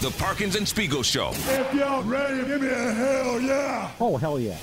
The 0.00 0.10
Parkins 0.18 0.56
and 0.56 0.66
Spiegel 0.66 1.02
Show. 1.02 1.30
If 1.32 1.74
y'all 1.74 2.02
ready, 2.04 2.46
give 2.46 2.62
me 2.62 2.68
a 2.68 2.92
hell 2.92 3.38
yeah. 3.38 3.90
Oh, 4.00 4.16
hell 4.16 4.40
yeah. 4.40 4.56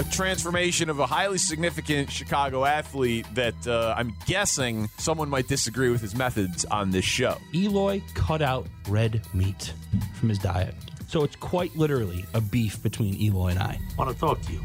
a 0.00 0.02
transformation 0.10 0.90
of 0.90 0.98
a 0.98 1.06
highly 1.06 1.38
significant 1.38 2.10
Chicago 2.10 2.64
athlete 2.64 3.24
that 3.34 3.54
uh, 3.68 3.94
I'm 3.96 4.16
guessing 4.26 4.88
someone 4.98 5.28
might 5.30 5.46
disagree 5.46 5.90
with 5.90 6.00
his 6.00 6.16
methods 6.16 6.64
on 6.64 6.90
this 6.90 7.04
show. 7.04 7.38
Eloy 7.54 8.02
cut 8.14 8.42
out 8.42 8.66
red 8.88 9.22
meat 9.32 9.72
from 10.18 10.28
his 10.28 10.40
diet. 10.40 10.74
So 11.06 11.22
it's 11.22 11.36
quite 11.36 11.76
literally 11.76 12.24
a 12.34 12.40
beef 12.40 12.82
between 12.82 13.14
Eloy 13.14 13.50
and 13.50 13.60
I. 13.60 13.78
want 13.96 14.10
to 14.12 14.18
talk 14.18 14.40
to 14.42 14.52
you. 14.52 14.60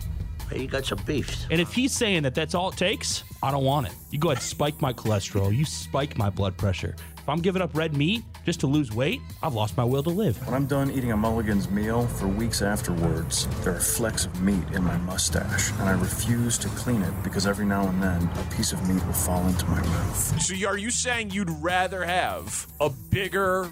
Hey, 0.49 0.61
you 0.63 0.67
got 0.67 0.85
some 0.87 0.97
beefs. 1.05 1.45
And 1.51 1.61
if 1.61 1.71
he's 1.71 1.91
saying 1.93 2.23
that 2.23 2.33
that's 2.33 2.55
all 2.55 2.69
it 2.69 2.77
takes, 2.77 3.23
I 3.43 3.51
don't 3.51 3.63
want 3.63 3.85
it. 3.85 3.93
You 4.09 4.17
go 4.17 4.31
ahead, 4.31 4.41
spike 4.41 4.81
my 4.81 4.91
cholesterol, 4.91 5.55
you 5.55 5.65
spike 5.65 6.17
my 6.17 6.31
blood 6.31 6.57
pressure. 6.57 6.95
If 7.15 7.29
I'm 7.29 7.41
giving 7.41 7.61
up 7.61 7.77
red 7.77 7.95
meat 7.95 8.23
just 8.45 8.59
to 8.61 8.67
lose 8.67 8.91
weight, 8.91 9.21
I've 9.43 9.53
lost 9.53 9.77
my 9.77 9.83
will 9.83 10.03
to 10.03 10.09
live. 10.09 10.37
When 10.45 10.55
I'm 10.55 10.65
done 10.65 10.91
eating 10.91 11.11
a 11.11 11.17
Mulligan's 11.17 11.69
meal, 11.69 12.07
for 12.07 12.27
weeks 12.27 12.61
afterwards, 12.61 13.47
there 13.63 13.75
are 13.75 13.79
flecks 13.79 14.25
of 14.25 14.41
meat 14.41 14.63
in 14.73 14.83
my 14.83 14.97
mustache, 14.97 15.71
and 15.79 15.89
I 15.89 15.91
refuse 15.91 16.57
to 16.59 16.67
clean 16.69 17.01
it 17.01 17.13
because 17.23 17.45
every 17.47 17.65
now 17.65 17.87
and 17.87 18.01
then 18.01 18.23
a 18.23 18.55
piece 18.55 18.71
of 18.71 18.87
meat 18.87 19.05
will 19.05 19.13
fall 19.13 19.45
into 19.47 19.65
my 19.67 19.81
mouth. 19.81 20.41
So, 20.41 20.67
are 20.67 20.77
you 20.77 20.91
saying 20.91 21.31
you'd 21.31 21.49
rather 21.61 22.03
have 22.03 22.67
a 22.79 22.89
bigger, 22.89 23.69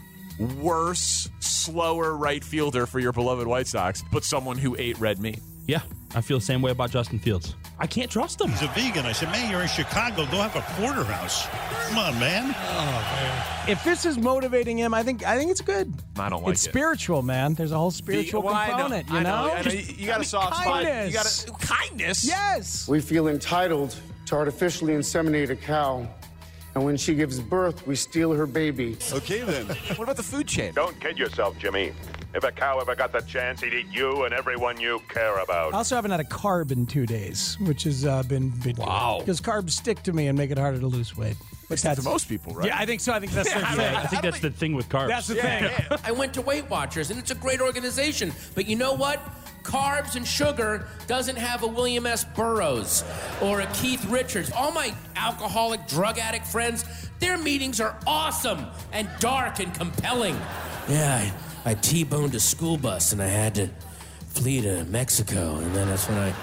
worse, 0.60 1.30
slower 1.40 2.16
right 2.16 2.44
fielder 2.44 2.86
for 2.86 3.00
your 3.00 3.12
beloved 3.12 3.48
White 3.48 3.68
Sox, 3.68 4.04
but 4.12 4.24
someone 4.24 4.58
who 4.58 4.76
ate 4.78 5.00
red 5.00 5.20
meat? 5.20 5.40
Yeah, 5.66 5.82
I 6.16 6.22
feel 6.22 6.40
the 6.40 6.46
same 6.46 6.62
way 6.62 6.72
about 6.72 6.92
Justin 6.92 7.20
Fields. 7.20 7.56
I 7.80 7.86
can't 7.88 8.10
trust 8.10 8.42
him. 8.42 8.50
He's 8.50 8.64
a 8.64 8.68
vegan. 8.70 9.06
I 9.06 9.12
said, 9.12 9.30
man, 9.32 9.52
you're 9.52 9.62
in 9.62 9.68
Chicago. 9.68 10.26
Go 10.26 10.38
have 10.42 10.56
a 10.56 10.62
porterhouse. 10.82 11.48
Come 11.90 12.00
on, 12.00 12.16
oh, 12.16 12.20
man. 12.20 12.56
If 13.70 13.84
this 13.84 14.06
is 14.06 14.18
motivating 14.18 14.78
him, 14.80 14.94
I 14.94 15.04
think 15.04 15.26
I 15.26 15.38
think 15.38 15.52
it's 15.52 15.62
good. 15.62 15.94
I 16.18 16.30
don't 16.30 16.42
like 16.44 16.54
it's 16.54 16.66
it. 16.66 16.70
spiritual, 16.70 17.22
man. 17.22 17.54
There's 17.54 17.72
a 17.72 17.78
whole 17.78 17.92
spiritual 17.92 18.42
Well, 18.42 18.54
I 18.56 18.68
know- 18.70 18.74
component, 18.78 19.08
you 19.10 19.14
know, 19.16 19.22
know? 19.22 19.54
I 19.54 19.62
know. 19.62 19.72
You- 19.72 19.80
you 19.98 20.08
got 20.08 20.18
a 20.18 20.20
Just 20.22 20.32
soft 20.32 20.56
spot. 20.56 20.82
You 20.84 20.90
kindness. 20.90 21.46
got 21.46 21.62
a 21.62 21.66
kindness. 21.68 22.26
Yes. 22.26 22.88
We 22.88 23.00
feel 23.00 23.28
entitled 23.28 23.96
to 24.28 24.36
artificially 24.36 24.94
inseminate 24.94 25.50
a 25.50 25.56
cow, 25.56 26.08
and 26.78 26.86
when 26.86 26.96
she 26.96 27.16
gives 27.16 27.40
birth, 27.40 27.88
we 27.88 27.96
steal 27.96 28.32
her 28.34 28.46
baby. 28.46 28.98
Okay 29.12 29.42
then. 29.42 29.66
What 29.66 30.02
about 30.02 30.16
the 30.16 30.22
food 30.22 30.48
chain? 30.48 30.74
Don't 30.76 30.98
kid 31.00 31.18
yourself, 31.18 31.58
Jimmy. 31.58 31.92
If 32.36 32.44
a 32.44 32.52
cow 32.52 32.78
ever 32.80 32.94
got 32.94 33.12
the 33.12 33.22
chance, 33.22 33.62
he'd 33.62 33.74
eat 33.74 33.88
you 33.92 34.26
and 34.26 34.34
everyone 34.34 34.80
you 34.80 35.02
care 35.10 35.40
about. 35.40 35.74
I 35.74 35.78
also 35.78 35.96
haven't 35.96 36.12
had 36.12 36.20
a 36.20 36.26
carb 36.26 36.72
in 36.72 36.86
two 36.86 37.08
days, 37.08 37.58
which 37.62 37.82
has 37.86 38.06
uh, 38.06 38.22
been, 38.24 38.50
been 38.50 38.76
Wow. 38.76 39.18
Because 39.20 39.42
carbs 39.42 39.72
stick 39.72 40.04
to 40.04 40.14
me 40.14 40.28
and 40.28 40.38
make 40.38 40.52
it 40.52 40.60
harder 40.60 40.80
to 40.80 40.86
lose 40.86 41.18
weight. 41.18 41.36
But 41.68 41.80
to 41.80 42.02
most 42.04 42.30
people, 42.30 42.54
right? 42.54 42.68
Yeah, 42.68 42.78
I 42.78 42.86
think 42.86 43.02
so. 43.02 43.12
I 43.12 43.20
think 43.20 43.32
that's 43.32 43.52
the 43.52 43.58
I, 43.58 43.72
thing. 43.76 43.96
I 43.96 44.06
think 44.06 44.22
that's 44.22 44.40
the 44.40 44.52
thing 44.52 44.74
with 44.74 44.88
carbs. 44.88 45.08
That's 45.08 45.28
the 45.28 45.36
thing. 45.36 45.70
I 46.04 46.12
went 46.12 46.34
to 46.36 46.42
Weight 46.42 46.70
Watchers, 46.70 47.10
and 47.10 47.20
it's 47.20 47.32
a 47.32 47.36
great 47.36 47.60
organization. 47.60 48.32
But 48.56 48.68
you 48.68 48.78
know 48.78 48.94
what? 48.94 49.20
Carbs 49.68 50.16
and 50.16 50.26
sugar 50.26 50.88
doesn't 51.08 51.36
have 51.36 51.62
a 51.62 51.68
William 51.68 52.06
S. 52.06 52.24
Burroughs 52.24 53.04
or 53.42 53.60
a 53.60 53.66
Keith 53.74 54.06
Richards. 54.06 54.50
All 54.56 54.72
my 54.72 54.96
alcoholic, 55.18 55.86
drug 55.88 56.18
addict 56.18 56.48
friends, 56.48 56.86
their 57.20 57.38
meetings 57.38 57.82
are 57.82 58.00
awesome 58.08 58.66
and 58.94 59.10
dark 59.20 59.60
and 59.60 59.74
compelling. 59.74 60.36
Yeah, 60.88 61.32
I, 61.66 61.72
I 61.72 61.74
T-boned 61.74 62.34
a 62.34 62.40
school 62.40 62.78
bus, 62.78 63.12
and 63.12 63.22
I 63.22 63.28
had 63.28 63.56
to 63.56 63.70
flee 64.30 64.62
to 64.62 64.86
Mexico, 64.86 65.58
and 65.58 65.76
then 65.76 65.90
that's 65.90 66.08
when 66.08 66.18
I, 66.18 66.34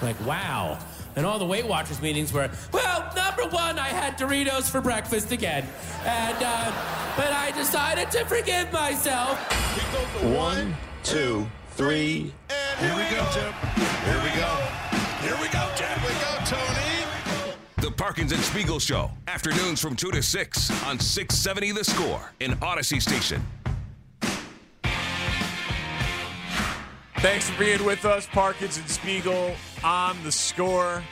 like, 0.00 0.24
wow. 0.24 0.78
And 1.16 1.26
all 1.26 1.40
the 1.40 1.46
Weight 1.46 1.66
Watchers 1.66 2.00
meetings 2.00 2.32
were, 2.32 2.48
well, 2.72 3.12
number 3.16 3.48
one, 3.48 3.76
I 3.80 3.88
had 3.88 4.16
Doritos 4.16 4.70
for 4.70 4.80
breakfast 4.80 5.32
again. 5.32 5.66
And, 6.04 6.36
uh, 6.40 6.72
but 7.16 7.32
I 7.32 7.50
decided 7.56 8.12
to 8.12 8.24
forgive 8.26 8.72
myself. 8.72 9.36
One, 10.22 10.76
two, 11.02 11.48
three, 11.78 12.34
and 12.50 12.80
here, 12.80 12.96
we 12.96 13.08
go, 13.14 13.24
Tim. 13.30 13.52
Here 14.02 14.20
we 14.24 14.30
go. 14.36 14.50
Here 15.22 15.36
we 15.40 15.48
go, 15.48 15.70
Tim. 15.76 16.00
Here 16.00 16.08
we 16.08 16.14
go, 16.20 16.44
Tony. 16.44 17.52
The 17.76 17.92
Parkins 17.92 18.32
and 18.32 18.40
Spiegel 18.42 18.80
Show. 18.80 19.12
Afternoons 19.28 19.80
from 19.80 19.94
2 19.94 20.10
to 20.10 20.20
6 20.20 20.70
on 20.86 20.98
670 20.98 21.70
The 21.70 21.84
Score 21.84 22.32
in 22.40 22.50
Audacy 22.54 23.00
Station. 23.00 23.46
Thanks 27.18 27.48
for 27.48 27.58
being 27.60 27.84
with 27.84 28.04
us, 28.04 28.26
Parkins 28.26 28.76
and 28.76 28.88
Spiegel 28.90 29.54
on 29.84 30.16
the 30.24 30.32
score. 30.32 31.04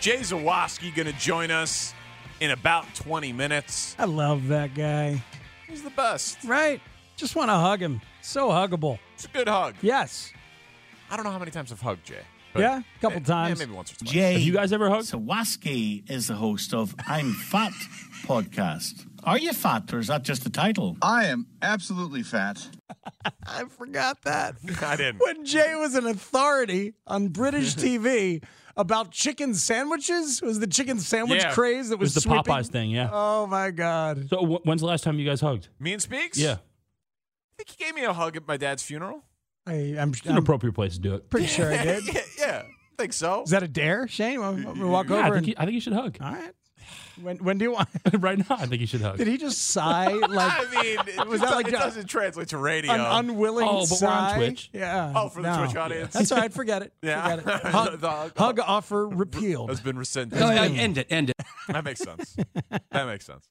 Jay 0.00 0.18
Zawaski 0.18 0.94
going 0.94 1.10
to 1.10 1.18
join 1.18 1.50
us 1.50 1.94
in 2.40 2.50
about 2.50 2.94
20 2.94 3.32
minutes. 3.32 3.96
I 3.98 4.04
love 4.04 4.48
that 4.48 4.74
guy. 4.74 5.22
He's 5.66 5.82
the 5.82 5.90
best. 5.90 6.44
Right? 6.44 6.82
Just 7.16 7.34
want 7.36 7.48
to 7.48 7.54
hug 7.54 7.80
him. 7.80 8.02
So 8.20 8.50
huggable. 8.50 8.98
It's 9.18 9.24
a 9.24 9.28
good 9.30 9.48
hug. 9.48 9.74
Yes. 9.82 10.32
I 11.10 11.16
don't 11.16 11.24
know 11.24 11.32
how 11.32 11.40
many 11.40 11.50
times 11.50 11.72
I've 11.72 11.80
hugged 11.80 12.04
Jay. 12.06 12.20
but 12.52 12.60
Yeah, 12.60 12.78
a 12.78 13.00
couple 13.00 13.18
may- 13.18 13.26
times. 13.26 13.58
Yeah, 13.58 13.66
maybe 13.66 13.76
once 13.76 13.92
or 13.92 13.96
twice. 13.96 14.10
Jay 14.12 14.32
Have 14.34 14.42
you 14.42 14.52
guys 14.52 14.72
ever 14.72 14.88
hugged? 14.88 15.06
Zawaski 15.10 16.08
is 16.08 16.28
the 16.28 16.34
host 16.36 16.72
of 16.72 16.94
I'm 17.08 17.32
Fat 17.32 17.72
podcast. 18.26 19.06
Are 19.24 19.36
you 19.36 19.52
fat, 19.52 19.92
or 19.92 19.98
is 19.98 20.06
that 20.06 20.22
just 20.22 20.44
the 20.44 20.50
title? 20.50 20.96
I 21.02 21.26
am 21.26 21.48
absolutely 21.60 22.22
fat. 22.22 22.64
I 23.44 23.64
forgot 23.64 24.22
that. 24.22 24.54
I 24.82 24.94
didn't. 24.94 25.18
When 25.18 25.44
Jay 25.44 25.74
was 25.74 25.96
an 25.96 26.06
authority 26.06 26.94
on 27.06 27.28
British 27.28 27.74
TV 27.84 28.44
about 28.76 29.10
chicken 29.10 29.52
sandwiches, 29.54 30.40
it 30.40 30.46
was 30.46 30.60
the 30.60 30.68
chicken 30.68 31.00
sandwich 31.00 31.42
Yeah. 31.42 31.52
craze 31.54 31.88
that 31.88 31.94
It 31.96 31.98
was 31.98 32.14
was, 32.14 32.14
the 32.14 32.20
sweeping- 32.20 32.44
Popeyes 32.44 32.68
thing, 32.68 32.90
yeah. 32.90 33.10
Oh 33.12 33.48
my 33.48 33.72
god. 33.72 34.28
So 34.30 34.46
wh- 34.46 34.64
when's 34.64 34.80
the 34.80 34.86
last 34.86 35.02
time 35.02 35.18
you 35.18 35.26
guys 35.28 35.40
hugged? 35.40 35.66
Me 35.80 35.92
and 35.92 36.00
Speaks? 36.00 36.38
Yeah. 36.38 36.58
I 37.60 37.64
think 37.64 37.70
he 37.76 37.84
gave 37.84 37.94
me 37.94 38.04
a 38.04 38.12
hug 38.12 38.36
at 38.36 38.46
my 38.46 38.56
dad's 38.56 38.82
funeral. 38.82 39.24
I, 39.66 39.96
I'm, 39.98 40.10
It's 40.10 40.24
an 40.24 40.32
I'm 40.32 40.38
appropriate 40.38 40.74
place 40.74 40.94
to 40.94 41.00
do 41.00 41.14
it. 41.14 41.28
pretty 41.28 41.46
sure 41.46 41.72
I 41.72 41.76
did. 41.84 42.14
yeah, 42.14 42.20
yeah, 42.38 42.62
I 42.66 43.02
think 43.02 43.12
so. 43.12 43.42
Is 43.42 43.50
that 43.50 43.62
a 43.62 43.68
dare, 43.68 44.06
Shane? 44.08 44.40
Want 44.40 44.58
me 44.58 44.80
to 44.80 44.86
walk 44.86 45.08
Yeah, 45.08 45.16
over 45.16 45.24
I, 45.24 45.28
think 45.30 45.36
and 45.38 45.46
you, 45.48 45.54
I 45.58 45.64
think 45.64 45.74
you 45.74 45.80
should 45.80 45.92
hug. 45.92 46.16
all 46.20 46.30
right. 46.32 46.52
When 47.20 47.36
when 47.38 47.58
do 47.58 47.64
you 47.64 47.72
want? 47.72 47.88
right 48.20 48.38
now, 48.38 48.46
I 48.56 48.64
think 48.66 48.80
you 48.80 48.86
should 48.86 49.00
hug. 49.02 49.18
Did 49.18 49.26
he 49.26 49.36
just 49.36 49.58
sigh 49.60 50.06
like 50.12 50.30
I 50.30 50.82
mean, 50.82 50.98
it, 51.18 51.26
Was 51.28 51.40
that 51.40 51.50
like 51.50 51.66
it 51.66 51.74
a- 51.74 51.78
doesn't 51.78 52.06
translate 52.06 52.48
to 52.48 52.58
radio. 52.58 52.92
an 52.92 53.00
unwilling 53.00 53.66
Oh, 53.68 53.84
but 53.88 53.98
we're 54.00 54.08
on 54.08 54.30
sigh? 54.30 54.36
Twitch. 54.36 54.70
Yeah. 54.72 55.12
Oh, 55.14 55.28
for 55.28 55.42
the 55.42 55.54
no. 55.54 55.64
Twitch 55.64 55.76
audience? 55.76 56.12
That's 56.14 56.30
all 56.32 56.38
right. 56.38 56.52
Forget 56.52 56.82
it. 56.82 56.92
Yeah. 57.02 57.36
Forget 57.36 57.56
it. 57.66 57.66
Hug, 57.72 58.00
The 58.00 58.08
hug- 58.10 58.32
hug 58.38 58.60
offer 58.60 59.06
repealed. 59.08 59.68
has 59.70 59.80
been 59.80 59.98
rescinded. 59.98 60.40
Oh, 60.40 60.48
end 60.48 60.96
it, 60.96 61.08
end 61.10 61.30
it. 61.30 61.36
That 61.66 61.84
makes 61.84 62.00
sense. 62.00 62.36
That 62.92 63.06
makes 63.06 63.26
sense. 63.26 63.48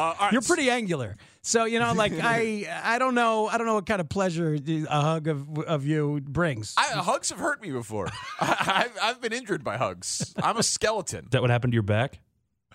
Uh, 0.00 0.02
all 0.02 0.14
right, 0.18 0.32
You're 0.32 0.40
pretty 0.40 0.70
angular, 0.70 1.16
so 1.42 1.66
you 1.66 1.78
know, 1.78 1.92
like 1.92 2.12
I, 2.22 2.66
I 2.82 2.98
don't 2.98 3.14
know, 3.14 3.48
I 3.48 3.58
don't 3.58 3.66
know 3.66 3.74
what 3.74 3.84
kind 3.84 4.00
of 4.00 4.08
pleasure 4.08 4.56
a 4.88 5.00
hug 5.00 5.28
of 5.28 5.58
of 5.58 5.84
you 5.86 6.22
brings. 6.22 6.74
I, 6.78 6.84
hugs 6.84 7.28
have 7.28 7.38
hurt 7.38 7.60
me 7.60 7.70
before. 7.70 8.08
I, 8.40 8.86
I've, 8.86 8.98
I've 9.02 9.20
been 9.20 9.34
injured 9.34 9.62
by 9.62 9.76
hugs. 9.76 10.34
I'm 10.42 10.56
a 10.56 10.62
skeleton. 10.62 11.26
That 11.32 11.42
what 11.42 11.50
happened 11.50 11.72
to 11.72 11.76
your 11.76 11.82
back? 11.82 12.20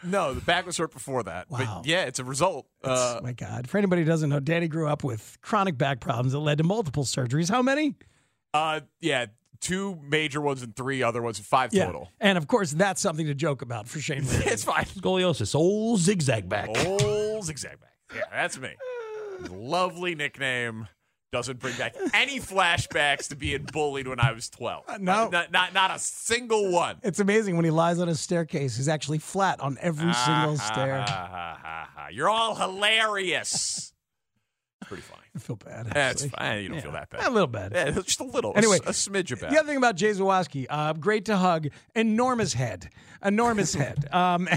No, 0.03 0.35
the 0.35 0.41
back 0.41 0.67
was 0.67 0.77
hurt 0.77 0.91
before 0.91 1.23
that. 1.23 1.49
Wow. 1.49 1.79
But 1.81 1.87
yeah, 1.87 2.03
it's 2.03 2.19
a 2.19 2.23
result. 2.23 2.67
Uh, 2.83 3.17
oh 3.19 3.23
my 3.23 3.33
God! 3.33 3.67
For 3.67 3.79
anybody 3.79 4.03
who 4.03 4.07
doesn't 4.07 4.29
know, 4.29 4.39
Danny 4.39 4.67
grew 4.67 4.87
up 4.87 5.03
with 5.03 5.37
chronic 5.41 5.79
back 5.79 6.01
problems 6.01 6.33
that 6.33 6.39
led 6.39 6.59
to 6.59 6.63
multiple 6.63 7.05
surgeries. 7.05 7.49
How 7.49 7.63
many? 7.63 7.95
uh, 8.53 8.81
yeah, 9.01 9.25
two 9.65 9.97
major 10.07 10.39
ones 10.41 10.61
and 10.61 10.75
three 10.75 11.01
other 11.01 11.21
ones, 11.21 11.39
five 11.39 11.73
Yeah, 11.73 11.85
total. 11.85 12.09
and 12.21 12.37
of 12.37 12.47
course 12.47 12.71
that's 12.71 13.01
something 13.01 13.25
to 13.25 13.33
joke 13.33 13.61
about 13.63 13.87
for 13.87 13.99
Shane. 13.99 14.23
It's 14.45 14.63
fine. 14.63 14.85
Scoliosis, 14.85 15.55
old 15.55 15.99
zigzag 15.99 16.47
back. 16.47 16.69
Old 16.85 17.43
zigzag 17.43 17.79
back. 17.81 17.91
Yeah, 18.15 18.21
that's 18.31 18.57
me. 18.59 18.69
Lovely 19.49 20.15
nickname. 20.15 20.87
Doesn't 21.31 21.59
bring 21.59 21.75
back 21.75 21.95
any 22.13 22.39
flashbacks 22.39 23.27
to 23.27 23.35
being 23.35 23.63
bullied 23.73 24.07
when 24.07 24.21
I 24.21 24.31
was 24.31 24.47
12. 24.49 25.01
no. 25.01 25.27
Not, 25.27 25.51
not, 25.51 25.73
not 25.73 25.91
a 25.93 25.99
single 25.99 26.71
one. 26.71 26.97
It's 27.03 27.19
amazing 27.19 27.57
when 27.57 27.65
he 27.65 27.71
lies 27.71 27.99
on 27.99 28.07
a 28.07 28.15
staircase. 28.15 28.77
He's 28.77 28.87
actually 28.87 29.17
flat 29.17 29.59
on 29.59 29.77
every 29.81 30.13
single 30.13 30.53
Ah, 30.53 30.71
stair. 30.71 30.99
ha, 31.01 31.05
ha, 31.29 31.59
ha, 31.61 31.89
ha. 31.93 32.07
You're 32.09 32.29
all 32.29 32.55
hilarious. 32.55 33.91
Pretty 34.81 35.01
funny. 35.03 35.21
I 35.35 35.39
feel 35.39 35.55
bad. 35.55 35.87
That's 35.87 36.23
actually. 36.23 36.29
fine. 36.37 36.61
You 36.61 36.67
don't 36.67 36.77
Yeah. 36.77 36.83
feel 36.83 36.91
that 36.91 37.09
bad. 37.09 37.25
A 37.27 37.29
little 37.31 37.47
bad. 37.47 37.71
Yeah, 37.73 37.89
just 37.91 38.19
a 38.19 38.23
little. 38.23 38.51
a 38.51 38.57
Anyway, 38.57 38.77
s- 38.85 39.07
a, 39.07 39.09
smidge 39.09 39.31
of 39.31 39.41
bad. 39.41 39.51
The 39.51 39.57
other 39.59 39.67
thing 39.67 39.77
about 39.77 39.95
Jay 39.95 40.11
Zawaski, 40.11 40.67
uh, 40.69 40.93
great 40.93 41.25
to 41.25 41.37
hug, 41.37 41.67
enormous 41.95 42.53
head, 42.53 42.89
enormous 43.23 43.73
head. 43.81 44.05
Um, 44.13 44.47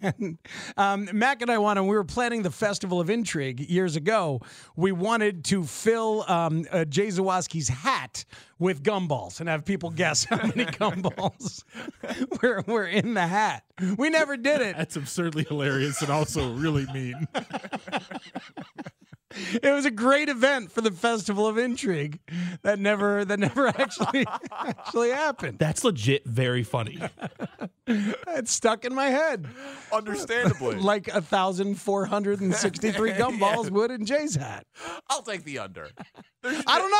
and, 0.00 0.38
um, 0.76 1.08
Mac 1.12 1.42
and 1.42 1.50
I 1.50 1.58
wanted, 1.58 1.82
we 1.82 1.94
were 1.96 2.04
planning 2.04 2.42
the 2.42 2.50
Festival 2.50 3.00
of 3.00 3.10
Intrigue 3.10 3.60
years 3.60 3.96
ago, 3.96 4.40
we 4.76 4.92
wanted 4.92 5.44
to 5.46 5.62
fill 5.64 6.24
um, 6.28 6.64
uh, 6.72 6.84
Jay 6.86 7.08
Zawaski's 7.08 7.68
hat 7.68 8.24
with 8.58 8.82
gumballs 8.82 9.40
and 9.40 9.48
have 9.48 9.64
people 9.64 9.90
guess 9.90 10.24
how 10.24 10.36
many 10.36 10.64
gumballs 10.64 11.64
were, 12.42 12.62
were 12.66 12.86
in 12.86 13.14
the 13.14 13.26
hat. 13.26 13.64
We 13.96 14.10
never 14.10 14.36
did 14.36 14.60
it. 14.60 14.76
That's 14.76 14.96
absurdly 14.96 15.44
hilarious 15.44 16.00
and 16.02 16.10
also 16.10 16.52
really 16.52 16.86
mean. 16.92 17.28
It 19.62 19.72
was 19.72 19.84
a 19.84 19.90
great 19.90 20.28
event 20.28 20.72
for 20.72 20.80
the 20.80 20.90
Festival 20.90 21.46
of 21.46 21.58
Intrigue 21.58 22.20
that 22.62 22.78
never 22.78 23.24
that 23.24 23.38
never 23.38 23.68
actually 23.78 24.24
actually 24.50 25.10
happened. 25.10 25.58
That's 25.58 25.84
legit 25.84 26.24
very 26.24 26.62
funny. 26.62 26.98
It's 27.86 28.52
stuck 28.52 28.84
in 28.84 28.94
my 28.94 29.06
head. 29.06 29.46
Understandably. 29.92 30.76
like 30.76 31.08
a 31.08 31.20
thousand 31.20 31.74
four 31.74 32.06
hundred 32.06 32.40
and 32.40 32.54
sixty-three 32.54 33.12
gumballs 33.12 33.70
would 33.70 33.90
in 33.90 34.06
Jay's 34.06 34.36
hat. 34.36 34.66
I'll 35.10 35.22
take 35.22 35.44
the 35.44 35.58
under. 35.58 35.90
I 36.44 36.78
don't 36.78 36.90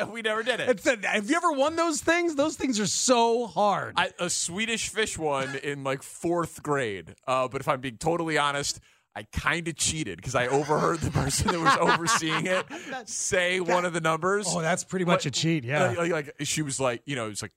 know. 0.00 0.06
we 0.06 0.22
never 0.22 0.42
did 0.42 0.60
it. 0.60 0.68
It's 0.70 0.79
a, 0.86 0.98
have 1.06 1.28
you 1.28 1.36
ever 1.36 1.52
won 1.52 1.76
those 1.76 2.00
things? 2.00 2.34
Those 2.34 2.56
things 2.56 2.78
are 2.80 2.86
so 2.86 3.46
hard. 3.46 3.94
I, 3.96 4.10
a 4.18 4.30
Swedish 4.30 4.88
fish 4.88 5.18
one 5.18 5.56
in 5.56 5.84
like 5.84 6.02
fourth 6.02 6.62
grade. 6.62 7.14
Uh, 7.26 7.48
but 7.48 7.60
if 7.60 7.68
I'm 7.68 7.80
being 7.80 7.96
totally 7.96 8.38
honest, 8.38 8.80
I 9.14 9.24
kind 9.32 9.66
of 9.68 9.76
cheated 9.76 10.16
because 10.16 10.34
I 10.34 10.46
overheard 10.46 11.00
the 11.00 11.10
person 11.10 11.48
that 11.48 11.60
was 11.60 11.76
overseeing 11.76 12.46
it 12.46 12.64
say 13.08 13.60
one 13.60 13.84
of 13.84 13.92
the 13.92 14.00
numbers. 14.00 14.46
oh, 14.48 14.60
that's 14.60 14.84
pretty 14.84 15.04
much 15.04 15.26
a 15.26 15.30
cheat. 15.30 15.64
Yeah. 15.64 15.88
Like, 15.88 15.98
like, 15.98 16.10
like, 16.12 16.34
she 16.42 16.62
was 16.62 16.78
like, 16.80 17.02
you 17.06 17.16
know, 17.16 17.28
it's 17.28 17.42
like. 17.42 17.52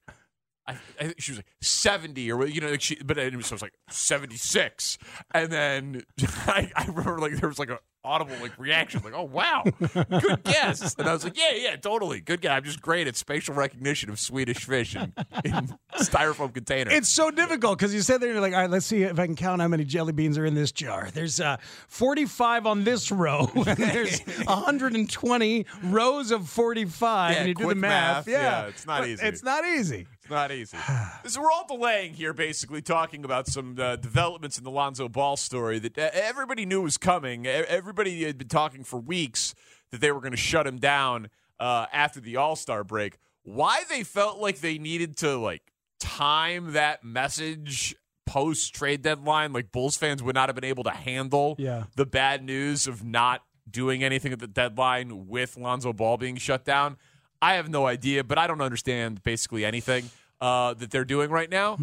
I, 0.66 0.78
I 0.98 1.04
think 1.08 1.20
she 1.20 1.31
was 1.31 1.40
like 1.40 1.52
seventy 1.62 2.31
or 2.31 2.48
you 2.48 2.62
know, 2.62 2.70
like 2.70 2.80
she, 2.81 2.96
but 3.04 3.18
it 3.18 3.36
was, 3.36 3.48
so 3.48 3.52
it 3.52 3.56
was 3.56 3.62
like 3.62 3.74
seventy 3.90 4.38
six, 4.38 4.98
and 5.34 5.52
then 5.52 6.04
I, 6.48 6.72
I 6.74 6.86
remember 6.86 7.20
like 7.20 7.34
there 7.34 7.50
was 7.50 7.60
like 7.60 7.70
a 7.70 7.80
audible 8.05 8.35
like 8.41 8.57
reaction, 8.59 9.01
like 9.03 9.13
oh 9.13 9.23
wow, 9.23 9.63
good 9.94 10.44
guess, 10.44 10.95
and 10.97 11.07
I 11.07 11.13
was 11.13 11.23
like 11.23 11.38
yeah 11.38 11.51
yeah 11.55 11.75
totally 11.77 12.19
good 12.21 12.41
guy. 12.41 12.55
I'm 12.57 12.63
just 12.63 12.81
great 12.81 13.07
at 13.07 13.15
spatial 13.15 13.55
recognition 13.55 14.09
of 14.09 14.19
Swedish 14.19 14.65
fish 14.65 14.95
in, 14.95 15.13
in 15.45 15.73
styrofoam 16.00 16.53
containers. 16.53 16.94
It's 16.94 17.09
so 17.09 17.31
difficult 17.31 17.77
because 17.79 17.94
you 17.94 18.01
sit 18.01 18.19
there 18.19 18.29
and 18.29 18.35
you're 18.35 18.41
like, 18.41 18.53
all 18.53 18.59
right, 18.61 18.69
let's 18.69 18.85
see 18.85 19.03
if 19.03 19.17
I 19.19 19.25
can 19.25 19.35
count 19.35 19.61
how 19.61 19.67
many 19.67 19.83
jelly 19.85 20.11
beans 20.13 20.38
are 20.38 20.45
in 20.45 20.53
this 20.53 20.71
jar. 20.71 21.09
There's 21.13 21.39
uh, 21.39 21.57
45 21.88 22.65
on 22.67 22.83
this 22.83 23.11
row, 23.11 23.50
and 23.55 23.77
there's 23.77 24.19
120 24.45 25.65
rows 25.83 26.31
of 26.31 26.50
45, 26.50 27.31
Yeah, 27.31 27.38
and 27.39 27.47
you 27.47 27.53
do 27.55 27.67
the 27.69 27.75
math. 27.75 28.27
math. 28.27 28.27
Yeah, 28.27 28.65
it's 28.67 28.85
not 28.85 29.01
But 29.01 29.09
easy. 29.09 29.25
It's 29.25 29.44
not 29.44 29.65
easy. 29.65 30.07
It's 30.24 30.30
not 30.31 30.52
easy. 30.54 30.78
so 31.25 31.42
we're 31.42 31.52
all 31.52 31.66
delaying 31.68 32.14
here, 32.14 32.31
basically 32.34 32.81
talking 32.81 33.25
about 33.25 33.48
some 33.48 33.75
uh, 33.78 33.98
developments 33.98 34.58
in 34.58 34.64
the 34.64 34.72
Lonzo 34.72 35.10
Ball 35.10 35.36
story 35.36 35.80
that 35.80 35.98
uh, 35.98 36.10
everybody 36.14 36.66
knew 36.66 36.81
was 36.81 36.98
coming. 36.98 37.46
Everybody 37.46 38.24
had 38.24 38.38
been 38.38 38.48
talking 38.48 38.84
for 38.86 39.00
weeks 39.00 39.54
that 39.92 40.00
they 40.00 40.12
were 40.14 40.22
going 40.22 40.31
to 40.31 40.38
shut 40.38 40.66
him 40.66 40.78
down 40.78 41.30
uh, 41.60 41.88
after 41.92 42.22
the 42.22 42.38
All 42.38 42.56
Star 42.56 42.86
break. 42.86 43.18
Why 43.44 43.84
they 43.90 44.04
felt 44.04 44.40
like 44.40 44.60
they 44.62 44.78
needed 44.78 45.18
to 45.18 45.36
like 45.38 45.62
time 46.00 46.72
that 46.74 47.04
message 47.04 47.94
post 48.25 48.74
trade 48.74 49.02
deadline, 49.02 49.52
like 49.52 49.74
Bulls 49.74 49.98
fans 49.98 50.24
would 50.24 50.36
not 50.36 50.48
have 50.48 50.56
been 50.56 50.64
able 50.64 50.86
to 50.86 50.92
handle 50.92 51.56
Yeah. 51.60 51.84
the 51.98 52.06
bad 52.06 52.42
news 52.46 52.88
of 52.88 53.04
not 53.04 53.44
doing 53.70 54.04
anything 54.06 54.31
at 54.31 54.40
the 54.40 54.48
deadline 54.48 55.28
with 55.28 55.58
Lonzo 55.58 55.92
Ball 55.92 56.16
being 56.16 56.38
shut 56.38 56.64
down. 56.64 56.96
I 57.44 57.56
have 57.56 57.69
no 57.69 57.86
idea, 57.86 58.24
but 58.24 58.38
I 58.38 58.48
don't 58.48 58.62
understand 58.62 59.22
basically 59.22 59.66
anything 59.66 60.10
uh, 60.40 60.75
that 60.75 60.92
they're 60.92 61.04
doing 61.04 61.30
right 61.30 61.50
now. 61.50 61.78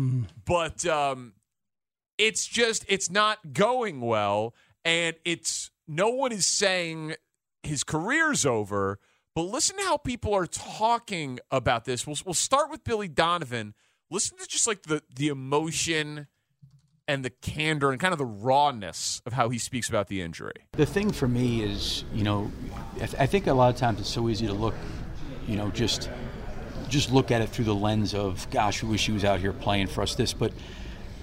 But 0.46 0.86
um, 0.86 1.34
it's 2.16 2.46
just 2.46 2.86
it's 2.88 3.10
not 3.10 3.52
going 3.52 4.00
well, 4.00 4.54
and 4.86 5.16
it's 5.22 5.70
no 5.86 6.08
one 6.08 6.32
is 6.32 6.46
saying 6.46 7.14
his 7.62 7.84
career's 7.84 8.46
over. 8.46 8.98
But 9.34 9.42
listen 9.42 9.76
to 9.76 9.82
how 9.82 9.98
people 9.98 10.32
are 10.34 10.46
talking 10.46 11.38
about 11.50 11.84
this. 11.84 12.06
We'll, 12.06 12.16
we'll 12.24 12.32
start 12.32 12.70
with 12.70 12.82
Billy 12.82 13.06
Donovan. 13.06 13.74
Listen 14.10 14.38
to 14.38 14.46
just 14.48 14.66
like 14.66 14.84
the 14.84 15.02
the 15.14 15.28
emotion 15.28 16.26
and 17.06 17.24
the 17.24 17.30
candor 17.30 17.90
and 17.90 18.00
kind 18.00 18.12
of 18.12 18.18
the 18.18 18.24
rawness 18.24 19.20
of 19.26 19.32
how 19.34 19.48
he 19.48 19.58
speaks 19.58 19.88
about 19.88 20.06
the 20.06 20.22
injury. 20.22 20.54
The 20.72 20.86
thing 20.86 21.10
for 21.10 21.26
me 21.26 21.62
is, 21.62 22.04
you 22.14 22.22
know, 22.22 22.50
I, 22.94 22.98
th- 22.98 23.14
I 23.18 23.26
think 23.26 23.46
a 23.48 23.52
lot 23.52 23.68
of 23.74 23.76
times 23.76 23.98
it's 23.98 24.08
so 24.08 24.28
easy 24.28 24.46
to 24.46 24.52
look, 24.52 24.74
you 25.50 25.56
know, 25.56 25.68
just 25.70 26.08
just 26.88 27.12
look 27.12 27.30
at 27.30 27.40
it 27.40 27.48
through 27.48 27.64
the 27.66 27.74
lens 27.74 28.14
of, 28.14 28.48
gosh, 28.50 28.82
we 28.82 28.88
wish 28.90 29.06
he 29.06 29.12
was 29.12 29.24
out 29.24 29.40
here 29.40 29.52
playing 29.52 29.86
for 29.86 30.02
us. 30.02 30.14
This, 30.14 30.32
but 30.32 30.52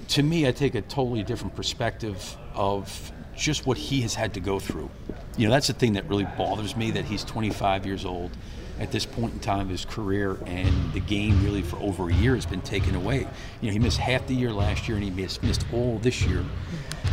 to 0.09 0.23
me, 0.23 0.47
I 0.47 0.51
take 0.51 0.75
a 0.75 0.81
totally 0.81 1.23
different 1.23 1.55
perspective 1.55 2.37
of 2.53 3.11
just 3.35 3.65
what 3.65 3.77
he 3.77 4.01
has 4.01 4.15
had 4.15 4.33
to 4.35 4.39
go 4.39 4.59
through. 4.59 4.89
You 5.37 5.47
know, 5.47 5.53
that's 5.53 5.67
the 5.67 5.73
thing 5.73 5.93
that 5.93 6.07
really 6.07 6.25
bothers 6.37 6.75
me 6.75 6.91
that 6.91 7.05
he's 7.05 7.23
25 7.25 7.85
years 7.85 8.05
old 8.05 8.31
at 8.79 8.91
this 8.91 9.05
point 9.05 9.33
in 9.33 9.39
time 9.39 9.61
of 9.61 9.69
his 9.69 9.85
career, 9.85 10.37
and 10.45 10.93
the 10.93 10.99
game 10.99 11.43
really 11.43 11.61
for 11.61 11.77
over 11.77 12.09
a 12.09 12.13
year 12.13 12.35
has 12.35 12.45
been 12.45 12.61
taken 12.61 12.95
away. 12.95 13.27
You 13.61 13.67
know, 13.67 13.73
he 13.73 13.79
missed 13.79 13.97
half 13.97 14.25
the 14.27 14.35
year 14.35 14.53
last 14.53 14.87
year, 14.87 14.97
and 14.97 15.03
he 15.03 15.11
missed, 15.11 15.43
missed 15.43 15.65
all 15.73 15.99
this 15.99 16.21
year. 16.23 16.45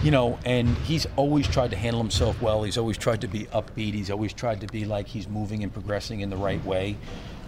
You 0.05 0.11
know, 0.11 0.39
and 0.45 0.69
he's 0.79 1.07
always 1.17 1.49
tried 1.49 1.71
to 1.71 1.77
handle 1.77 2.03
himself 2.03 2.43
well. 2.43 2.63
He's 2.63 2.77
always 2.77 2.99
tried 2.99 3.23
to 3.23 3.27
be 3.27 3.45
upbeat. 3.47 3.95
He's 3.95 4.11
always 4.11 4.35
tried 4.35 4.61
to 4.61 4.67
be 4.67 4.85
like 4.85 5.09
he's 5.09 5.27
moving 5.27 5.63
and 5.63 5.73
progressing 5.73 6.21
in 6.21 6.29
the 6.29 6.37
right 6.37 6.63
way. 6.63 6.99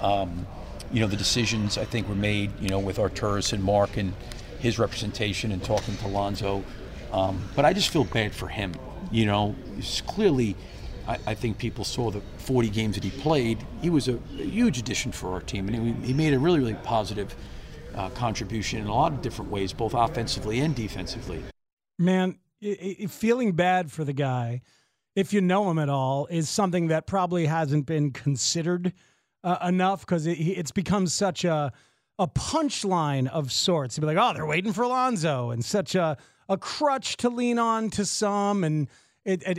Um, 0.00 0.46
you 0.90 1.00
know, 1.00 1.06
the 1.06 1.18
decisions 1.18 1.76
I 1.76 1.84
think 1.84 2.08
were 2.08 2.14
made, 2.14 2.58
you 2.58 2.70
know, 2.70 2.78
with 2.78 2.96
Arturas 2.96 3.52
and 3.52 3.62
Marc 3.62 3.98
and 3.98 4.14
his 4.58 4.78
representation 4.78 5.52
and 5.52 5.62
talking 5.62 5.98
to 5.98 6.08
Lonzo. 6.08 6.64
Um, 7.12 7.42
but 7.54 7.66
I 7.66 7.74
just 7.74 7.90
feel 7.90 8.04
bad 8.04 8.34
for 8.34 8.48
him. 8.48 8.72
You 9.12 9.26
know, 9.26 9.54
it's 9.76 10.00
clearly, 10.00 10.56
I, 11.06 11.18
I 11.26 11.34
think 11.34 11.58
people 11.58 11.84
saw 11.84 12.10
the 12.10 12.22
40 12.38 12.70
games 12.70 12.94
that 12.94 13.04
he 13.04 13.10
played. 13.10 13.58
He 13.82 13.90
was 13.90 14.08
a, 14.08 14.14
a 14.38 14.44
huge 14.44 14.78
addition 14.78 15.12
for 15.12 15.32
our 15.32 15.42
team, 15.42 15.68
and 15.68 16.02
he, 16.02 16.06
he 16.06 16.14
made 16.14 16.32
a 16.32 16.38
really, 16.38 16.60
really 16.60 16.74
positive 16.74 17.36
uh, 17.94 18.08
contribution 18.10 18.80
in 18.80 18.86
a 18.86 18.94
lot 18.94 19.12
of 19.12 19.20
different 19.20 19.50
ways, 19.50 19.74
both 19.74 19.92
offensively 19.92 20.60
and 20.60 20.74
defensively. 20.74 21.44
Man, 21.98 22.38
feeling 23.08 23.52
bad 23.52 23.90
for 23.90 24.04
the 24.04 24.12
guy, 24.12 24.62
if 25.14 25.32
you 25.32 25.40
know 25.40 25.70
him 25.70 25.78
at 25.78 25.88
all, 25.88 26.26
is 26.26 26.48
something 26.48 26.88
that 26.88 27.06
probably 27.06 27.46
hasn't 27.46 27.86
been 27.86 28.10
considered 28.10 28.92
uh, 29.44 29.58
enough 29.66 30.00
because 30.00 30.26
it, 30.26 30.38
it's 30.38 30.72
become 30.72 31.06
such 31.06 31.44
a 31.44 31.72
a 32.18 32.26
punchline 32.26 33.28
of 33.28 33.52
sorts. 33.52 33.96
To 33.96 34.00
be 34.00 34.06
like, 34.06 34.16
oh, 34.18 34.32
they're 34.32 34.46
waiting 34.46 34.72
for 34.72 34.82
Alonzo, 34.82 35.50
and 35.50 35.64
such 35.64 35.94
a 35.94 36.16
a 36.48 36.56
crutch 36.56 37.16
to 37.18 37.28
lean 37.28 37.58
on 37.58 37.90
to 37.90 38.04
some, 38.04 38.64
and 38.64 38.88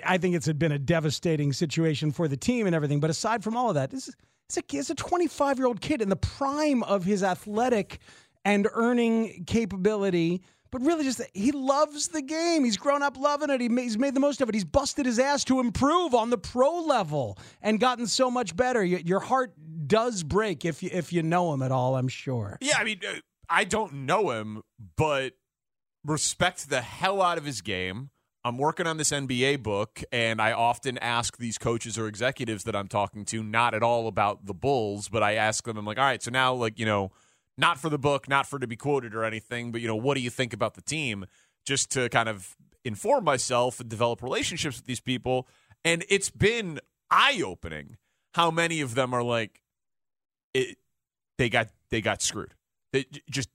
I 0.06 0.18
think 0.18 0.36
it's 0.36 0.52
been 0.54 0.72
a 0.72 0.80
devastating 0.80 1.52
situation 1.52 2.12
for 2.12 2.28
the 2.28 2.38
team 2.38 2.66
and 2.66 2.76
everything. 2.76 3.00
But 3.00 3.10
aside 3.10 3.44
from 3.44 3.58
all 3.58 3.70
of 3.70 3.76
that, 3.76 3.92
this 3.92 4.08
is 4.08 4.16
it's 4.50 4.90
a 4.90 4.96
25 4.96 5.58
year 5.58 5.68
old 5.68 5.82
kid 5.82 6.02
in 6.02 6.10
the 6.10 6.16
prime 6.16 6.84
of 6.84 7.04
his 7.04 7.24
athletic 7.24 8.00
and 8.46 8.68
earning 8.74 9.44
capability. 9.46 10.42
But 10.72 10.82
really, 10.82 11.04
just 11.04 11.22
he 11.34 11.52
loves 11.52 12.10
the 12.10 12.22
game. 12.22 12.64
He's 12.64 12.78
grown 12.78 13.04
up 13.04 13.18
loving 13.18 13.50
it. 13.50 13.62
He 13.62 13.68
he's 13.68 13.98
made 13.98 14.14
the 14.14 14.20
most 14.20 14.42
of 14.42 14.50
it. 14.50 14.56
He's 14.56 14.66
busted 14.66 15.06
his 15.06 15.20
ass 15.20 15.44
to 15.46 15.60
improve 15.60 16.14
on 16.14 16.30
the 16.30 16.38
pro 16.38 16.82
level 16.82 17.38
and 17.62 17.80
gotten 17.80 18.08
so 18.08 18.30
much 18.30 18.56
better. 18.56 18.84
Your 18.84 19.20
heart 19.20 19.54
does 19.88 20.24
break 20.24 20.66
if 20.66 20.84
you 20.84 20.90
if 20.92 21.14
you 21.14 21.24
know 21.24 21.54
him 21.54 21.62
at 21.62 21.72
all. 21.72 21.96
I'm 21.96 22.08
sure. 22.08 22.58
Yeah, 22.62 22.78
I 22.78 22.84
mean, 22.84 23.00
uh, 23.08 23.20
I 23.50 23.64
don't 23.64 24.06
know 24.06 24.32
him, 24.32 24.64
but 24.96 25.34
respect 26.04 26.70
the 26.70 26.82
hell 26.82 27.22
out 27.22 27.38
of 27.38 27.46
his 27.46 27.62
game. 27.62 28.10
I'm 28.44 28.58
working 28.58 28.88
on 28.88 28.96
this 28.96 29.10
NBA 29.10 29.62
book, 29.62 30.04
and 30.10 30.42
I 30.42 30.54
often 30.54 30.98
ask 31.00 31.38
these 31.38 31.58
coaches 31.58 31.98
or 31.98 32.08
executives 32.08 32.64
that 32.64 32.78
I'm 32.78 32.88
talking 32.88 33.26
to 33.26 33.44
not 33.44 33.74
at 33.74 33.84
all 33.84 34.08
about 34.08 34.46
the 34.46 34.54
Bulls, 34.54 35.10
but 35.10 35.22
I 35.22 35.34
ask 35.34 35.66
them, 35.66 35.76
I'm 35.76 35.86
like, 35.86 35.98
all 35.98 36.06
right, 36.06 36.24
so 36.24 36.32
now, 36.32 36.54
like, 36.54 36.80
you 36.80 36.86
know, 36.86 37.12
not 37.58 37.80
for 37.80 37.90
the 37.90 37.98
book, 37.98 38.30
not 38.30 38.48
for 38.48 38.60
to 38.60 38.68
be 38.68 38.76
quoted 38.76 39.16
or 39.16 39.24
anything, 39.24 39.72
but, 39.72 39.82
you 39.82 39.88
know, 39.88 39.96
what 39.96 40.16
do 40.16 40.22
you 40.22 40.30
think 40.30 40.54
about 40.54 40.76
the 40.76 40.82
team? 40.82 41.26
Just 41.66 41.92
to 41.92 42.10
kind 42.10 42.30
of 42.30 42.56
inform 42.86 43.24
myself 43.24 43.80
and 43.80 43.90
develop 43.90 44.22
relationships 44.22 44.78
with 44.78 44.86
these 44.86 45.00
people. 45.00 45.48
And 45.84 46.06
it's 46.10 46.30
been 46.30 46.80
eye 47.10 47.42
opening 47.46 47.98
how 48.34 48.52
many 48.52 48.82
of 48.82 48.96
them 48.96 49.14
are 49.14 49.24
like, 49.24 49.62
it, 50.54 50.78
they 51.38 51.50
got 51.50 51.70
they 51.90 52.02
got 52.02 52.22
screwed. 52.22 52.54
They, 52.94 53.06
just 53.30 53.50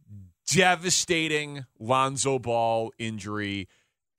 devastating 0.47 1.65
Lonzo 1.79 2.39
Ball 2.39 2.93
injury, 2.99 3.69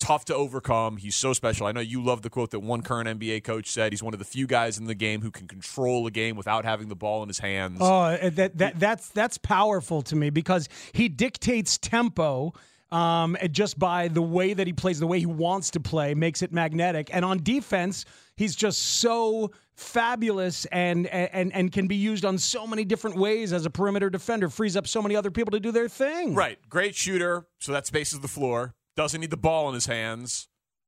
tough 0.03 0.25
to 0.25 0.35
overcome. 0.35 0.97
He's 0.97 1.15
so 1.15 1.31
special. 1.31 1.65
I 1.65 1.71
know 1.71 1.79
you 1.79 2.03
love 2.03 2.23
the 2.23 2.29
quote 2.29 2.51
that 2.51 2.59
one 2.59 2.81
current 2.81 3.07
NBA 3.07 3.45
coach 3.45 3.71
said. 3.71 3.93
He's 3.93 4.03
one 4.03 4.13
of 4.13 4.19
the 4.19 4.25
few 4.25 4.45
guys 4.45 4.77
in 4.77 4.85
the 4.85 4.95
game 4.95 5.21
who 5.21 5.31
can 5.31 5.47
control 5.47 6.05
a 6.05 6.11
game 6.11 6.35
without 6.35 6.65
having 6.65 6.89
the 6.89 6.95
ball 6.95 7.23
in 7.23 7.29
his 7.29 7.39
hands. 7.39 7.77
Oh, 7.79 8.01
uh, 8.01 8.29
that, 8.31 8.57
that 8.57 8.79
that's 8.79 9.07
that's 9.09 9.37
powerful 9.37 10.01
to 10.03 10.15
me 10.17 10.29
because 10.29 10.67
he 10.91 11.07
dictates 11.07 11.77
tempo. 11.77 12.53
Um, 12.91 13.37
just 13.49 13.79
by 13.79 14.09
the 14.09 14.21
way 14.21 14.53
that 14.53 14.67
he 14.67 14.73
plays, 14.73 14.99
the 14.99 15.07
way 15.07 15.19
he 15.19 15.25
wants 15.25 15.71
to 15.71 15.79
play, 15.79 16.13
makes 16.13 16.43
it 16.43 16.51
magnetic. 16.51 17.09
And 17.11 17.25
on 17.25 17.41
defense, 17.41 18.05
he's 18.35 18.55
just 18.55 18.79
so 18.99 19.51
fabulous 19.73 20.65
and 20.65 21.07
and 21.07 21.51
and 21.53 21.71
can 21.71 21.87
be 21.87 21.95
used 21.95 22.25
on 22.25 22.37
so 22.37 22.67
many 22.67 22.83
different 22.83 23.15
ways 23.15 23.53
as 23.53 23.65
a 23.65 23.69
perimeter 23.69 24.09
defender. 24.09 24.49
Frees 24.49 24.75
up 24.75 24.85
so 24.85 25.01
many 25.01 25.15
other 25.15 25.31
people 25.31 25.51
to 25.51 25.61
do 25.61 25.71
their 25.71 25.87
thing. 25.87 26.35
Right, 26.35 26.59
great 26.69 26.93
shooter, 26.93 27.47
so 27.57 27.71
that 27.71 27.87
spaces 27.87 28.19
the 28.19 28.27
floor. 28.27 28.75
Doesn't 28.95 29.21
need 29.21 29.31
the 29.31 29.37
ball 29.37 29.67
in 29.69 29.73
his 29.73 29.85
hands. 29.85 30.47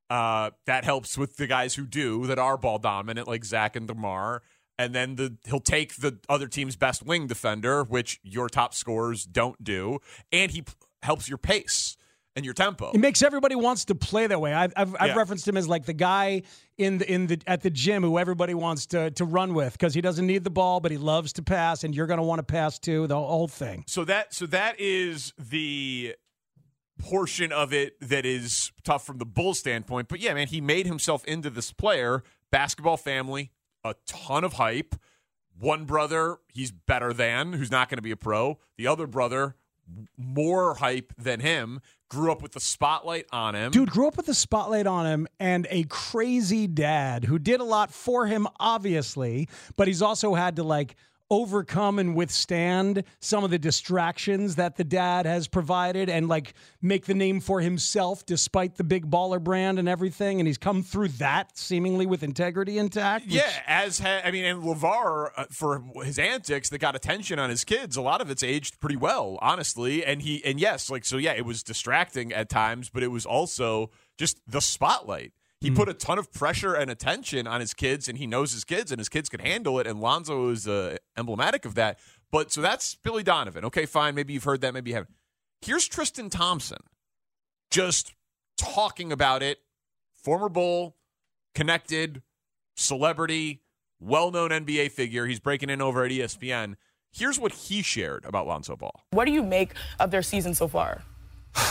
Uh, 0.10 0.52
that 0.68 0.84
helps 0.86 1.18
with 1.18 1.38
the 1.38 1.48
guys 1.48 1.74
who 1.76 1.86
do 1.88 2.28
that 2.28 2.38
are 2.38 2.58
ball 2.58 2.78
dominant, 2.78 3.28
like 3.28 3.44
Zach 3.44 3.76
and 3.76 3.88
DeMar. 3.88 4.44
And 4.78 4.94
then 4.94 5.16
the 5.16 5.38
he'll 5.46 5.60
take 5.62 5.96
the 5.96 6.20
other 6.30 6.48
team's 6.48 6.76
best 6.76 7.02
wing 7.04 7.28
defender, 7.28 7.84
which 7.84 8.20
your 8.24 8.50
top 8.50 8.74
scorers 8.74 9.24
don't 9.26 9.64
do, 9.64 10.00
and 10.32 10.52
he 10.52 10.62
p- 10.64 10.74
helps 11.02 11.30
your 11.30 11.38
pace 11.38 11.96
and 12.36 12.44
your 12.44 12.54
tempo. 12.54 12.92
It 12.92 12.98
makes 13.00 13.24
everybody 13.24 13.56
wants 13.56 13.86
to 13.86 13.96
play 13.96 14.28
that 14.28 14.42
way. 14.42 14.54
I've, 14.54 14.74
I've, 14.76 14.94
I've 15.00 15.08
Yeah. 15.12 15.16
referenced 15.16 15.48
him 15.48 15.56
as 15.56 15.70
like 15.70 15.86
the 15.86 15.94
guy 15.94 16.42
in 16.78 16.98
the 16.98 17.10
in 17.10 17.28
the 17.28 17.40
at 17.48 17.62
the 17.62 17.70
gym 17.70 18.04
who 18.04 18.20
everybody 18.20 18.54
wants 18.54 18.86
to 18.88 19.12
to 19.12 19.24
run 19.24 19.54
with 19.54 19.72
because 19.74 19.94
he 19.94 20.02
doesn't 20.02 20.28
need 20.28 20.44
the 20.44 20.50
ball, 20.50 20.82
but 20.82 20.92
he 20.92 20.98
loves 20.98 21.32
to 21.34 21.42
pass, 21.42 21.86
and 21.86 21.96
you're 21.96 22.06
going 22.08 22.20
to 22.20 22.24
want 22.26 22.40
to 22.40 22.44
pass 22.44 22.78
too. 22.78 23.08
The 23.08 23.16
whole 23.16 23.48
thing. 23.48 23.86
So 23.88 24.04
that 24.04 24.34
so 24.34 24.46
that 24.48 24.76
is 24.78 25.34
the 25.40 26.16
portion 27.00 27.52
of 27.52 27.74
it 27.74 28.00
that 28.02 28.26
is 28.26 28.72
tough 28.84 29.06
from 29.06 29.18
the 29.18 29.26
Bulls 29.26 29.60
standpoint. 29.60 30.08
But 30.08 30.20
yeah, 30.20 30.34
man, 30.34 30.48
he 30.48 30.62
made 30.62 30.86
himself 30.86 31.26
into 31.26 31.50
this 31.50 31.72
player, 31.72 32.24
basketball 32.52 32.98
family, 32.98 33.52
a 33.84 33.96
ton 34.08 34.44
of 34.44 34.54
hype. 34.54 34.96
One 35.58 35.86
brother, 35.86 36.38
he's 36.54 36.72
better 36.72 37.14
than, 37.14 37.54
who's 37.54 37.72
not 37.72 37.90
going 37.90 37.98
to 37.98 38.02
be 38.02 38.12
a 38.12 38.18
pro. 38.18 38.60
The 38.78 38.88
other 38.88 39.08
brother, 39.08 39.56
more 40.18 40.76
hype 40.76 41.14
than 41.18 41.40
him, 41.40 41.82
grew 42.10 42.32
up 42.32 42.42
with 42.42 42.54
the 42.54 42.60
spotlight 42.60 43.26
on 43.32 43.56
him. 43.56 43.72
Dude 43.72 43.90
grew 43.90 44.08
up 44.08 44.18
with 44.18 44.26
the 44.26 44.34
spotlight 44.34 44.88
on 44.88 45.06
him 45.06 45.28
and 45.40 45.68
a 45.70 45.84
crazy 45.84 46.68
dad 46.68 47.26
who 47.26 47.40
did 47.40 47.60
a 47.60 47.64
lot 47.64 47.92
for 47.92 48.28
him, 48.28 48.48
obviously, 48.60 49.48
but 49.76 49.88
he's 49.88 50.02
also 50.02 50.34
had 50.36 50.58
to 50.58 50.64
like 50.64 50.96
overcome 51.30 51.98
and 52.00 52.16
withstand 52.16 53.04
some 53.20 53.44
of 53.44 53.50
the 53.50 53.58
distractions 53.58 54.56
that 54.56 54.76
the 54.76 54.84
dad 54.84 55.26
has 55.26 55.48
provided 55.48 56.10
and 56.10 56.28
like 56.28 56.54
make 56.82 57.06
the 57.06 57.14
name 57.14 57.40
for 57.40 57.62
himself 57.62 58.26
despite 58.26 58.76
the 58.76 58.84
big 58.84 59.10
baller 59.10 59.44
brand 59.44 59.80
and 59.80 59.90
everything 59.90 60.40
and 60.40 60.46
he's 60.48 60.58
come 60.58 60.84
through 60.84 61.08
that 61.08 61.58
seemingly 61.58 62.06
with 62.06 62.22
integrity 62.22 62.78
intact 62.78 63.26
which- 63.26 63.36
Yeah, 63.36 63.50
as 63.66 64.00
ha- 64.00 64.22
I 64.24 64.32
mean, 64.32 64.46
and 64.46 64.62
LaVar 64.64 65.30
uh, 65.36 65.46
for 65.50 65.84
his 66.04 66.20
antics 66.20 66.70
that 66.70 66.78
got 66.78 66.96
attention 66.96 67.40
on 67.40 67.50
his 67.50 67.64
kids. 67.64 67.98
A 67.98 68.02
lot 68.02 68.22
of 68.22 68.30
it's 68.30 68.44
aged 68.44 68.80
pretty 68.80 68.96
well, 68.98 69.40
honestly. 69.42 70.06
And 70.06 70.22
he 70.22 70.44
and 70.46 70.60
yes, 70.60 70.90
like 70.90 71.06
so, 71.06 71.18
yeah, 71.18 71.34
it 71.34 71.46
was 71.46 71.64
distracting 71.64 72.32
at 72.34 72.50
times, 72.50 72.90
but 72.90 73.02
it 73.04 73.08
was 73.10 73.26
also 73.26 73.90
just 74.18 74.40
the 74.48 74.62
spotlight. 74.62 75.32
He 75.62 75.72
put 75.72 75.90
a 75.90 75.94
ton 75.94 76.20
of 76.20 76.32
pressure 76.32 76.76
and 76.76 76.92
attention 76.92 77.48
on 77.48 77.60
his 77.60 77.74
kids, 77.74 78.08
and 78.08 78.18
he 78.18 78.28
knows 78.28 78.52
his 78.52 78.64
kids, 78.64 78.92
and 78.92 79.00
his 79.00 79.10
kids 79.10 79.30
can 79.30 79.40
handle 79.40 79.80
it. 79.80 79.88
And 79.88 80.00
Lonzo 80.00 80.50
is 80.50 80.68
uh, 80.68 80.98
emblematic 81.18 81.66
of 81.66 81.74
that. 81.76 81.98
But 82.32 82.52
so 82.52 82.62
that's 82.62 82.96
Billy 82.96 83.24
Donovan. 83.24 83.66
Okay, 83.66 83.86
fine. 83.86 84.14
Maybe 84.14 84.34
you've 84.34 84.44
heard 84.44 84.62
that. 84.62 84.74
Maybe 84.74 84.92
you 84.92 84.96
haven't. 84.96 85.16
Here's 85.62 85.88
Tristan 85.88 86.30
Thompson, 86.30 86.78
just 87.72 88.14
talking 88.58 89.12
about 89.12 89.42
it. 89.42 89.60
Former 90.14 90.50
Bull, 90.50 90.98
connected, 91.56 92.22
celebrity, 92.76 93.62
well 94.00 94.32
known 94.32 94.50
NBA 94.50 94.92
figure. 94.92 95.26
He's 95.26 95.40
breaking 95.40 95.70
in 95.70 95.82
over 95.82 96.04
at 96.04 96.12
ESPN. 96.12 96.76
Here's 97.12 97.40
what 97.40 97.54
he 97.54 97.82
shared 97.82 98.26
about 98.26 98.46
Lonzo 98.46 98.76
Ball. 98.76 99.04
What 99.12 99.26
do 99.26 99.32
you 99.32 99.42
make 99.42 99.72
of 100.00 100.12
their 100.12 100.22
season 100.22 100.54
so 100.54 100.68
far? 100.68 101.02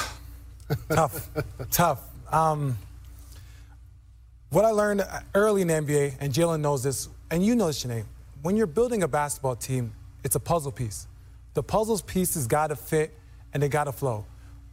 tough, 0.89 1.29
tough. 1.71 2.01
Um, 2.33 2.79
what 4.55 4.65
I 4.65 4.71
learned 4.71 5.05
early 5.35 5.63
in 5.63 5.69
the 5.69 5.75
NBA, 5.75 6.15
and 6.21 6.33
Jalen 6.33 6.61
knows 6.61 6.85
this, 6.85 7.09
and 7.29 7.45
you 7.45 7.57
know 7.57 7.67
this, 7.67 7.83
Sinead, 7.83 8.05
when 8.43 8.57
you're 8.57 8.69
building 8.69 9.03
a 9.03 9.09
basketball 9.09 9.57
team, 9.57 9.93
it's 10.23 10.37
a 10.37 10.41
puzzle 10.41 10.71
piece. 10.71 11.09
The 11.55 11.63
puzzle 11.63 11.99
piece 11.99 12.35
has 12.35 12.47
got 12.47 12.69
to 12.69 12.77
fit 12.77 13.13
and 13.53 13.61
they 13.61 13.69
got 13.69 13.85
to 13.85 13.93
flow. 13.93 14.27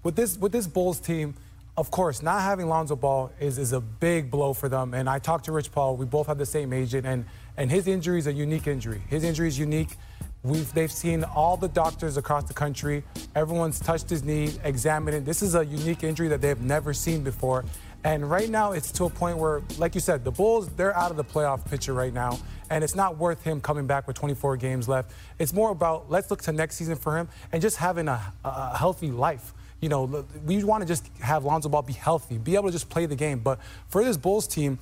With 0.03 0.15
this, 0.15 0.37
with 0.37 0.51
this 0.51 0.67
Bulls 0.67 0.99
team, 0.99 1.33
of 1.77 1.89
course, 1.89 2.21
not 2.21 2.41
having 2.41 2.67
Lonzo 2.67 2.95
Ball 2.95 3.31
is, 3.39 3.57
is 3.57 3.73
a 3.73 3.79
big 3.79 4.29
blow 4.29 4.53
for 4.53 4.69
them. 4.69 4.93
And 4.93 5.09
I 5.09 5.17
talked 5.17 5.45
to 5.45 5.51
Rich 5.51 5.71
Paul. 5.71 5.95
We 5.95 6.05
both 6.05 6.27
have 6.27 6.37
the 6.37 6.45
same 6.45 6.73
agent, 6.73 7.07
and, 7.07 7.25
and 7.57 7.71
his 7.71 7.87
injury 7.87 8.19
is 8.19 8.27
a 8.27 8.33
unique 8.33 8.67
injury. 8.67 9.01
His 9.07 9.23
injury 9.23 9.47
is 9.47 9.57
unique. 9.57 9.97
We've, 10.43 10.71
they've 10.73 10.91
seen 10.91 11.23
all 11.23 11.55
the 11.55 11.67
doctors 11.67 12.17
across 12.17 12.43
the 12.43 12.53
country. 12.53 13.03
Everyone's 13.35 13.79
touched 13.79 14.09
his 14.09 14.23
knee, 14.23 14.53
examined 14.63 15.17
it. 15.17 15.25
This 15.25 15.41
is 15.41 15.55
a 15.55 15.63
unique 15.63 16.03
injury 16.03 16.27
that 16.29 16.41
they've 16.41 16.59
never 16.61 16.93
seen 16.93 17.23
before. 17.23 17.63
And 18.03 18.29
right 18.29 18.49
now, 18.49 18.71
it's 18.71 18.91
to 18.93 19.05
a 19.05 19.09
point 19.09 19.37
where, 19.37 19.61
like 19.77 19.93
you 19.93 20.01
said, 20.01 20.23
the 20.23 20.31
Bulls, 20.31 20.69
they're 20.69 20.95
out 20.95 21.11
of 21.11 21.17
the 21.17 21.23
playoff 21.23 21.69
picture 21.69 21.93
right 21.93 22.13
now. 22.13 22.39
And 22.69 22.83
it's 22.83 22.95
not 22.95 23.17
worth 23.17 23.43
him 23.43 23.61
coming 23.61 23.85
back 23.85 24.07
with 24.07 24.15
24 24.15 24.57
games 24.57 24.87
left. 24.87 25.11
It's 25.37 25.53
more 25.53 25.71
about 25.71 26.09
let's 26.09 26.31
look 26.31 26.41
to 26.43 26.51
next 26.51 26.77
season 26.77 26.95
for 26.95 27.17
him 27.17 27.27
and 27.51 27.61
just 27.61 27.77
having 27.77 28.07
a, 28.07 28.33
a 28.43 28.77
healthy 28.77 29.11
life. 29.11 29.53
You 29.81 29.89
know, 29.89 30.25
we 30.45 30.63
want 30.63 30.81
to 30.81 30.87
just 30.87 31.07
have 31.19 31.43
Lonzo 31.43 31.67
Ball 31.67 31.81
be 31.81 31.93
healthy, 31.93 32.37
be 32.37 32.55
able 32.55 32.67
to 32.67 32.71
just 32.71 32.89
play 32.89 33.05
the 33.05 33.15
game. 33.15 33.39
But 33.39 33.59
for 33.89 34.03
this 34.03 34.15
Bulls 34.15 34.47
team, 34.47 34.79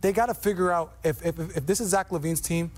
they 0.00 0.12
got 0.12 0.26
to 0.26 0.34
figure 0.34 0.72
out 0.72 0.94
if, 1.04 1.24
if, 1.24 1.38
if 1.56 1.66
this 1.66 1.80
is 1.80 1.90
Zach 1.90 2.10
LaVine's 2.10 2.40
team, 2.40 2.70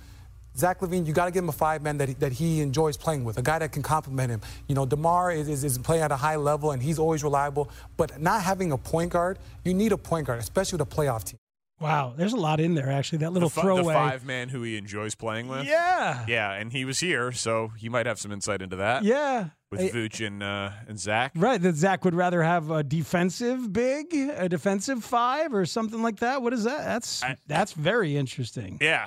Zach 0.58 0.80
LaVine, 0.80 1.06
you 1.06 1.12
got 1.12 1.26
to 1.26 1.30
give 1.30 1.44
him 1.44 1.48
a 1.48 1.52
five 1.52 1.82
man 1.82 1.98
that 1.98 2.08
he, 2.08 2.14
that 2.14 2.32
he 2.32 2.60
enjoys 2.60 2.96
playing 2.96 3.24
with, 3.24 3.38
a 3.38 3.42
guy 3.42 3.58
that 3.60 3.72
can 3.72 3.82
complement 3.82 4.30
him. 4.30 4.40
You 4.66 4.74
know, 4.74 4.84
DeMar 4.84 5.30
is, 5.32 5.48
is, 5.48 5.62
is 5.64 5.78
playing 5.78 6.02
at 6.02 6.10
a 6.10 6.16
high 6.16 6.36
level 6.36 6.72
and 6.72 6.82
he's 6.82 6.98
always 6.98 7.22
reliable, 7.22 7.70
but 7.96 8.20
not 8.20 8.42
having 8.42 8.72
a 8.72 8.78
point 8.78 9.12
guard, 9.12 9.38
you 9.64 9.72
need 9.72 9.92
a 9.92 9.96
point 9.98 10.26
guard, 10.26 10.40
especially 10.40 10.78
with 10.78 10.92
a 10.92 10.96
playoff 10.96 11.24
team. 11.24 11.38
wow 11.80 12.12
there's 12.16 12.32
a 12.32 12.36
lot 12.36 12.58
in 12.58 12.74
there 12.74 12.90
actually 12.90 13.18
that 13.18 13.32
little 13.32 13.48
the, 13.48 13.54
fi- 13.54 13.62
throwaway 13.62 13.94
the 13.94 14.00
five 14.10 14.24
man 14.24 14.48
who 14.48 14.62
he 14.62 14.76
enjoys 14.76 15.14
playing 15.14 15.46
with. 15.46 15.64
Yeah. 15.64 16.24
Yeah, 16.26 16.52
and 16.52 16.72
he 16.72 16.84
was 16.84 16.98
here, 16.98 17.30
so 17.30 17.70
he 17.76 17.88
might 17.88 18.06
have 18.06 18.18
some 18.18 18.32
insight 18.32 18.60
into 18.62 18.76
that. 18.76 19.04
yeah 19.04 19.50
With 19.70 19.80
Hey, 19.80 19.90
Vooch 19.90 20.26
and, 20.26 20.42
uh, 20.42 20.70
and 20.88 20.98
Zach. 20.98 21.32
Right, 21.36 21.62
that 21.62 21.76
Zach 21.76 22.04
would 22.04 22.16
rather 22.16 22.42
have 22.42 22.70
a 22.72 22.82
defensive 22.82 23.72
big, 23.72 24.12
a 24.14 24.48
defensive 24.48 25.04
five, 25.04 25.54
or 25.54 25.66
something 25.66 26.02
like 26.02 26.18
that. 26.18 26.42
What 26.42 26.52
is 26.52 26.64
that? 26.64 26.84
That's 26.84 27.22
that's 27.46 27.72
very 27.74 28.16
interesting. 28.16 28.78
Yeah. 28.80 29.06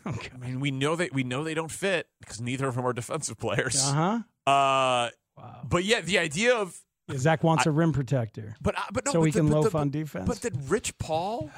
I 0.06 0.36
mean, 0.38 0.60
we 0.60 0.70
know 0.70 0.96
that 0.96 1.12
we 1.12 1.24
know 1.24 1.44
they 1.44 1.54
don't 1.54 1.70
fit 1.70 2.08
because 2.20 2.40
neither 2.40 2.66
of 2.68 2.74
them 2.76 2.86
are 2.86 2.92
defensive 2.92 3.38
players. 3.38 3.82
Uh-huh. 3.84 4.20
Uh 4.46 5.08
But 5.68 5.84
yeah, 5.84 6.00
the 6.02 6.18
idea 6.18 6.54
of 6.54 6.78
Yeah, 7.08 7.16
Zach 7.18 7.42
wants 7.42 7.64
a 7.66 7.70
rim 7.70 7.92
protector, 7.92 8.56
but 8.60 8.76
uh, 8.78 8.82
but 8.92 9.06
no, 9.06 9.12
so 9.12 9.18
but 9.20 9.24
he 9.24 9.30
the- 9.32 9.38
can 9.40 9.48
loaf 9.50 9.72
the- 9.72 9.78
on 9.78 9.90
defense. 9.90 10.26
But 10.26 10.42
that 10.42 10.52
Rich 10.68 10.98
Paul, 10.98 11.50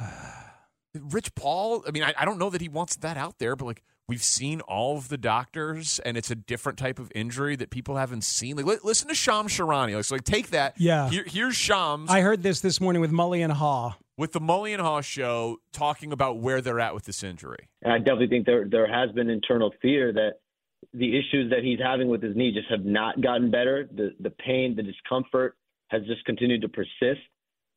Rich 0.95 1.35
Paul. 1.35 1.85
I 1.87 1.91
mean, 1.91 2.03
I, 2.03 2.15
I 2.19 2.25
don't 2.25 2.39
know 2.39 2.49
that 2.51 2.61
he 2.61 2.69
wants 2.69 2.97
that 2.97 3.17
out 3.17 3.39
there, 3.39 3.55
but 3.57 3.65
like 3.67 3.83
we've 4.09 4.23
seen 4.23 4.61
all 4.63 4.97
of 4.97 5.09
the 5.09 5.19
doctors, 5.19 5.99
and 5.99 6.17
it's 6.17 6.31
a 6.31 6.35
different 6.37 6.79
type 6.79 6.99
of 6.99 7.11
injury 7.15 7.57
that 7.57 7.71
people 7.71 7.97
haven't 7.97 8.23
seen. 8.25 8.57
Like, 8.57 8.67
li- 8.67 8.79
listen 8.85 9.09
to 9.09 9.15
Shams 9.15 9.53
Charania. 9.53 9.97
Like, 9.97 10.05
so 10.05 10.15
like 10.15 10.25
take 10.25 10.51
that. 10.51 10.75
Yeah. 10.81 11.11
Here, 11.11 11.25
here's 11.27 11.57
Shams 11.57 12.09
I 12.11 12.21
heard 12.21 12.43
this 12.43 12.61
this 12.61 12.81
morning 12.81 13.01
with 13.03 13.11
Mully 13.11 13.43
and 13.45 13.53
Haugh. 13.53 13.95
With 14.19 14.33
the 14.33 14.41
Mully 14.41 14.73
and 14.73 14.83
Haugh 14.83 15.05
show 15.05 15.59
talking 15.73 16.11
about 16.11 16.39
where 16.39 16.63
they're 16.63 16.81
at 16.81 16.95
with 16.95 17.05
this 17.05 17.23
injury. 17.23 17.69
And 17.83 17.93
I 17.93 17.99
definitely 17.99 18.29
think 18.29 18.47
there 18.47 18.67
there 18.67 18.87
has 18.87 19.15
been 19.15 19.29
internal 19.29 19.75
fear 19.83 20.13
that 20.13 20.41
the 20.95 21.11
issues 21.19 21.51
that 21.51 21.63
he's 21.63 21.79
having 21.79 22.09
with 22.09 22.23
his 22.23 22.35
knee 22.35 22.53
just 22.53 22.69
have 22.71 22.85
not 22.85 23.21
gotten 23.21 23.51
better. 23.51 23.89
The 23.95 24.15
the 24.21 24.31
pain, 24.31 24.75
the 24.75 24.83
discomfort 24.83 25.57
has 25.89 26.03
just 26.07 26.25
continued 26.25 26.63
to 26.63 26.69
persist. 26.69 27.21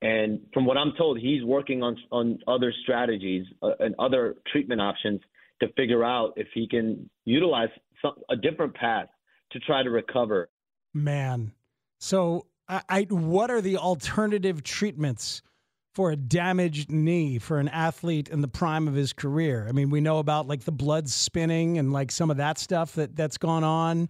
And 0.01 0.39
from 0.53 0.65
what 0.65 0.77
I'm 0.77 0.93
told, 0.97 1.19
he's 1.19 1.43
working 1.43 1.83
on 1.83 1.97
on 2.11 2.39
other 2.47 2.73
strategies 2.83 3.45
uh, 3.61 3.71
and 3.79 3.93
other 3.99 4.35
treatment 4.51 4.79
options 4.79 5.19
to 5.61 5.67
figure 5.73 6.05
out 6.05 6.33
if 6.37 6.47
he 6.53 6.67
can 6.67 7.09
utilize 7.25 7.69
some, 8.01 8.13
a 8.29 8.35
different 8.35 8.73
path 8.75 9.07
to 9.51 9.59
try 9.59 9.83
to 9.83 9.89
recover. 9.89 10.49
Man, 10.93 11.51
so 11.99 12.45
I, 12.69 12.81
I 12.87 13.01
what 13.09 13.51
are 13.51 13.61
the 13.61 13.77
alternative 13.77 14.63
treatments 14.63 15.41
for 15.93 16.11
a 16.11 16.15
damaged 16.15 16.91
knee 16.91 17.39
for 17.39 17.59
an 17.59 17.67
athlete 17.67 18.29
in 18.29 18.41
the 18.41 18.47
prime 18.47 18.87
of 18.87 18.93
his 18.93 19.13
career? 19.13 19.65
I 19.67 19.71
mean, 19.71 19.89
we 19.89 20.01
know 20.01 20.19
about 20.19 20.47
like 20.47 20.63
the 20.63 20.71
blood 20.71 21.09
spinning 21.09 21.77
and 21.77 21.91
like 21.91 22.11
some 22.11 22.29
of 22.31 22.37
that 22.37 22.57
stuff 22.57 22.93
that 22.93 23.15
that's 23.15 23.37
gone 23.37 23.63
on. 23.63 24.09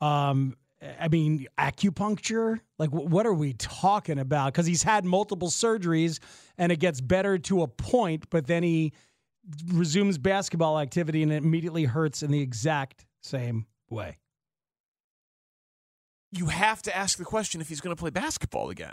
Um, 0.00 0.56
I 1.00 1.08
mean, 1.08 1.46
acupuncture. 1.58 2.60
Like, 2.78 2.90
wh- 2.90 3.10
what 3.10 3.26
are 3.26 3.34
we 3.34 3.54
talking 3.54 4.18
about? 4.18 4.52
Because 4.52 4.66
he's 4.66 4.82
had 4.82 5.04
multiple 5.04 5.48
surgeries 5.48 6.20
and 6.58 6.70
it 6.70 6.78
gets 6.78 7.00
better 7.00 7.38
to 7.38 7.62
a 7.62 7.68
point, 7.68 8.28
but 8.30 8.46
then 8.46 8.62
he 8.62 8.92
resumes 9.72 10.18
basketball 10.18 10.78
activity 10.78 11.22
and 11.22 11.32
it 11.32 11.42
immediately 11.42 11.84
hurts 11.84 12.22
in 12.22 12.30
the 12.30 12.40
exact 12.40 13.06
same 13.22 13.66
way. 13.88 14.18
you 16.32 16.46
have 16.46 16.82
to 16.82 16.94
ask 16.96 17.18
the 17.18 17.24
question 17.24 17.60
if 17.60 17.68
he's 17.68 17.80
going 17.80 17.94
to 17.94 17.98
play 17.98 18.10
basketball 18.10 18.68
again. 18.70 18.92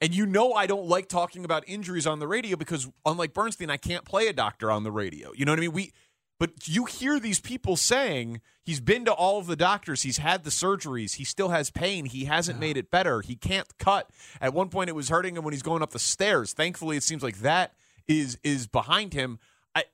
And 0.00 0.14
you 0.14 0.26
know 0.26 0.52
I 0.52 0.66
don't 0.66 0.86
like 0.86 1.08
talking 1.08 1.44
about 1.44 1.64
injuries 1.66 2.06
on 2.06 2.18
the 2.18 2.28
radio 2.28 2.56
because 2.56 2.88
unlike 3.06 3.32
Bernstein, 3.32 3.70
I 3.70 3.78
can't 3.78 4.04
play 4.04 4.28
a 4.28 4.32
doctor 4.32 4.70
on 4.70 4.84
the 4.84 4.90
radio. 4.90 5.32
You 5.34 5.44
know 5.44 5.52
what 5.52 5.58
I 5.58 5.62
mean? 5.62 5.72
We 5.72 5.92
but 6.38 6.68
you 6.68 6.84
hear 6.84 7.18
these 7.18 7.40
people 7.40 7.76
saying 7.76 8.42
he's 8.62 8.80
been 8.80 9.06
to 9.06 9.12
all 9.12 9.38
of 9.38 9.46
the 9.46 9.56
doctors, 9.56 10.02
he's 10.02 10.18
had 10.18 10.44
the 10.44 10.50
surgeries, 10.50 11.14
he 11.14 11.24
still 11.24 11.48
has 11.48 11.70
pain, 11.70 12.04
he 12.04 12.26
hasn't 12.26 12.60
made 12.60 12.76
it 12.76 12.90
better, 12.90 13.22
he 13.22 13.36
can't 13.36 13.66
cut. 13.78 14.10
At 14.38 14.52
one 14.52 14.68
point 14.68 14.90
it 14.90 14.94
was 14.94 15.08
hurting 15.08 15.36
him 15.36 15.44
when 15.44 15.54
he's 15.54 15.62
going 15.62 15.82
up 15.82 15.90
the 15.90 15.98
stairs. 15.98 16.52
Thankfully 16.52 16.96
it 16.96 17.02
seems 17.02 17.22
like 17.22 17.38
that 17.38 17.72
is 18.06 18.38
is 18.44 18.66
behind 18.66 19.14
him. 19.14 19.38
I 19.74 19.84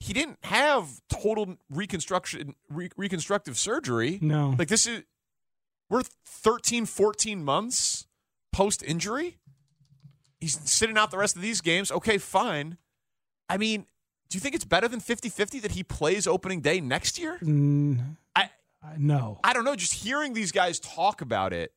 he 0.00 0.14
didn't 0.14 0.38
have 0.44 0.88
total 1.10 1.56
reconstruction 1.68 2.54
re- 2.70 2.90
reconstructive 2.96 3.58
surgery. 3.58 4.18
No. 4.22 4.54
Like 4.58 4.68
this 4.68 4.86
is 4.86 5.02
we're 5.90 6.04
13 6.24 6.86
14 6.86 7.44
months 7.44 8.06
post 8.52 8.82
injury. 8.82 9.38
He's 10.40 10.58
sitting 10.70 10.96
out 10.96 11.10
the 11.10 11.18
rest 11.18 11.36
of 11.36 11.42
these 11.42 11.60
games. 11.60 11.90
Okay, 11.90 12.18
fine. 12.18 12.78
I 13.48 13.56
mean, 13.56 13.86
do 14.30 14.36
you 14.36 14.40
think 14.40 14.54
it's 14.54 14.64
better 14.64 14.88
than 14.88 15.00
50-50 15.00 15.62
that 15.62 15.72
he 15.72 15.82
plays 15.82 16.26
opening 16.26 16.60
day 16.60 16.80
next 16.80 17.18
year? 17.18 17.38
Mm, 17.42 18.16
I 18.36 18.50
no. 18.96 19.40
I 19.42 19.52
don't 19.52 19.64
know, 19.64 19.74
just 19.74 19.94
hearing 19.94 20.34
these 20.34 20.52
guys 20.52 20.78
talk 20.78 21.20
about 21.20 21.52
it 21.52 21.72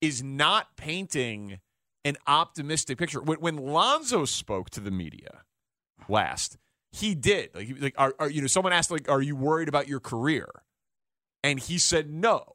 is 0.00 0.22
not 0.22 0.76
painting 0.76 1.60
an 2.04 2.16
optimistic 2.26 2.98
picture. 2.98 3.20
When, 3.20 3.38
when 3.38 3.56
Lonzo 3.56 4.24
spoke 4.24 4.70
to 4.70 4.80
the 4.80 4.90
media 4.90 5.42
last, 6.08 6.56
he 6.92 7.14
did. 7.14 7.50
Like, 7.54 7.68
like 7.80 7.94
are, 7.98 8.14
are 8.18 8.30
you 8.30 8.40
know, 8.40 8.46
someone 8.46 8.72
asked 8.72 8.90
like, 8.90 9.10
"Are 9.10 9.22
you 9.22 9.36
worried 9.36 9.68
about 9.68 9.88
your 9.88 10.00
career?" 10.00 10.48
And 11.42 11.58
he 11.58 11.78
said, 11.78 12.10
"No." 12.10 12.54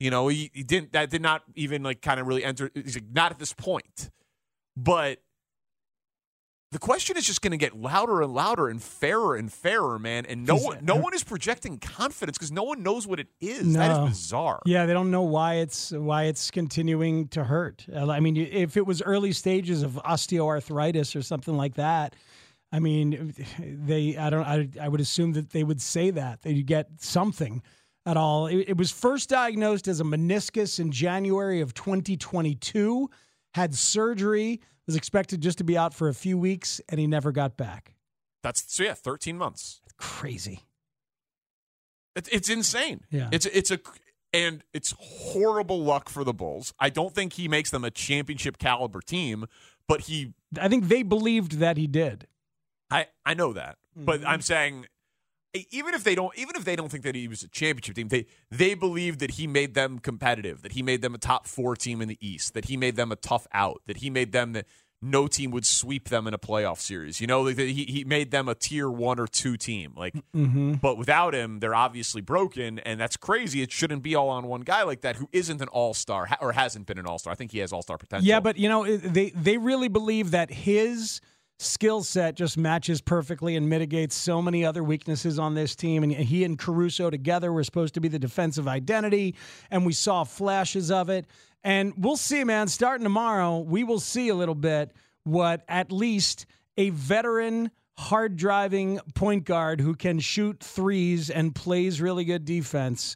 You 0.00 0.10
know, 0.10 0.28
he, 0.28 0.50
he 0.54 0.62
didn't. 0.62 0.92
That 0.92 1.10
did 1.10 1.22
not 1.22 1.42
even 1.54 1.82
like 1.82 2.00
kind 2.00 2.18
of 2.18 2.26
really 2.26 2.42
enter. 2.42 2.70
He's 2.74 2.96
like 2.96 3.12
not 3.12 3.30
at 3.30 3.38
this 3.38 3.52
point, 3.52 4.10
but 4.74 5.18
the 6.72 6.78
question 6.78 7.16
is 7.16 7.26
just 7.26 7.42
going 7.42 7.50
to 7.50 7.56
get 7.56 7.76
louder 7.76 8.22
and 8.22 8.32
louder 8.32 8.68
and 8.68 8.82
fairer 8.82 9.34
and 9.34 9.52
fairer, 9.52 9.98
man. 9.98 10.24
And 10.24 10.46
no 10.46 10.56
one, 10.56 10.78
no 10.82 10.94
one 10.96 11.12
is 11.14 11.24
projecting 11.24 11.78
confidence 11.78 12.38
because 12.38 12.52
no 12.52 12.62
one 12.62 12.82
knows 12.82 13.06
what 13.06 13.18
it 13.20 13.26
is. 13.40 13.66
No. 13.66 13.78
That 13.80 14.04
is 14.04 14.08
bizarre. 14.10 14.60
Yeah, 14.64 14.86
they 14.86 14.92
don't 14.92 15.10
know 15.10 15.22
why 15.22 15.56
it's 15.56 15.90
why 15.90 16.24
it's 16.24 16.50
continuing 16.50 17.28
to 17.28 17.44
hurt. 17.44 17.86
Uh, 17.92 18.08
I 18.10 18.20
mean, 18.20 18.36
if 18.36 18.76
it 18.76 18.86
was 18.86 19.02
early 19.02 19.32
stages 19.32 19.82
of 19.82 20.00
osteoarthritis 20.04 21.14
or 21.14 21.22
something 21.22 21.56
like 21.56 21.74
that, 21.74 22.14
I 22.72 22.78
mean, 22.78 23.34
they 23.58 24.16
I 24.16 24.30
don't 24.30 24.44
I, 24.44 24.68
I 24.80 24.88
would 24.88 25.00
assume 25.00 25.32
that 25.32 25.50
they 25.50 25.64
would 25.64 25.82
say 25.82 26.10
that 26.10 26.42
they'd 26.42 26.64
get 26.64 26.88
something 26.98 27.62
at 28.06 28.16
all. 28.16 28.46
It, 28.46 28.68
it 28.68 28.76
was 28.76 28.90
first 28.90 29.28
diagnosed 29.28 29.88
as 29.88 30.00
a 30.00 30.04
meniscus 30.04 30.78
in 30.80 30.90
January 30.90 31.60
of 31.60 31.74
2022. 31.74 33.10
Had 33.54 33.74
surgery, 33.74 34.60
was 34.86 34.96
expected 34.96 35.40
just 35.40 35.58
to 35.58 35.64
be 35.64 35.76
out 35.76 35.92
for 35.92 36.08
a 36.08 36.14
few 36.14 36.38
weeks, 36.38 36.80
and 36.88 37.00
he 37.00 37.06
never 37.06 37.32
got 37.32 37.56
back. 37.56 37.94
That's 38.42 38.64
so 38.72 38.84
yeah, 38.84 38.94
thirteen 38.94 39.36
months. 39.36 39.80
Crazy. 39.96 40.64
It's, 42.16 42.28
it's 42.30 42.48
insane. 42.48 43.02
Yeah. 43.10 43.28
It's 43.32 43.46
it's 43.46 43.70
a 43.70 43.80
and 44.32 44.62
it's 44.72 44.94
horrible 44.98 45.82
luck 45.82 46.08
for 46.08 46.24
the 46.24 46.32
Bulls. 46.32 46.72
I 46.78 46.90
don't 46.90 47.14
think 47.14 47.34
he 47.34 47.48
makes 47.48 47.70
them 47.70 47.84
a 47.84 47.90
championship 47.90 48.58
caliber 48.58 49.00
team, 49.00 49.46
but 49.88 50.02
he 50.02 50.32
I 50.60 50.68
think 50.68 50.88
they 50.88 51.02
believed 51.02 51.58
that 51.58 51.76
he 51.76 51.86
did. 51.86 52.26
I 52.90 53.06
I 53.24 53.34
know 53.34 53.52
that. 53.52 53.76
Mm-hmm. 53.96 54.04
But 54.04 54.26
I'm 54.26 54.40
saying 54.40 54.86
even 55.70 55.94
if 55.94 56.04
they 56.04 56.14
don't 56.14 56.36
even 56.38 56.56
if 56.56 56.64
they 56.64 56.76
don't 56.76 56.90
think 56.90 57.04
that 57.04 57.14
he 57.14 57.28
was 57.28 57.42
a 57.42 57.48
championship 57.48 57.96
team, 57.96 58.08
they 58.08 58.26
they 58.50 58.74
believe 58.74 59.18
that 59.18 59.32
he 59.32 59.46
made 59.46 59.74
them 59.74 59.98
competitive, 59.98 60.62
that 60.62 60.72
he 60.72 60.82
made 60.82 61.02
them 61.02 61.14
a 61.14 61.18
top 61.18 61.46
4 61.46 61.76
team 61.76 62.00
in 62.00 62.08
the 62.08 62.18
East, 62.20 62.54
that 62.54 62.66
he 62.66 62.76
made 62.76 62.96
them 62.96 63.10
a 63.10 63.16
tough 63.16 63.46
out, 63.52 63.82
that 63.86 63.98
he 63.98 64.10
made 64.10 64.32
them 64.32 64.52
that 64.52 64.66
no 65.02 65.26
team 65.26 65.50
would 65.50 65.64
sweep 65.64 66.10
them 66.10 66.26
in 66.26 66.34
a 66.34 66.38
playoff 66.38 66.78
series. 66.78 67.22
You 67.22 67.26
know, 67.26 67.40
like 67.40 67.58
he 67.58 67.84
he 67.84 68.04
made 68.04 68.30
them 68.30 68.48
a 68.48 68.54
tier 68.54 68.88
1 68.88 69.18
or 69.18 69.26
2 69.26 69.56
team. 69.56 69.94
Like 69.96 70.14
Mm-hmm. 70.36 70.74
but 70.74 70.96
without 70.98 71.34
him, 71.34 71.58
they're 71.58 71.74
obviously 71.74 72.20
broken, 72.20 72.78
and 72.80 73.00
that's 73.00 73.16
crazy. 73.16 73.62
It 73.62 73.72
shouldn't 73.72 74.02
be 74.02 74.14
all 74.14 74.28
on 74.28 74.46
one 74.46 74.60
guy 74.60 74.82
like 74.84 75.00
that 75.00 75.16
who 75.16 75.28
isn't 75.32 75.60
an 75.60 75.68
all 75.68 75.94
star 75.94 76.28
or 76.40 76.52
hasn't 76.52 76.86
been 76.86 76.98
an 76.98 77.06
all 77.06 77.18
star. 77.18 77.32
I 77.32 77.36
think 77.36 77.50
he 77.50 77.58
has 77.58 77.72
all 77.72 77.82
star 77.82 77.98
potential. 77.98 78.28
Yeah, 78.28 78.40
but 78.40 78.56
you 78.56 78.68
know 78.68 78.86
they 78.96 79.30
they 79.30 79.56
really 79.56 79.88
believe 79.88 80.30
that 80.30 80.50
his 80.50 81.20
skill 81.60 82.02
set 82.02 82.36
just 82.36 82.56
matches 82.56 83.00
perfectly 83.00 83.54
and 83.54 83.68
mitigates 83.68 84.16
so 84.16 84.40
many 84.40 84.64
other 84.64 84.82
weaknesses 84.82 85.38
on 85.38 85.54
this 85.54 85.76
team. 85.76 86.02
And 86.02 86.12
he 86.12 86.44
and 86.44 86.58
Caruso 86.58 87.10
together 87.10 87.52
were 87.52 87.64
supposed 87.64 87.94
to 87.94 88.00
be 88.00 88.08
the 88.08 88.18
defensive 88.18 88.66
identity, 88.66 89.34
and 89.70 89.84
we 89.84 89.92
saw 89.92 90.24
flashes 90.24 90.90
of 90.90 91.10
it. 91.10 91.26
And 91.62 91.92
we'll 91.98 92.16
see, 92.16 92.44
man. 92.44 92.68
Starting 92.68 93.04
tomorrow, 93.04 93.58
we 93.58 93.84
will 93.84 94.00
see 94.00 94.28
a 94.30 94.34
little 94.34 94.54
bit 94.54 94.92
what 95.24 95.62
at 95.68 95.92
least 95.92 96.46
a 96.76 96.90
veteran. 96.90 97.70
Hard 97.98 98.36
driving 98.36 98.98
point 99.14 99.44
guard 99.44 99.78
who 99.78 99.94
can 99.94 100.20
shoot 100.20 100.60
threes 100.60 101.28
and 101.28 101.54
plays 101.54 102.00
really 102.00 102.24
good 102.24 102.46
defense 102.46 103.14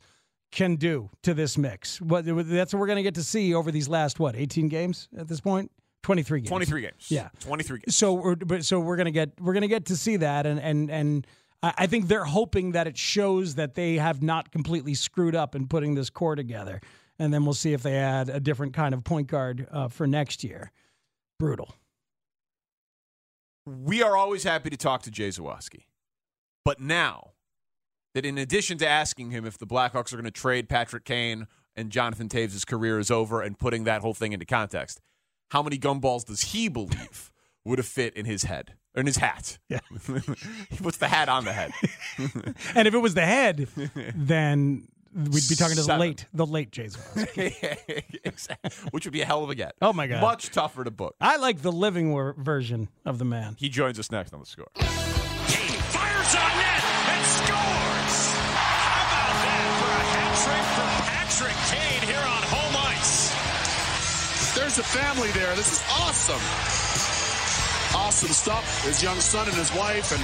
can 0.52 0.76
do 0.76 1.08
to 1.22 1.32
this 1.32 1.56
mix. 1.56 1.98
That's 2.02 2.74
what 2.74 2.80
we're 2.80 2.86
going 2.86 2.96
to 2.96 3.02
get 3.02 3.14
to 3.14 3.22
see 3.22 3.54
over 3.54 3.72
these 3.72 3.88
last 3.88 4.20
what 4.20 4.36
18 4.36 4.68
games 4.68 5.08
at 5.16 5.26
this 5.26 5.40
point. 5.40 5.70
23 6.04 6.40
games. 6.40 6.48
23 6.48 6.80
games. 6.82 7.06
Yeah. 7.08 7.30
23 7.40 7.80
games. 7.80 7.96
So 7.96 8.12
we're 8.12 8.36
but 8.36 8.64
so 8.64 8.78
we're 8.78 8.96
gonna 8.96 9.10
get 9.10 9.32
we're 9.40 9.54
gonna 9.54 9.66
get 9.68 9.86
to 9.86 9.96
see 9.96 10.16
that 10.18 10.46
and 10.46 10.60
and 10.60 10.90
and 10.90 11.26
I 11.62 11.74
I 11.78 11.86
think 11.86 12.08
they're 12.08 12.24
hoping 12.24 12.72
that 12.72 12.86
it 12.86 12.96
shows 12.96 13.56
that 13.56 13.74
they 13.74 13.96
have 13.96 14.22
not 14.22 14.52
completely 14.52 14.94
screwed 14.94 15.34
up 15.34 15.54
in 15.54 15.66
putting 15.66 15.94
this 15.94 16.10
core 16.10 16.36
together, 16.36 16.80
and 17.18 17.32
then 17.32 17.44
we'll 17.44 17.54
see 17.54 17.72
if 17.72 17.82
they 17.82 17.96
add 17.96 18.28
a 18.28 18.38
different 18.38 18.74
kind 18.74 18.94
of 18.94 19.02
point 19.02 19.26
guard 19.28 19.66
uh, 19.72 19.88
for 19.88 20.06
next 20.06 20.44
year. 20.44 20.70
Brutal. 21.38 21.74
we 23.66 24.02
are 24.02 24.16
always 24.16 24.44
happy 24.44 24.70
to 24.70 24.76
talk 24.76 25.02
to 25.02 25.10
Jay 25.10 25.28
Zawaski. 25.28 25.86
But 26.64 26.80
now 26.80 27.32
that 28.14 28.24
in 28.24 28.38
addition 28.38 28.78
to 28.78 28.86
asking 28.88 29.30
him 29.30 29.44
if 29.44 29.58
the 29.58 29.66
Blackhawks 29.66 30.12
are 30.12 30.16
going 30.16 30.24
to 30.24 30.30
trade 30.30 30.68
Patrick 30.68 31.04
Kane 31.04 31.46
and 31.74 31.90
Jonathan 31.90 32.28
Toews' 32.28 32.66
career 32.66 32.98
is 32.98 33.10
over 33.10 33.42
and 33.42 33.58
putting 33.58 33.84
that 33.84 34.00
whole 34.02 34.14
thing 34.14 34.32
into 34.32 34.46
context, 34.46 35.00
how 35.54 35.62
many 35.62 35.78
gumballs 35.78 36.24
does 36.24 36.42
he 36.42 36.68
believe 36.68 37.30
would 37.64 37.78
have 37.78 37.86
fit 37.86 38.12
in 38.16 38.26
his 38.26 38.42
head? 38.42 38.74
Or 38.96 39.00
in 39.00 39.06
his 39.06 39.18
hat. 39.18 39.58
Yeah. 39.68 39.78
he 40.68 40.76
puts 40.78 40.96
the 40.96 41.06
hat 41.06 41.28
on 41.28 41.44
the 41.44 41.52
head. 41.52 41.70
And 42.74 42.88
if 42.88 42.94
it 42.94 42.98
was 42.98 43.14
the 43.14 43.24
head, 43.24 43.68
then 44.16 44.88
we'd 45.14 45.48
be 45.48 45.54
talking 45.54 45.76
to 45.76 45.82
the 45.82 45.96
late 45.96 46.26
the 46.34 46.44
late 46.44 46.72
Jason. 46.72 47.00
Exactly. 48.24 48.70
Which 48.90 49.04
would 49.06 49.12
be 49.12 49.20
a 49.20 49.26
hell 49.26 49.44
of 49.44 49.50
a 49.50 49.54
get. 49.54 49.76
Oh 49.80 49.92
my 49.92 50.08
god. 50.08 50.20
Much 50.20 50.50
tougher 50.50 50.82
to 50.82 50.90
book. 50.90 51.14
I 51.20 51.36
like 51.36 51.62
the 51.62 51.72
living 51.72 52.12
version 52.36 52.88
of 53.04 53.18
the 53.18 53.24
man. 53.24 53.54
He 53.56 53.68
joins 53.68 54.00
us 54.00 54.10
next 54.10 54.34
on 54.34 54.40
the 54.40 54.46
score. 54.46 54.66
There's 64.74 64.86
a 64.86 64.98
family 64.98 65.30
there. 65.30 65.54
This 65.54 65.70
is 65.70 65.82
awesome. 65.88 66.42
Awesome 67.94 68.30
stuff. 68.30 68.84
His 68.84 69.00
young 69.04 69.20
son 69.20 69.46
and 69.46 69.56
his 69.56 69.72
wife, 69.72 70.10
and 70.10 70.20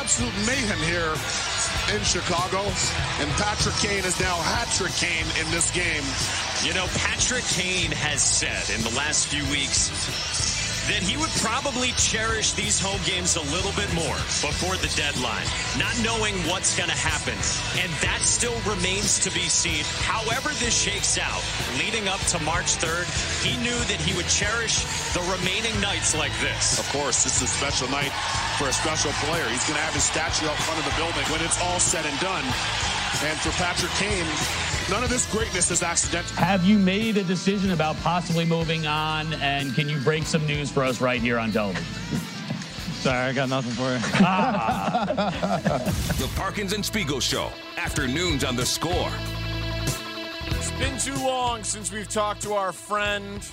absolute 0.00 0.32
mayhem 0.46 0.78
here 0.88 1.12
in 1.94 2.02
Chicago. 2.02 2.64
And 3.20 3.30
Patrick 3.36 3.74
Kane 3.84 4.06
is 4.06 4.18
now 4.18 4.36
hat-trick 4.40 4.92
Kane 4.92 5.26
in 5.38 5.50
this 5.50 5.70
game. 5.72 6.02
You 6.66 6.72
know, 6.72 6.86
Patrick 6.96 7.44
Kane 7.44 7.92
has 7.92 8.22
said 8.22 8.74
in 8.74 8.82
the 8.84 8.96
last 8.96 9.28
few 9.28 9.44
weeks 9.52 10.53
that 10.90 11.00
he 11.00 11.16
would 11.16 11.32
probably 11.40 11.96
cherish 11.96 12.52
these 12.52 12.76
home 12.76 13.00
games 13.08 13.36
a 13.40 13.44
little 13.48 13.72
bit 13.72 13.88
more 13.96 14.16
before 14.44 14.76
the 14.84 14.92
deadline, 14.92 15.48
not 15.80 15.96
knowing 16.04 16.36
what's 16.44 16.76
going 16.76 16.92
to 16.92 16.96
happen. 16.96 17.36
And 17.80 17.88
that 18.04 18.20
still 18.20 18.56
remains 18.68 19.16
to 19.24 19.32
be 19.32 19.48
seen. 19.48 19.80
However, 20.04 20.52
this 20.60 20.76
shakes 20.76 21.16
out, 21.16 21.40
leading 21.80 22.04
up 22.08 22.20
to 22.36 22.38
March 22.44 22.76
3rd, 22.76 23.08
he 23.40 23.56
knew 23.64 23.76
that 23.88 23.96
he 24.04 24.12
would 24.12 24.28
cherish 24.28 24.84
the 25.16 25.24
remaining 25.32 25.72
nights 25.80 26.12
like 26.12 26.32
this. 26.44 26.76
Of 26.76 26.84
course, 26.92 27.24
this 27.24 27.40
is 27.40 27.48
a 27.48 27.52
special 27.52 27.88
night 27.88 28.12
for 28.60 28.68
a 28.68 28.74
special 28.76 29.10
player. 29.24 29.48
He's 29.48 29.64
going 29.64 29.80
to 29.80 29.86
have 29.88 29.96
his 29.96 30.04
statue 30.04 30.44
up 30.46 30.58
front 30.68 30.78
of 30.78 30.86
the 30.86 30.96
building 31.00 31.24
when 31.32 31.40
it's 31.40 31.56
all 31.64 31.80
said 31.80 32.04
and 32.04 32.18
done. 32.20 32.44
And 33.24 33.40
for 33.40 33.56
Patrick 33.56 33.92
Kane, 33.96 34.28
none 34.90 35.02
of 35.02 35.10
this 35.10 35.30
greatness 35.30 35.70
is 35.70 35.82
accidental. 35.82 36.36
Have 36.36 36.64
you 36.64 36.78
made 36.78 37.16
a 37.16 37.24
decision 37.24 37.72
about 37.72 37.96
possibly 37.96 38.44
moving 38.44 38.86
on? 38.86 39.32
And 39.34 39.74
can 39.74 39.88
you 39.88 39.98
break 40.00 40.24
some 40.24 40.46
news 40.46 40.70
for 40.70 40.82
us 40.82 41.00
right 41.00 41.20
here 41.20 41.38
on 41.38 41.52
television? 41.52 41.84
Sorry, 43.04 43.18
I 43.18 43.32
got 43.32 43.48
nothing 43.50 43.72
for 43.72 43.92
you. 43.92 43.98
Ah. 44.24 45.80
The 46.18 46.30
Parkins 46.36 46.72
and 46.72 46.84
Spiegel 46.84 47.20
Show. 47.20 47.50
Afternoons 47.76 48.44
on 48.44 48.56
the 48.56 48.64
score. 48.64 49.10
It's 50.46 50.70
been 50.72 50.96
too 50.98 51.22
long 51.22 51.64
since 51.64 51.92
we've 51.92 52.08
talked 52.08 52.42
to 52.42 52.54
our 52.54 52.72
friend. 52.72 53.46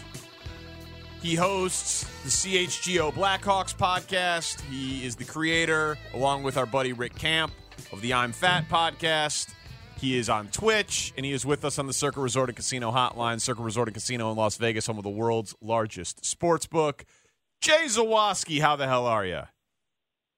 He 1.21 1.35
hosts 1.35 2.05
the 2.23 2.29
CHGO 2.29 3.13
Blackhawks 3.13 3.75
podcast. 3.75 4.61
He 4.61 5.05
is 5.05 5.15
the 5.17 5.25
creator, 5.25 5.97
along 6.13 6.43
with 6.43 6.55
our 6.57 6.65
buddy 6.65 6.93
Rick 6.93 7.15
Camp, 7.15 7.51
of 7.91 8.01
the 8.01 8.13
I'm 8.13 8.31
Fat 8.31 8.69
podcast. 8.69 9.53
He 10.01 10.17
is 10.17 10.29
on 10.29 10.47
Twitch, 10.47 11.13
and 11.15 11.23
he 11.23 11.31
is 11.31 11.45
with 11.45 11.63
us 11.63 11.77
on 11.77 11.85
the 11.85 11.93
Circa 11.93 12.19
Resort 12.19 12.49
and 12.49 12.55
Casino 12.55 12.91
hotline. 12.91 13.39
Circa 13.39 13.61
Resort 13.61 13.87
and 13.87 13.93
Casino 13.93 14.31
in 14.31 14.35
Las 14.35 14.57
Vegas, 14.57 14.87
home 14.87 14.97
of 14.97 15.03
the 15.03 15.11
world's 15.11 15.53
largest 15.61 16.25
sports 16.25 16.65
book. 16.65 17.05
Jay 17.61 17.83
Zawaski, 17.85 18.59
how 18.59 18.75
the 18.75 18.87
hell 18.87 19.05
are 19.05 19.23
you? 19.23 19.43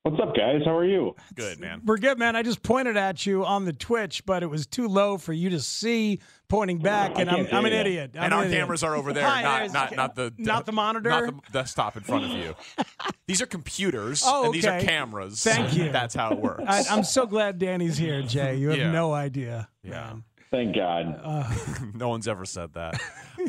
What's 0.01 0.19
up, 0.21 0.35
guys? 0.35 0.63
How 0.65 0.75
are 0.75 0.83
you? 0.83 1.15
Good, 1.33 1.61
man. 1.61 1.81
We're 1.85 1.97
good, 1.97 2.19
man. 2.19 2.35
I 2.35 2.43
just 2.43 2.61
pointed 2.61 2.97
at 2.97 3.25
you 3.25 3.45
on 3.45 3.63
the 3.63 3.71
Twitch, 3.71 4.25
but 4.25 4.43
it 4.43 4.47
was 4.47 4.67
too 4.67 4.89
low 4.89 5.17
for 5.17 5.31
you 5.31 5.49
to 5.51 5.61
see 5.61 6.19
pointing 6.53 6.77
back, 6.77 7.17
and 7.17 7.29
I 7.31 7.37
I'm, 7.39 7.47
I'm 7.51 7.65
an 7.65 7.73
idiot. 7.73 8.11
I'm 8.15 8.25
and 8.25 8.33
an 8.33 8.39
our 8.39 8.45
idiot. 8.45 8.59
cameras 8.61 8.83
are 8.83 8.95
over 8.95 9.11
there, 9.17 9.25
Hi, 9.27 9.41
not 9.65 9.73
not 9.73 9.95
not 9.95 10.15
the 10.15 10.33
not 10.37 10.65
the 10.67 10.71
monitor? 10.71 11.09
not 11.09 11.25
the 11.45 11.51
desktop 11.51 11.97
in 11.97 12.03
front 12.03 12.25
of 12.25 12.31
you. 12.31 12.53
these 13.27 13.41
are 13.41 13.47
computers, 13.47 14.21
Oh, 14.23 14.45
and 14.45 14.53
these 14.53 14.65
are 14.65 14.79
cameras. 14.79 15.41
Thank 15.43 15.75
you. 15.75 15.91
That's 15.91 16.13
how 16.13 16.31
it 16.31 16.37
works. 16.39 16.63
I, 16.67 16.83
I'm 16.91 17.03
so 17.03 17.25
glad 17.25 17.57
Danny's 17.57 17.97
here, 17.97 18.21
Jay. 18.21 18.55
You 18.57 18.69
have 18.69 18.77
Yeah. 18.77 18.91
no 18.91 19.13
idea. 19.13 19.67
Yeah. 19.81 20.13
Thank 20.51 20.75
God. 20.75 21.19
Uh, 21.23 21.51
no 21.95 22.09
one's 22.09 22.27
ever 22.27 22.45
said 22.45 22.75
that. 22.75 23.01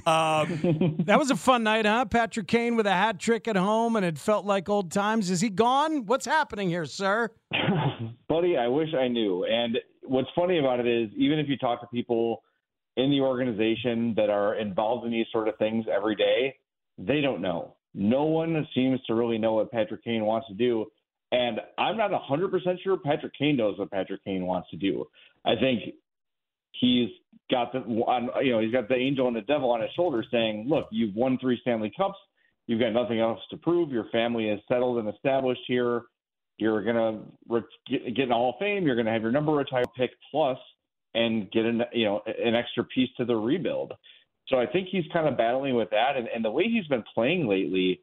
Um, 0.07 0.97
that 1.05 1.19
was 1.19 1.31
a 1.31 1.37
fun 1.37 1.63
night, 1.63 1.85
huh? 1.85 2.07
Patrick 2.07 2.49
Kane 2.49 2.77
with 2.77 2.87
a 2.87 2.91
hat 2.93 3.19
trick 3.21 3.47
at 3.47 3.57
home, 3.57 3.97
and 3.97 4.07
it 4.07 4.17
felt 4.19 4.47
like 4.47 4.71
old 4.71 4.91
times. 4.91 5.29
Is 5.31 5.43
he 5.43 5.51
gone? 5.51 6.07
What's 6.07 6.25
happening 6.25 6.71
here, 6.71 6.87
sir? 6.87 7.29
Buddy, 8.29 8.57
I 8.57 8.69
wish 8.69 8.89
I 8.99 9.09
knew. 9.09 9.45
And 9.45 9.77
what's 10.05 10.29
funny 10.35 10.59
about 10.59 10.81
it 10.81 10.87
is, 10.87 11.11
even 11.15 11.39
if 11.39 11.47
you 11.47 11.59
talk 11.59 11.83
to 11.83 11.87
people 11.89 12.43
in 12.97 13.11
the 13.11 13.21
organization 13.21 14.15
that 14.17 14.31
are 14.31 14.55
involved 14.55 15.05
in 15.05 15.13
these 15.13 15.27
sort 15.33 15.49
of 15.49 15.57
things 15.59 15.87
every 15.93 16.15
day, 16.15 16.57
they 16.99 17.21
don't 17.21 17.41
know. 17.41 17.75
No 17.95 18.25
one 18.25 18.67
seems 18.75 19.01
to 19.07 19.15
really 19.15 19.39
know 19.39 19.55
what 19.55 19.71
Patrick 19.71 20.05
Kane 20.05 20.25
wants 20.25 20.49
to 20.49 20.55
do. 20.55 20.87
And 21.33 21.61
I'm 21.79 21.97
not 21.97 22.11
100% 22.11 22.83
sure 22.83 22.97
Patrick 22.97 23.33
Kane 23.37 23.57
knows 23.57 23.79
what 23.79 23.91
Patrick 23.91 24.25
Kane 24.25 24.47
wants 24.47 24.71
to 24.71 24.77
do. 24.77 25.07
I 25.45 25.55
think 25.57 25.95
he's 26.73 27.09
got 27.51 27.73
the 27.73 27.81
you 28.43 28.53
know 28.53 28.61
he's 28.61 28.73
got 28.73 28.89
the 28.89 28.95
angel 28.95 29.27
and 29.27 29.37
the 29.37 29.43
devil 29.43 29.71
on 29.71 29.81
his 29.81 29.91
shoulder 29.93 30.25
saying, 30.31 30.67
"Look, 30.69 30.89
you've 30.91 31.15
won 31.15 31.39
three 31.39 31.59
Stanley 31.61 31.93
Cups. 31.97 32.19
You've 32.67 32.81
got 32.81 32.93
nothing 32.93 33.21
else 33.21 33.41
to 33.51 33.57
prove. 33.57 33.91
Your 33.91 34.05
family 34.11 34.49
is 34.49 34.61
settled 34.69 34.99
and 34.99 35.09
established 35.09 35.63
here. 35.67 36.03
You're 36.59 36.83
gonna 36.83 37.23
re- 37.49 37.63
get, 37.87 38.05
get 38.15 38.23
in 38.25 38.29
the 38.31 38.35
Hall 38.35 38.51
of 38.51 38.59
Fame. 38.59 38.87
You're 38.87 38.97
gonna 38.97 39.13
have 39.13 39.23
your 39.23 39.33
number 39.33 39.53
retired 39.53 39.89
pick 39.97 40.11
plus, 40.31 40.59
and 41.15 41.51
get 41.51 41.65
an 41.65 41.83
you 41.93 42.05
know 42.05 42.23
an 42.27 42.55
extra 42.55 42.85
piece 42.85 43.11
to 43.17 43.25
the 43.25 43.37
rebuild." 43.37 43.93
So 44.49 44.59
I 44.59 44.67
think 44.67 44.89
he's 44.91 45.05
kind 45.13 45.27
of 45.27 45.39
battling 45.39 45.75
with 45.75 45.91
that, 45.91 46.17
and, 46.17 46.29
and 46.29 46.45
the 46.45 46.51
way 46.51 46.65
he's 46.65 46.87
been 46.87 47.05
playing 47.15 47.49
lately, 47.49 48.01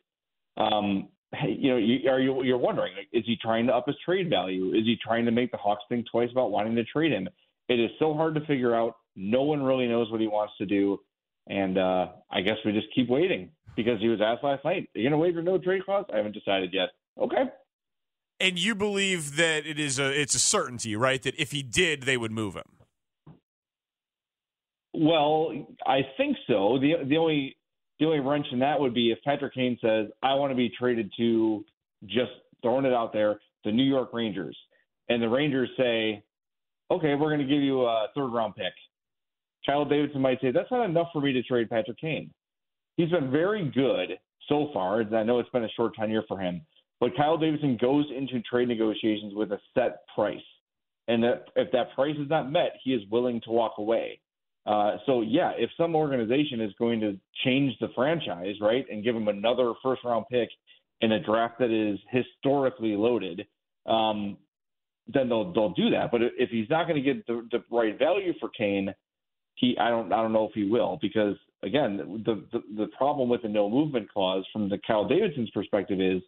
um, 0.58 1.10
you 1.48 1.72
know, 1.72 1.78
you, 1.78 2.10
are 2.10 2.20
you 2.20 2.44
you're 2.44 2.58
wondering, 2.58 2.94
like, 2.96 3.08
is 3.14 3.24
he 3.26 3.38
trying 3.42 3.68
to 3.68 3.74
up 3.74 3.88
his 3.88 3.96
trade 4.04 4.30
value? 4.30 4.70
Is 4.70 4.86
he 4.86 4.98
trying 5.02 5.26
to 5.26 5.32
make 5.32 5.52
the 5.52 5.58
Hawks 5.58 5.84
think 5.88 6.06
twice 6.12 6.30
about 6.32 6.52
wanting 6.52 6.76
to 6.76 6.84
trade 6.84 7.12
him? 7.12 7.28
It 7.70 7.80
is 7.80 7.90
so 8.00 8.14
hard 8.14 8.36
to 8.36 8.42
figure 8.42 8.76
out. 8.76 8.96
No 9.16 9.44
one 9.44 9.62
really 9.62 9.88
knows 9.88 10.10
what 10.10 10.22
he 10.22 10.28
wants 10.28 10.54
to 10.58 10.66
do, 10.66 11.00
and 11.48 11.78
uh, 11.78 12.08
I 12.32 12.42
guess 12.42 12.58
we 12.66 12.72
just 12.72 12.88
keep 12.96 13.10
waiting 13.10 13.50
because 13.76 14.00
he 14.00 14.08
was 14.08 14.20
asked 14.22 14.44
last 14.44 14.66
night, 14.66 14.90
"Are 14.96 15.00
you 15.00 15.10
going 15.10 15.12
to 15.12 15.18
waive 15.18 15.34
your 15.34 15.44
no 15.44 15.58
trade 15.58 15.86
clause?" 15.86 16.06
I 16.12 16.18
haven't 16.18 16.34
decided 16.34 16.74
yet. 16.74 16.90
Okay. 17.20 17.44
And 18.40 18.58
you 18.58 18.74
believe 18.74 19.36
that 19.36 19.68
it 19.68 19.80
is 19.80 20.00
a 20.00 20.20
it's 20.20 20.34
a 20.34 20.40
certainty, 20.40 20.96
right? 20.96 21.22
That 21.22 21.40
if 21.40 21.52
he 21.52 21.62
did, 21.62 22.04
they 22.04 22.18
would 22.18 22.32
move 22.32 22.56
him. 22.56 22.81
Well, 24.94 25.54
I 25.86 26.02
think 26.18 26.38
so. 26.48 26.78
the 26.80 27.04
The 27.06 27.18
only 27.18 27.58
the 28.00 28.06
only 28.06 28.20
wrench 28.20 28.48
in 28.52 28.60
that 28.60 28.80
would 28.80 28.94
be 28.94 29.12
if 29.12 29.22
Patrick 29.24 29.54
Kane 29.54 29.78
says, 29.82 30.10
"I 30.22 30.34
want 30.34 30.52
to 30.52 30.56
be 30.56 30.70
traded 30.70 31.12
to," 31.18 31.64
just 32.06 32.32
throwing 32.62 32.86
it 32.86 32.94
out 32.94 33.14
there, 33.14 33.40
the 33.64 33.72
New 33.72 33.84
York 33.84 34.12
Rangers, 34.14 34.58
and 35.10 35.22
the 35.22 35.30
Rangers 35.30 35.70
say, 35.78 36.24
"Okay, 36.90 37.16
we're 37.16 37.30
going 37.30 37.48
to 37.48 37.54
give 37.54 37.64
you 37.64 37.84
a 37.84 38.08
third 38.16 38.30
round 38.30 38.56
pick." 38.56 38.74
Kyle 39.66 39.86
Davidson 39.86 40.22
might 40.22 40.42
say, 40.42 40.52
"That's 40.52 40.72
not 40.72 40.84
enough 40.84 41.12
for 41.14 41.22
me 41.22 41.32
to 41.34 41.44
trade 41.44 41.70
Patrick 41.70 41.98
Kane." 41.98 42.34
He's 42.98 43.10
been 43.10 43.32
very 43.32 43.70
good 43.70 44.20
so 44.48 44.72
far. 44.74 45.02
And 45.02 45.16
I 45.16 45.24
know 45.24 45.40
it's 45.40 45.50
been 45.50 45.64
a 45.64 45.70
short 45.70 45.94
tenure 45.96 46.24
for 46.24 46.38
him, 46.38 46.66
but 47.00 47.16
Kyle 47.16 47.38
Davidson 47.38 47.78
goes 47.78 48.06
into 48.12 48.42
trade 48.42 48.68
negotiations 48.68 49.34
with 49.36 49.52
a 49.52 49.60
set 49.74 50.06
price, 50.14 50.42
and 51.08 51.24
if 51.56 51.72
that 51.72 51.94
price 51.94 52.18
is 52.18 52.30
not 52.30 52.52
met, 52.52 52.78
he 52.84 52.94
is 52.94 53.08
willing 53.10 53.40
to 53.42 53.52
walk 53.52 53.78
away. 53.78 54.20
Uh, 54.66 54.98
so 55.06 55.22
yeah, 55.22 55.52
if 55.58 55.70
some 55.76 55.96
organization 55.96 56.62
is 56.62 56.72
going 56.78 57.00
to 57.00 57.18
change 57.44 57.74
the 57.80 57.88
franchise, 57.96 58.56
right, 58.62 58.86
and 58.92 59.04
give 59.04 59.16
him 59.16 59.28
another 59.28 59.74
first 59.82 60.04
round 60.04 60.26
pick 60.32 60.50
in 61.02 61.14
a 61.14 61.20
draft 61.20 61.58
that 61.60 61.72
is 61.72 62.00
historically 62.12 62.96
loaded, 62.96 63.46
um, 63.88 64.38
then 65.08 65.30
they'll 65.30 65.52
they'll 65.52 65.74
do 65.74 65.90
that. 65.90 66.12
But 66.12 66.22
if 66.38 66.50
he's 66.50 66.70
not 66.70 66.88
going 66.88 67.04
to 67.04 67.14
get 67.14 67.26
the, 67.26 67.48
the 67.52 67.64
right 67.76 67.98
value 67.98 68.34
for 68.40 68.50
Kane, 68.50 68.94
he 69.56 69.76
I 69.80 69.90
don't 69.90 70.14
I 70.14 70.18
don't 70.18 70.34
know 70.34 70.48
if 70.48 70.54
he 70.54 70.70
will 70.70 71.00
because 71.02 71.36
again 71.64 71.98
the, 72.26 72.44
the 72.52 72.64
the 72.78 72.88
problem 72.98 73.30
with 73.30 73.42
the 73.42 73.50
no 73.50 73.68
movement 73.68 74.12
clause 74.12 74.46
from 74.54 74.70
the 74.70 74.80
Kyle 74.86 75.08
Davidson's 75.08 75.50
perspective 75.50 76.00
is 76.00 76.22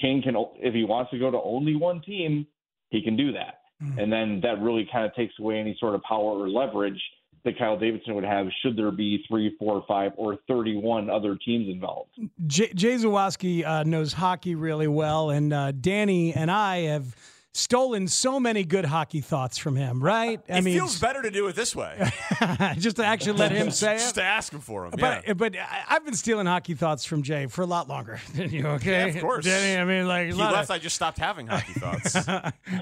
Kane 0.00 0.22
can 0.22 0.34
if 0.56 0.72
he 0.72 0.84
wants 0.84 1.10
to 1.10 1.18
go 1.18 1.30
to 1.30 1.40
only 1.42 1.76
one 1.76 2.00
team, 2.00 2.46
he 2.88 3.02
can 3.02 3.16
do 3.16 3.32
that, 3.32 3.60
mm-hmm. 3.82 3.98
and 3.98 4.10
then 4.10 4.40
that 4.42 4.60
really 4.62 4.88
kind 4.90 5.04
of 5.04 5.14
takes 5.14 5.34
away 5.38 5.58
any 5.58 5.76
sort 5.78 5.94
of 5.94 6.02
power 6.02 6.38
or 6.38 6.48
leverage 6.48 7.00
that 7.44 7.58
Kyle 7.58 7.78
Davidson 7.78 8.14
would 8.14 8.24
have 8.24 8.46
should 8.62 8.76
there 8.76 8.90
be 8.90 9.24
three, 9.28 9.54
four, 9.58 9.84
five, 9.86 10.12
or 10.16 10.38
31 10.48 11.08
other 11.10 11.36
teams 11.36 11.68
involved. 11.68 12.10
Jay, 12.46 12.72
Jay 12.74 12.94
Zawaski 12.94 13.64
uh, 13.64 13.82
knows 13.84 14.12
hockey 14.12 14.54
really 14.54 14.88
well, 14.88 15.30
and 15.30 15.52
uh, 15.52 15.72
Danny 15.72 16.32
and 16.34 16.50
I 16.50 16.78
have 16.82 17.14
stolen 17.56 18.06
so 18.06 18.38
many 18.38 18.64
good 18.64 18.84
hockey 18.84 19.20
thoughts 19.20 19.56
from 19.56 19.76
him, 19.76 20.02
right? 20.02 20.40
I 20.48 20.52
mean 20.52 20.58
it 20.58 20.64
mean, 20.64 20.74
feels 20.74 21.00
better 21.00 21.22
to 21.22 21.30
do 21.30 21.48
it 21.48 21.56
this 21.56 21.74
way. 21.74 22.10
just 22.78 22.96
to 22.96 23.04
actually 23.04 23.38
let 23.38 23.50
him 23.50 23.70
say 23.70 23.96
it. 23.96 23.98
Just 23.98 24.16
to 24.16 24.22
ask 24.22 24.52
him 24.52 24.60
for 24.60 24.84
him. 24.84 24.92
But 24.98 25.26
yeah. 25.26 25.32
but 25.32 25.54
I've 25.88 26.04
been 26.04 26.14
stealing 26.14 26.46
hockey 26.46 26.74
thoughts 26.74 27.04
from 27.04 27.22
Jay 27.22 27.46
for 27.46 27.62
a 27.62 27.66
lot 27.66 27.88
longer 27.88 28.20
than 28.34 28.50
you. 28.50 28.66
Okay, 28.66 29.10
yeah, 29.10 29.16
of 29.16 29.20
course. 29.20 29.44
Danny, 29.44 29.80
I 29.80 29.84
mean, 29.84 30.06
like 30.06 30.26
he 30.26 30.32
left. 30.34 30.64
Of... 30.64 30.70
I 30.70 30.78
just 30.78 30.96
stopped 30.96 31.18
having 31.18 31.46
hockey 31.46 31.72
thoughts. 31.72 32.12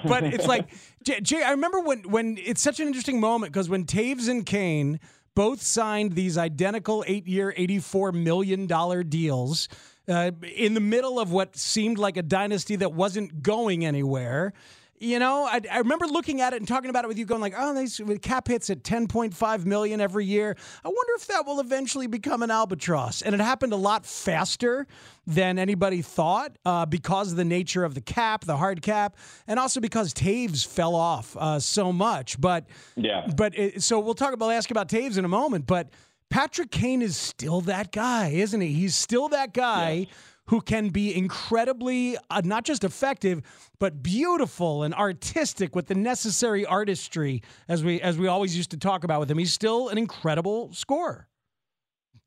but 0.04 0.24
it's 0.24 0.46
like 0.46 0.68
Jay, 1.04 1.20
Jay. 1.20 1.42
I 1.42 1.52
remember 1.52 1.80
when 1.80 2.02
when 2.10 2.38
it's 2.38 2.60
such 2.60 2.80
an 2.80 2.86
interesting 2.88 3.20
moment 3.20 3.52
because 3.52 3.68
when 3.68 3.84
Toews 3.84 4.28
and 4.28 4.44
Kane 4.44 4.98
both 5.36 5.62
signed 5.62 6.12
these 6.12 6.36
identical 6.36 7.04
eight-year, 7.06 7.54
eighty-four 7.56 8.12
million 8.12 8.66
dollar 8.66 9.04
deals 9.04 9.68
uh, 10.08 10.30
in 10.56 10.74
the 10.74 10.80
middle 10.80 11.18
of 11.18 11.32
what 11.32 11.56
seemed 11.56 11.98
like 11.98 12.16
a 12.16 12.22
dynasty 12.22 12.76
that 12.76 12.92
wasn't 12.92 13.42
going 13.42 13.84
anywhere. 13.84 14.52
You 15.00 15.18
know, 15.18 15.44
I, 15.44 15.60
I, 15.70 15.78
remember 15.78 16.06
looking 16.06 16.40
at 16.40 16.52
it 16.52 16.58
and 16.58 16.68
talking 16.68 16.88
about 16.88 17.04
it 17.04 17.08
with 17.08 17.18
you, 17.18 17.24
going 17.26 17.40
like, 17.40 17.54
"Oh, 17.56 17.74
these 17.74 18.00
cap 18.22 18.46
hits 18.46 18.70
at 18.70 18.84
10.5 18.84 19.64
million 19.66 20.00
every 20.00 20.24
year. 20.24 20.56
I 20.84 20.88
wonder 20.88 21.12
if 21.16 21.26
that 21.26 21.44
will 21.44 21.58
eventually 21.58 22.06
become 22.06 22.42
an 22.42 22.50
albatross." 22.50 23.20
And 23.20 23.34
it 23.34 23.40
happened 23.40 23.72
a 23.72 23.76
lot 23.76 24.06
faster 24.06 24.86
than 25.26 25.58
anybody 25.58 26.00
thought 26.00 26.56
uh, 26.64 26.86
because 26.86 27.32
of 27.32 27.36
the 27.36 27.44
nature 27.44 27.84
of 27.84 27.94
the 27.94 28.00
cap, 28.00 28.44
the 28.44 28.56
hard 28.56 28.82
cap, 28.82 29.16
and 29.48 29.58
also 29.58 29.80
because 29.80 30.14
Toews 30.14 30.64
fell 30.64 30.94
off 30.94 31.36
uh, 31.36 31.58
so 31.58 31.92
much. 31.92 32.40
But 32.40 32.66
yeah, 32.94 33.26
but 33.36 33.58
it, 33.58 33.82
so 33.82 33.98
we'll 33.98 34.14
talk 34.14 34.32
about 34.32 34.52
ask 34.52 34.70
about 34.70 34.88
Toews 34.88 35.18
in 35.18 35.24
a 35.24 35.28
moment, 35.28 35.66
but. 35.66 35.90
Patrick 36.30 36.70
Kane 36.70 37.02
is 37.02 37.16
still 37.16 37.60
that 37.62 37.92
guy, 37.92 38.28
isn't 38.28 38.60
he? 38.60 38.72
He's 38.72 38.96
still 38.96 39.28
that 39.28 39.54
guy 39.54 39.92
yes. 39.92 40.08
who 40.46 40.60
can 40.60 40.88
be 40.88 41.16
incredibly 41.16 42.16
uh, 42.30 42.42
not 42.44 42.64
just 42.64 42.82
effective, 42.84 43.42
but 43.78 44.02
beautiful 44.02 44.82
and 44.82 44.94
artistic 44.94 45.76
with 45.76 45.86
the 45.86 45.94
necessary 45.94 46.66
artistry, 46.66 47.42
as 47.68 47.84
we 47.84 48.00
as 48.00 48.18
we 48.18 48.26
always 48.26 48.56
used 48.56 48.70
to 48.72 48.76
talk 48.76 49.04
about 49.04 49.20
with 49.20 49.30
him. 49.30 49.38
He's 49.38 49.52
still 49.52 49.88
an 49.88 49.98
incredible 49.98 50.72
scorer. 50.72 51.28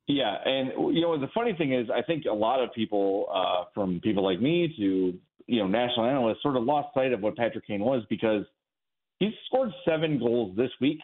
Yeah, 0.08 0.36
and 0.46 0.96
you 0.96 1.02
know 1.02 1.20
the 1.20 1.28
funny 1.34 1.54
thing 1.58 1.74
is, 1.74 1.90
I 1.94 2.02
think 2.02 2.26
a 2.26 2.34
lot 2.34 2.64
of 2.64 2.74
people, 2.74 3.28
uh, 3.34 3.66
from 3.74 4.00
people 4.02 4.24
like 4.24 4.40
me 4.40 4.74
to 4.78 5.20
you 5.48 5.60
know 5.60 5.68
national 5.68 6.06
analysts, 6.06 6.42
sort 6.42 6.56
of 6.56 6.64
lost 6.64 6.94
sight 6.94 7.12
of 7.12 7.22
what 7.22 7.36
Patrick 7.36 7.68
Kane 7.68 7.82
was 7.82 8.04
because 8.10 8.46
he's 9.20 9.34
scored 9.48 9.72
seven 9.86 10.18
goals 10.18 10.56
this 10.56 10.72
week 10.80 11.00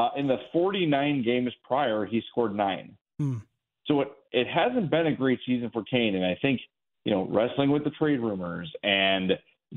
uh, 0.00 0.10
in 0.16 0.26
the 0.26 0.38
49 0.52 1.22
games 1.22 1.52
prior, 1.62 2.06
he 2.06 2.22
scored 2.30 2.54
nine. 2.54 2.96
Hmm. 3.18 3.38
So 3.86 4.00
it, 4.00 4.08
it 4.32 4.46
hasn't 4.46 4.90
been 4.90 5.06
a 5.06 5.14
great 5.14 5.40
season 5.44 5.70
for 5.72 5.82
Kane. 5.84 6.14
And 6.14 6.24
I 6.24 6.38
think, 6.40 6.60
you 7.04 7.12
know, 7.12 7.28
wrestling 7.28 7.70
with 7.70 7.84
the 7.84 7.90
trade 7.90 8.20
rumors 8.20 8.70
and 8.82 9.32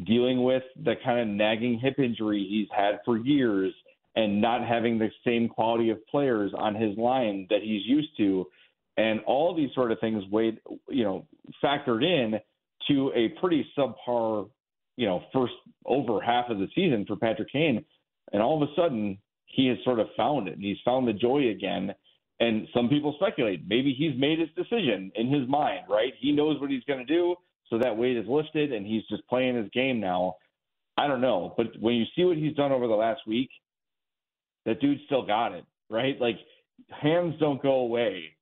dealing 0.05 0.43
with 0.43 0.63
the 0.81 0.93
kind 1.03 1.19
of 1.19 1.27
nagging 1.27 1.79
hip 1.79 1.99
injury 1.99 2.45
he's 2.49 2.67
had 2.75 2.99
for 3.03 3.17
years 3.17 3.73
and 4.15 4.41
not 4.41 4.65
having 4.65 4.97
the 4.97 5.09
same 5.25 5.49
quality 5.49 5.89
of 5.89 6.05
players 6.07 6.51
on 6.57 6.75
his 6.75 6.97
line 6.97 7.47
that 7.49 7.61
he's 7.61 7.85
used 7.85 8.15
to. 8.17 8.45
And 8.95 9.19
all 9.21 9.55
these 9.55 9.71
sort 9.73 9.91
of 9.91 9.99
things 9.99 10.23
weighed, 10.31 10.59
you 10.87 11.03
know, 11.03 11.25
factored 11.63 12.03
in 12.03 12.39
to 12.87 13.11
a 13.15 13.29
pretty 13.39 13.65
subpar, 13.77 14.49
you 14.95 15.07
know, 15.07 15.23
first 15.33 15.53
over 15.85 16.21
half 16.21 16.49
of 16.49 16.59
the 16.59 16.67
season 16.75 17.05
for 17.07 17.15
Patrick 17.15 17.51
Kane. 17.51 17.83
And 18.31 18.41
all 18.41 18.61
of 18.61 18.69
a 18.69 18.73
sudden, 18.75 19.17
he 19.45 19.67
has 19.67 19.77
sort 19.83 19.99
of 19.99 20.07
found 20.17 20.47
it 20.47 20.55
and 20.55 20.63
he's 20.63 20.77
found 20.83 21.07
the 21.07 21.13
joy 21.13 21.49
again. 21.49 21.93
And 22.39 22.67
some 22.73 22.89
people 22.89 23.15
speculate 23.17 23.67
maybe 23.67 23.93
he's 23.93 24.19
made 24.19 24.39
his 24.39 24.49
decision 24.55 25.11
in 25.15 25.31
his 25.31 25.47
mind, 25.47 25.85
right? 25.89 26.13
He 26.19 26.31
knows 26.31 26.59
what 26.59 26.71
he's 26.71 26.83
going 26.85 26.99
to 26.99 27.05
do, 27.05 27.35
so 27.69 27.77
that 27.79 27.95
weight 27.95 28.17
is 28.17 28.27
lifted 28.27 28.73
and 28.73 28.85
he's 28.85 29.03
just 29.09 29.27
playing 29.27 29.55
his 29.55 29.69
game 29.73 29.99
now. 29.99 30.35
I 30.97 31.07
don't 31.07 31.21
know, 31.21 31.53
but 31.57 31.67
when 31.79 31.95
you 31.95 32.05
see 32.15 32.23
what 32.23 32.37
he's 32.37 32.55
done 32.55 32.71
over 32.71 32.87
the 32.87 32.93
last 32.93 33.21
week, 33.25 33.49
that 34.65 34.79
dude 34.79 34.99
still 35.05 35.25
got 35.25 35.53
it, 35.53 35.65
right? 35.89 36.19
Like 36.19 36.37
hands 36.89 37.35
don't 37.39 37.61
go 37.61 37.79
away, 37.79 38.35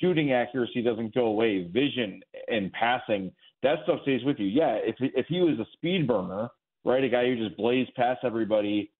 shooting 0.00 0.32
accuracy 0.32 0.82
doesn't 0.82 1.14
go 1.14 1.26
away, 1.26 1.68
vision 1.72 2.20
and 2.48 2.72
passing 2.72 3.32
that 3.62 3.78
stuff 3.84 4.00
stays 4.02 4.22
with 4.24 4.38
you. 4.38 4.46
Yeah, 4.46 4.78
if 4.82 4.96
if 5.00 5.26
he 5.26 5.40
was 5.40 5.58
a 5.58 5.66
speed 5.72 6.06
burner, 6.06 6.48
right, 6.84 7.02
a 7.02 7.08
guy 7.08 7.26
who 7.26 7.36
just 7.36 7.56
blazed 7.56 7.94
past 7.94 8.20
everybody 8.24 8.92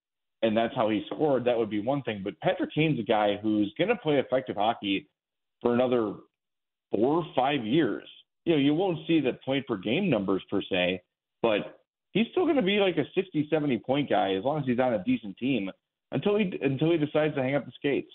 and 0.46 0.56
that's 0.56 0.74
how 0.74 0.88
he 0.88 1.04
scored, 1.12 1.44
that 1.44 1.58
would 1.58 1.70
be 1.70 1.80
one 1.80 2.02
thing. 2.02 2.20
But 2.22 2.38
Patrick 2.40 2.72
Kane's 2.72 3.00
a 3.00 3.02
guy 3.02 3.36
who's 3.42 3.72
going 3.76 3.88
to 3.88 3.96
play 3.96 4.16
effective 4.16 4.56
hockey 4.56 5.08
for 5.60 5.74
another 5.74 6.14
four 6.92 7.18
or 7.18 7.26
five 7.34 7.64
years. 7.64 8.04
You 8.44 8.54
know, 8.54 8.58
you 8.58 8.74
won't 8.74 8.98
see 9.06 9.20
the 9.20 9.32
point 9.44 9.66
per 9.66 9.76
game 9.76 10.08
numbers 10.08 10.42
per 10.48 10.62
se, 10.62 11.02
but 11.42 11.80
he's 12.12 12.26
still 12.30 12.44
going 12.44 12.56
to 12.56 12.62
be 12.62 12.78
like 12.78 12.96
a 12.96 13.04
60, 13.14 13.48
70 13.50 13.78
point 13.78 14.08
guy 14.08 14.34
as 14.34 14.44
long 14.44 14.60
as 14.60 14.66
he's 14.66 14.78
on 14.78 14.94
a 14.94 15.02
decent 15.04 15.36
team 15.36 15.70
until 16.12 16.38
he 16.38 16.52
until 16.62 16.92
he 16.92 16.96
decides 16.96 17.34
to 17.34 17.42
hang 17.42 17.56
up 17.56 17.66
the 17.66 17.72
skates. 17.74 18.12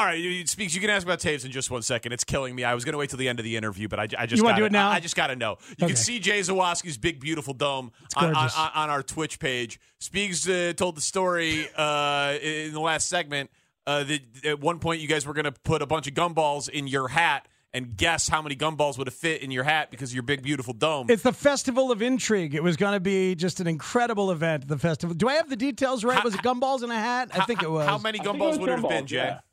All 0.00 0.06
right, 0.06 0.48
speaks. 0.48 0.74
You 0.74 0.80
can 0.80 0.88
ask 0.88 1.06
about 1.06 1.18
Toews 1.18 1.44
in 1.44 1.50
just 1.50 1.70
one 1.70 1.82
second. 1.82 2.12
It's 2.12 2.24
killing 2.24 2.54
me. 2.54 2.64
I 2.64 2.72
was 2.72 2.86
going 2.86 2.94
to 2.94 2.98
wait 2.98 3.10
till 3.10 3.18
the 3.18 3.28
end 3.28 3.38
of 3.38 3.44
the 3.44 3.58
interview, 3.58 3.86
but 3.86 4.00
I, 4.00 4.04
I 4.16 4.24
just 4.24 4.38
you 4.38 4.44
want 4.44 4.56
to 4.56 4.62
do 4.62 4.64
it 4.64 4.72
now. 4.72 4.88
I, 4.88 4.94
I 4.94 5.00
just 5.00 5.14
got 5.14 5.26
to 5.26 5.36
know. 5.36 5.58
You 5.68 5.84
okay. 5.84 5.86
can 5.88 5.96
see 5.96 6.20
Jay 6.20 6.40
Zawaski's 6.40 6.96
big, 6.96 7.20
beautiful 7.20 7.52
dome 7.52 7.92
on, 8.16 8.34
on, 8.34 8.50
on, 8.56 8.88
our 8.88 9.02
Twitch 9.02 9.38
page. 9.38 9.78
Speaks 9.98 10.48
uh, 10.48 10.72
told 10.74 10.96
the 10.96 11.02
story 11.02 11.68
uh, 11.76 12.38
in 12.40 12.72
the 12.72 12.80
last 12.80 13.10
segment 13.10 13.50
uh, 13.86 14.04
that 14.04 14.22
at 14.42 14.58
one 14.58 14.78
point 14.78 15.02
you 15.02 15.06
guys 15.06 15.26
were 15.26 15.34
going 15.34 15.44
to 15.44 15.52
put 15.52 15.82
a 15.82 15.86
bunch 15.86 16.06
of 16.06 16.14
gumballs 16.14 16.70
in 16.70 16.86
your 16.86 17.08
hat 17.08 17.46
and 17.74 17.94
guess 17.94 18.26
how 18.26 18.40
many 18.40 18.56
gumballs 18.56 18.96
would 18.96 19.06
have 19.06 19.12
fit 19.12 19.42
in 19.42 19.50
your 19.50 19.64
hat 19.64 19.90
because 19.90 20.12
of 20.12 20.14
your 20.14 20.22
big, 20.22 20.42
beautiful 20.42 20.72
dome. 20.72 21.10
It's 21.10 21.22
the 21.22 21.34
Festival 21.34 21.92
of 21.92 22.00
Intrigue. 22.00 22.54
It 22.54 22.62
was 22.62 22.78
going 22.78 22.94
to 22.94 23.00
be 23.00 23.34
just 23.34 23.60
an 23.60 23.66
incredible 23.66 24.30
event. 24.30 24.66
The 24.66 24.78
festival. 24.78 25.14
Do 25.14 25.28
I 25.28 25.34
have 25.34 25.50
the 25.50 25.56
details 25.56 26.04
right? 26.04 26.24
was 26.24 26.34
it 26.34 26.40
gumballs 26.40 26.82
in 26.82 26.90
a 26.90 26.98
hat? 26.98 27.28
I 27.34 27.44
think 27.44 27.62
it 27.62 27.70
was. 27.70 27.86
How 27.86 27.98
many 27.98 28.18
gumballs 28.18 28.58
would 28.58 28.70
it 28.70 28.78
have 28.78 28.88
been, 28.88 29.06
Jay? 29.06 29.36
Oh 29.36 29.49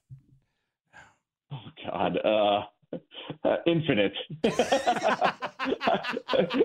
God, 1.91 2.17
uh, 2.23 2.63
uh, 3.43 3.57
infinite. 3.65 4.13
a 4.43 4.51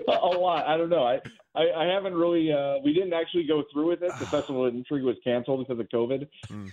lot. 0.07 0.65
I 0.67 0.77
don't 0.77 0.89
know. 0.89 1.03
I, 1.03 1.19
I, 1.55 1.71
I 1.71 1.85
haven't 1.85 2.13
really. 2.13 2.51
Uh, 2.51 2.77
we 2.83 2.93
didn't 2.93 3.13
actually 3.13 3.45
go 3.45 3.63
through 3.71 3.89
with 3.89 4.03
it. 4.03 4.11
The 4.19 4.25
festival 4.31 4.65
of 4.65 4.73
intrigue 4.73 5.03
was 5.03 5.17
canceled 5.23 5.67
because 5.67 5.79
of 5.79 5.87
COVID. 5.89 6.27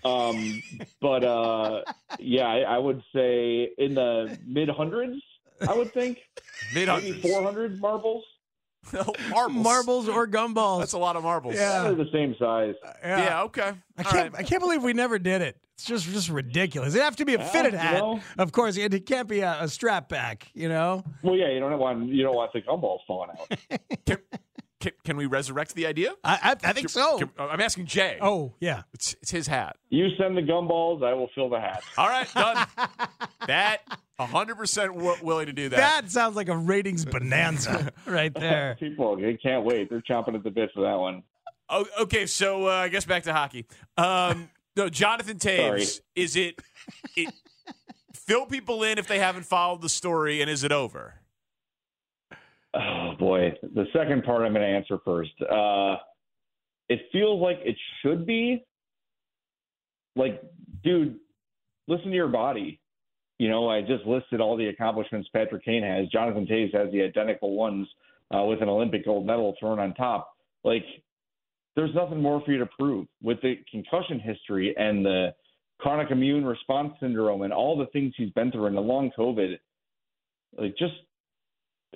Um, 0.05 0.63
but 1.01 1.25
uh, 1.25 1.83
yeah, 2.19 2.47
I, 2.47 2.61
I 2.61 2.79
would 2.79 3.03
say 3.15 3.71
in 3.79 3.95
the 3.95 4.39
mid 4.47 4.69
hundreds. 4.69 5.21
I 5.69 5.75
would 5.75 5.93
think 5.93 6.19
mid 6.75 6.89
maybe 6.89 7.21
four 7.21 7.43
hundred 7.43 7.81
marbles. 7.81 8.25
marbles, 9.29 9.51
marbles 9.51 10.09
or 10.09 10.27
gumballs. 10.27 10.79
That's 10.79 10.95
a 10.95 10.99
lot 10.99 11.17
of 11.17 11.23
marbles. 11.23 11.55
Yeah. 11.55 11.83
They're 11.83 11.95
the 11.95 12.11
same 12.13 12.35
size. 12.39 12.75
Yeah. 13.05 13.43
okay. 13.43 13.73
I 13.99 14.03
can't. 14.03 14.35
I 14.35 14.43
can't 14.43 14.63
believe 14.63 14.83
we 14.83 14.95
never 14.95 15.19
did 15.19 15.43
it. 15.43 15.59
It's 15.81 15.89
just 15.89 16.07
just 16.13 16.29
ridiculous. 16.29 16.95
It 16.95 17.01
have 17.01 17.17
to 17.17 17.25
be 17.25 17.35
a 17.35 17.39
Yeah, 17.39 17.45
fitted 17.49 17.73
you 17.73 17.79
hat, 17.79 18.01
know. 18.01 18.21
of 18.37 18.53
course. 18.53 18.77
It, 18.77 18.93
it 18.93 19.07
can't 19.07 19.27
be 19.27 19.41
a, 19.41 19.63
a 19.63 19.67
strap 19.69 20.11
back. 20.11 20.49
You 20.53 20.69
know. 20.69 21.03
Well, 21.23 21.35
yeah, 21.37 21.49
you 21.51 21.59
don't 21.59 21.79
want 21.79 22.07
you 22.07 22.23
don't 22.23 22.35
want 22.37 22.53
the 22.53 22.61
gumballs 22.61 22.99
falling 23.07 23.31
out. 23.31 23.81
Can, 24.81 24.93
can 25.05 25.17
we 25.19 25.27
resurrect 25.27 25.75
the 25.75 25.87
idea? 25.87 26.13
I 26.25 26.55
I, 26.65 26.69
I 26.69 26.73
think 26.73 26.89
so. 26.89 27.19
Can- 27.19 27.31
I'm 27.39 27.61
asking 27.61 27.85
Jay. 27.87 28.17
Oh 28.21 28.55
yeah. 28.61 28.83
It's, 28.95 29.15
it's 29.23 29.31
his 29.31 29.47
hat. 29.47 29.77
You 29.91 30.09
send 30.19 30.37
the 30.39 30.43
gumballs, 30.43 31.03
I 31.05 31.13
will 31.15 31.29
fill 31.35 31.49
the 31.51 31.61
hat. 31.61 31.83
All 31.99 32.09
right, 32.09 32.27
done. 32.33 32.67
that 33.47 33.79
100% 34.19 34.87
w- 34.95 35.17
willing 35.23 35.47
to 35.47 35.53
do 35.53 35.69
that. 35.71 35.77
That 36.03 36.11
sounds 36.11 36.35
like 36.37 36.49
a 36.49 36.57
ratings 36.57 37.05
bonanza 37.05 37.93
right 38.07 38.33
there. 38.33 38.77
People, 38.81 39.17
they 39.17 39.35
can't 39.35 39.65
wait. 39.67 39.91
They're 39.91 40.01
chomping 40.03 40.35
at 40.35 40.45
the 40.45 40.51
bit 40.51 40.71
for 40.75 40.83
that 40.83 40.99
one. 40.99 41.25
Oh, 41.69 41.85
okay, 42.01 42.25
so 42.27 42.67
uh, 42.67 42.71
I 42.73 42.89
guess 42.89 43.05
back 43.05 43.25
to 43.25 43.33
hockey. 43.35 43.67
Um, 43.99 44.49
no, 44.81 44.89
Jonathan 44.89 45.39
Toews. 45.39 45.59
Sorry. 45.59 45.83
Is 46.17 46.37
it, 46.37 46.59
it 47.17 47.33
fill 48.15 48.47
people 48.47 48.83
in 48.83 48.99
if 48.99 49.07
they 49.07 49.19
haven't 49.19 49.45
followed 49.45 49.83
the 49.83 49.89
story, 49.89 50.41
and 50.41 50.51
is 50.51 50.65
it 50.65 50.73
over? 50.73 51.15
Oh 52.75 53.13
boy, 53.19 53.53
the 53.63 53.85
second 53.93 54.25
part 54.25 54.43
I'm 54.43 54.53
going 54.53 54.63
to 54.63 54.69
answer 54.69 54.99
first. 55.05 55.33
Uh, 55.43 55.97
it 56.89 57.01
feels 57.13 57.41
like 57.41 57.59
it 57.63 57.77
should 58.03 58.27
be. 58.27 58.65
Like, 60.17 60.43
dude, 60.83 61.17
listen 61.89 62.11
to 62.11 62.15
your 62.15 62.29
body. 62.29 62.81
You 63.39 63.49
know, 63.49 63.69
I 63.69 63.81
just 63.81 64.05
listed 64.07 64.41
all 64.41 64.57
the 64.57 64.69
accomplishments 64.69 65.29
Patrick 65.33 65.65
Kane 65.65 65.83
has. 65.83 66.09
Jonathan 66.09 66.47
Toews 66.47 66.75
has 66.75 66.93
the 66.93 67.03
identical 67.03 67.55
ones 67.55 67.89
uh, 68.35 68.43
with 68.45 68.61
an 68.61 68.69
Olympic 68.69 69.05
gold 69.05 69.27
medal 69.27 69.55
thrown 69.59 69.79
on 69.79 69.95
top. 69.95 70.33
Like, 70.63 70.85
there's 71.77 71.95
nothing 71.95 72.21
more 72.21 72.43
for 72.45 72.53
you 72.53 72.59
to 72.59 72.69
prove 72.79 73.07
with 73.23 73.41
the 73.43 73.57
concussion 73.71 74.21
history 74.21 74.75
and 74.77 75.05
the 75.05 75.35
chronic 75.79 76.11
immune 76.11 76.45
response 76.45 76.93
syndrome 77.01 77.43
and 77.43 77.53
all 77.53 77.79
the 77.79 77.87
things 77.87 78.13
he's 78.17 78.31
been 78.31 78.51
through 78.51 78.67
and 78.67 78.77
the 78.77 78.81
long 78.81 79.11
COVID. 79.17 79.59
Like, 80.59 80.77
just 80.77 80.95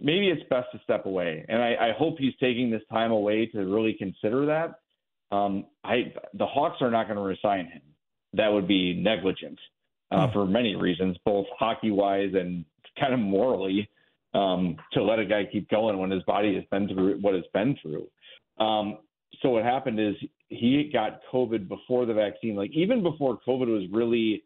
maybe 0.01 0.29
it's 0.29 0.49
best 0.49 0.69
to 0.73 0.81
step 0.85 1.07
away. 1.07 1.45
And 1.49 1.63
I, 1.63 1.75
I 1.89 1.93
hope 1.99 2.17
he's 2.19 2.35
taking 2.41 2.71
this 2.71 2.83
time 2.91 3.11
away 3.11 3.47
to 3.47 3.59
really 3.59 3.95
consider 3.95 4.47
that. 4.47 4.81
Um, 5.35 5.67
I 5.83 6.13
the 6.35 6.47
Hawks 6.47 6.77
are 6.81 6.91
not 6.91 7.09
going 7.09 7.17
to 7.17 7.23
resign 7.23 7.67
him. 7.67 7.83
That 8.35 8.49
would 8.49 8.69
be 8.69 8.95
negligent 8.95 9.59
uh, 10.11 10.31
for 10.33 10.47
many 10.47 10.77
reasons, 10.77 11.17
both 11.25 11.47
hockey 11.59 11.91
wise 11.91 12.33
and 12.35 12.65
kind 12.99 13.15
of 13.15 13.21
morally. 13.21 13.89
Um, 14.33 14.79
to 14.93 15.03
let 15.05 15.21
a 15.21 15.25
guy 15.25 15.45
keep 15.51 15.71
going 15.71 15.97
when 15.97 16.11
his 16.11 16.25
body 16.25 16.57
has 16.57 16.65
been 16.69 16.89
through 16.89 17.21
what 17.21 17.37
it's 17.37 17.47
been 17.55 17.79
through. 17.81 18.09
Um, 18.59 18.99
so 19.43 19.51
what 19.51 19.65
happened 19.65 20.01
is 20.01 20.15
he 20.49 20.91
got 20.93 21.21
COVID 21.33 21.69
before 21.69 22.07
the 22.07 22.15
vaccine. 22.15 22.55
Like 22.57 22.71
even 22.75 23.03
before 23.03 23.39
COVID 23.47 23.67
was 23.69 23.85
really 23.93 24.43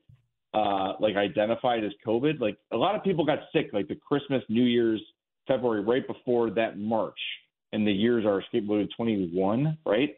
uh, 0.54 0.92
like 1.00 1.16
identified 1.16 1.84
as 1.84 1.92
COVID, 2.06 2.40
like 2.40 2.56
a 2.72 2.76
lot 2.76 2.94
of 2.94 3.02
people 3.02 3.24
got 3.24 3.38
sick, 3.52 3.70
like 3.72 3.88
the 3.88 3.94
Christmas, 3.96 4.42
New 4.48 4.64
Year's, 4.64 5.00
February, 5.46 5.82
right 5.82 6.06
before 6.06 6.50
that 6.50 6.78
March, 6.78 7.18
and 7.72 7.86
the 7.86 7.92
years 7.92 8.24
are 8.24 8.42
skateboarded 8.52 8.88
21, 8.96 9.78
right? 9.86 10.16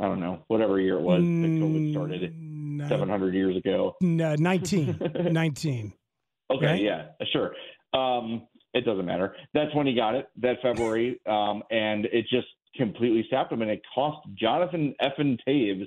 I 0.00 0.06
don't 0.06 0.20
know, 0.20 0.42
whatever 0.48 0.80
year 0.80 0.98
it 0.98 1.02
was 1.02 1.20
that 1.22 1.26
COVID 1.26 1.92
started, 1.92 2.88
700 2.88 3.34
years 3.34 3.56
ago. 3.56 3.94
No, 4.00 4.34
19. 4.34 4.98
19. 5.30 5.92
Okay, 6.50 6.66
Right? 6.66 6.82
yeah, 6.82 7.06
sure. 7.32 7.54
Um, 7.98 8.46
it 8.74 8.84
doesn't 8.84 9.06
matter. 9.06 9.36
That's 9.54 9.72
when 9.74 9.86
he 9.86 9.94
got 9.94 10.14
it, 10.16 10.28
that 10.42 10.56
February, 10.62 11.20
um, 11.26 11.62
and 11.70 12.06
it 12.06 12.22
just 12.28 12.48
completely 12.76 13.26
sapped 13.30 13.52
him, 13.52 13.62
and 13.62 13.70
it 13.70 13.82
cost 13.94 14.26
Jonathan 14.34 14.94
effin 15.02 15.38
Toews 15.46 15.86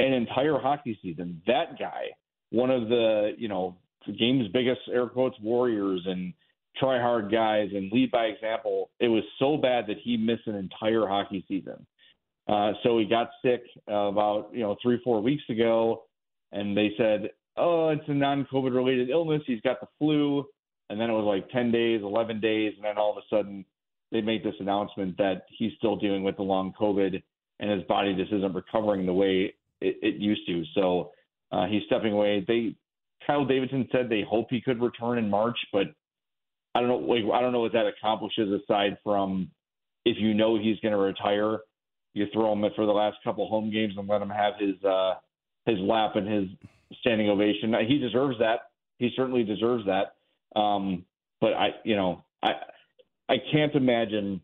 an 0.00 0.12
entire 0.12 0.58
hockey 0.58 0.98
season. 1.02 1.42
That 1.46 1.78
guy, 1.78 2.06
one 2.50 2.70
of 2.70 2.88
the 2.88 3.32
you 3.38 3.48
know 3.48 3.76
game's 4.18 4.48
biggest 4.48 4.80
air 4.92 5.06
quotes 5.06 5.38
warriors 5.40 6.02
and 6.06 6.32
try 6.76 7.00
hard 7.00 7.30
guys 7.30 7.68
and 7.74 7.92
lead 7.92 8.10
by 8.10 8.24
example. 8.24 8.90
It 8.98 9.08
was 9.08 9.22
so 9.38 9.56
bad 9.56 9.86
that 9.88 9.98
he 10.02 10.16
missed 10.16 10.46
an 10.46 10.54
entire 10.54 11.06
hockey 11.06 11.44
season. 11.46 11.86
Uh, 12.48 12.72
so 12.82 12.98
he 12.98 13.04
got 13.04 13.30
sick 13.44 13.62
uh, 13.88 13.94
about 13.94 14.50
you 14.52 14.60
know 14.60 14.76
three 14.82 15.00
four 15.04 15.20
weeks 15.22 15.44
ago, 15.48 16.04
and 16.50 16.76
they 16.76 16.92
said, 16.96 17.30
"Oh, 17.56 17.90
it's 17.90 18.08
a 18.08 18.12
non-COVID 18.12 18.74
related 18.74 19.10
illness. 19.10 19.42
He's 19.46 19.60
got 19.60 19.80
the 19.80 19.86
flu." 19.98 20.44
And 20.90 21.00
then 21.00 21.08
it 21.08 21.14
was 21.14 21.24
like 21.24 21.48
ten 21.50 21.70
days, 21.70 22.02
eleven 22.02 22.40
days, 22.40 22.74
and 22.76 22.84
then 22.84 22.98
all 22.98 23.16
of 23.16 23.18
a 23.18 23.34
sudden 23.34 23.64
they 24.12 24.20
make 24.20 24.44
this 24.44 24.54
announcement 24.60 25.16
that 25.18 25.46
he's 25.48 25.72
still 25.78 25.96
dealing 25.96 26.22
with 26.22 26.36
the 26.36 26.42
long 26.42 26.72
COVID, 26.78 27.22
and 27.60 27.70
his 27.70 27.82
body 27.84 28.14
just 28.14 28.32
isn't 28.32 28.54
recovering 28.54 29.06
the 29.06 29.12
way 29.12 29.54
it, 29.80 29.96
it 30.02 30.14
used 30.16 30.46
to. 30.46 30.62
So 30.74 31.10
uh, 31.50 31.66
he's 31.66 31.82
stepping 31.86 32.12
away. 32.12 32.44
They 32.46 32.76
Kyle 33.26 33.44
Davidson 33.44 33.88
said 33.92 34.08
they 34.08 34.24
hope 34.28 34.48
he 34.50 34.60
could 34.60 34.80
return 34.80 35.18
in 35.18 35.30
March, 35.30 35.58
but 35.72 35.86
I 36.74 36.80
don't 36.80 36.88
know. 36.88 36.98
Like, 36.98 37.24
I 37.32 37.40
don't 37.40 37.52
know 37.52 37.60
what 37.60 37.72
that 37.72 37.86
accomplishes 37.86 38.60
aside 38.62 38.98
from 39.04 39.50
if 40.04 40.16
you 40.18 40.34
know 40.34 40.58
he's 40.58 40.78
going 40.80 40.92
to 40.92 40.98
retire, 40.98 41.58
you 42.14 42.26
throw 42.32 42.52
him 42.52 42.64
for 42.74 42.86
the 42.86 42.92
last 42.92 43.16
couple 43.24 43.48
home 43.48 43.70
games 43.70 43.94
and 43.96 44.08
let 44.08 44.20
him 44.20 44.30
have 44.30 44.54
his 44.58 44.82
uh, 44.84 45.14
his 45.66 45.78
lap 45.78 46.16
and 46.16 46.28
his 46.28 46.48
standing 47.00 47.28
ovation. 47.28 47.74
He 47.86 47.98
deserves 47.98 48.38
that. 48.38 48.70
He 48.98 49.10
certainly 49.16 49.44
deserves 49.44 49.84
that. 49.86 50.14
Um, 50.58 51.04
but 51.40 51.54
I, 51.54 51.68
you 51.84 51.96
know, 51.96 52.24
I 52.42 52.52
I 53.32 53.36
can't 53.50 53.74
imagine. 53.74 54.40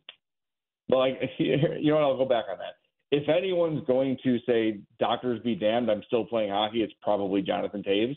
Well, 0.88 1.03
I, 1.03 1.18
you 1.38 1.90
know 1.90 1.96
what? 1.96 2.05
I'll 2.05 2.16
go 2.16 2.24
back 2.24 2.46
on 2.51 2.59
that. 2.59 2.74
If 3.11 3.29
anyone's 3.29 3.87
going 3.87 4.18
to 4.24 4.38
say 4.46 4.81
"doctors 4.98 5.40
be 5.42 5.55
damned," 5.55 5.90
I'm 5.90 6.03
still 6.07 6.24
playing 6.24 6.51
hockey. 6.51 6.83
It's 6.83 6.92
probably 7.03 7.42
Jonathan 7.42 7.83
Toews. 7.83 8.16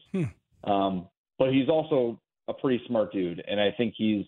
Um, 0.63 1.07
but 1.39 1.51
he's 1.51 1.69
also 1.69 2.21
a 2.47 2.53
pretty 2.53 2.83
smart 2.87 3.11
dude, 3.11 3.43
and 3.47 3.59
I 3.59 3.71
think 3.75 3.95
he's 3.97 4.25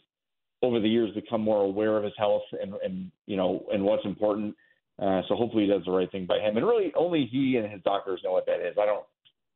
over 0.64 0.80
the 0.80 0.90
years 0.90 1.14
become 1.14 1.42
more 1.42 1.62
aware 1.62 1.98
of 1.98 2.04
his 2.04 2.14
health 2.18 2.44
and 2.60 2.74
and 2.84 3.12
you 3.28 3.38
know 3.38 3.66
and 3.72 3.84
what's 3.84 4.06
important. 4.06 4.56
Uh, 5.00 5.22
so 5.28 5.36
hopefully 5.36 5.64
he 5.64 5.70
does 5.70 5.84
the 5.86 5.92
right 5.92 6.12
thing 6.12 6.26
by 6.26 6.40
him. 6.40 6.56
And 6.56 6.66
really, 6.66 6.92
only 6.96 7.28
he 7.32 7.58
and 7.58 7.72
his 7.72 7.82
doctors 7.84 8.22
know 8.24 8.32
what 8.32 8.46
that 8.48 8.60
is. 8.60 8.76
I 8.82 8.86
don't 8.86 9.06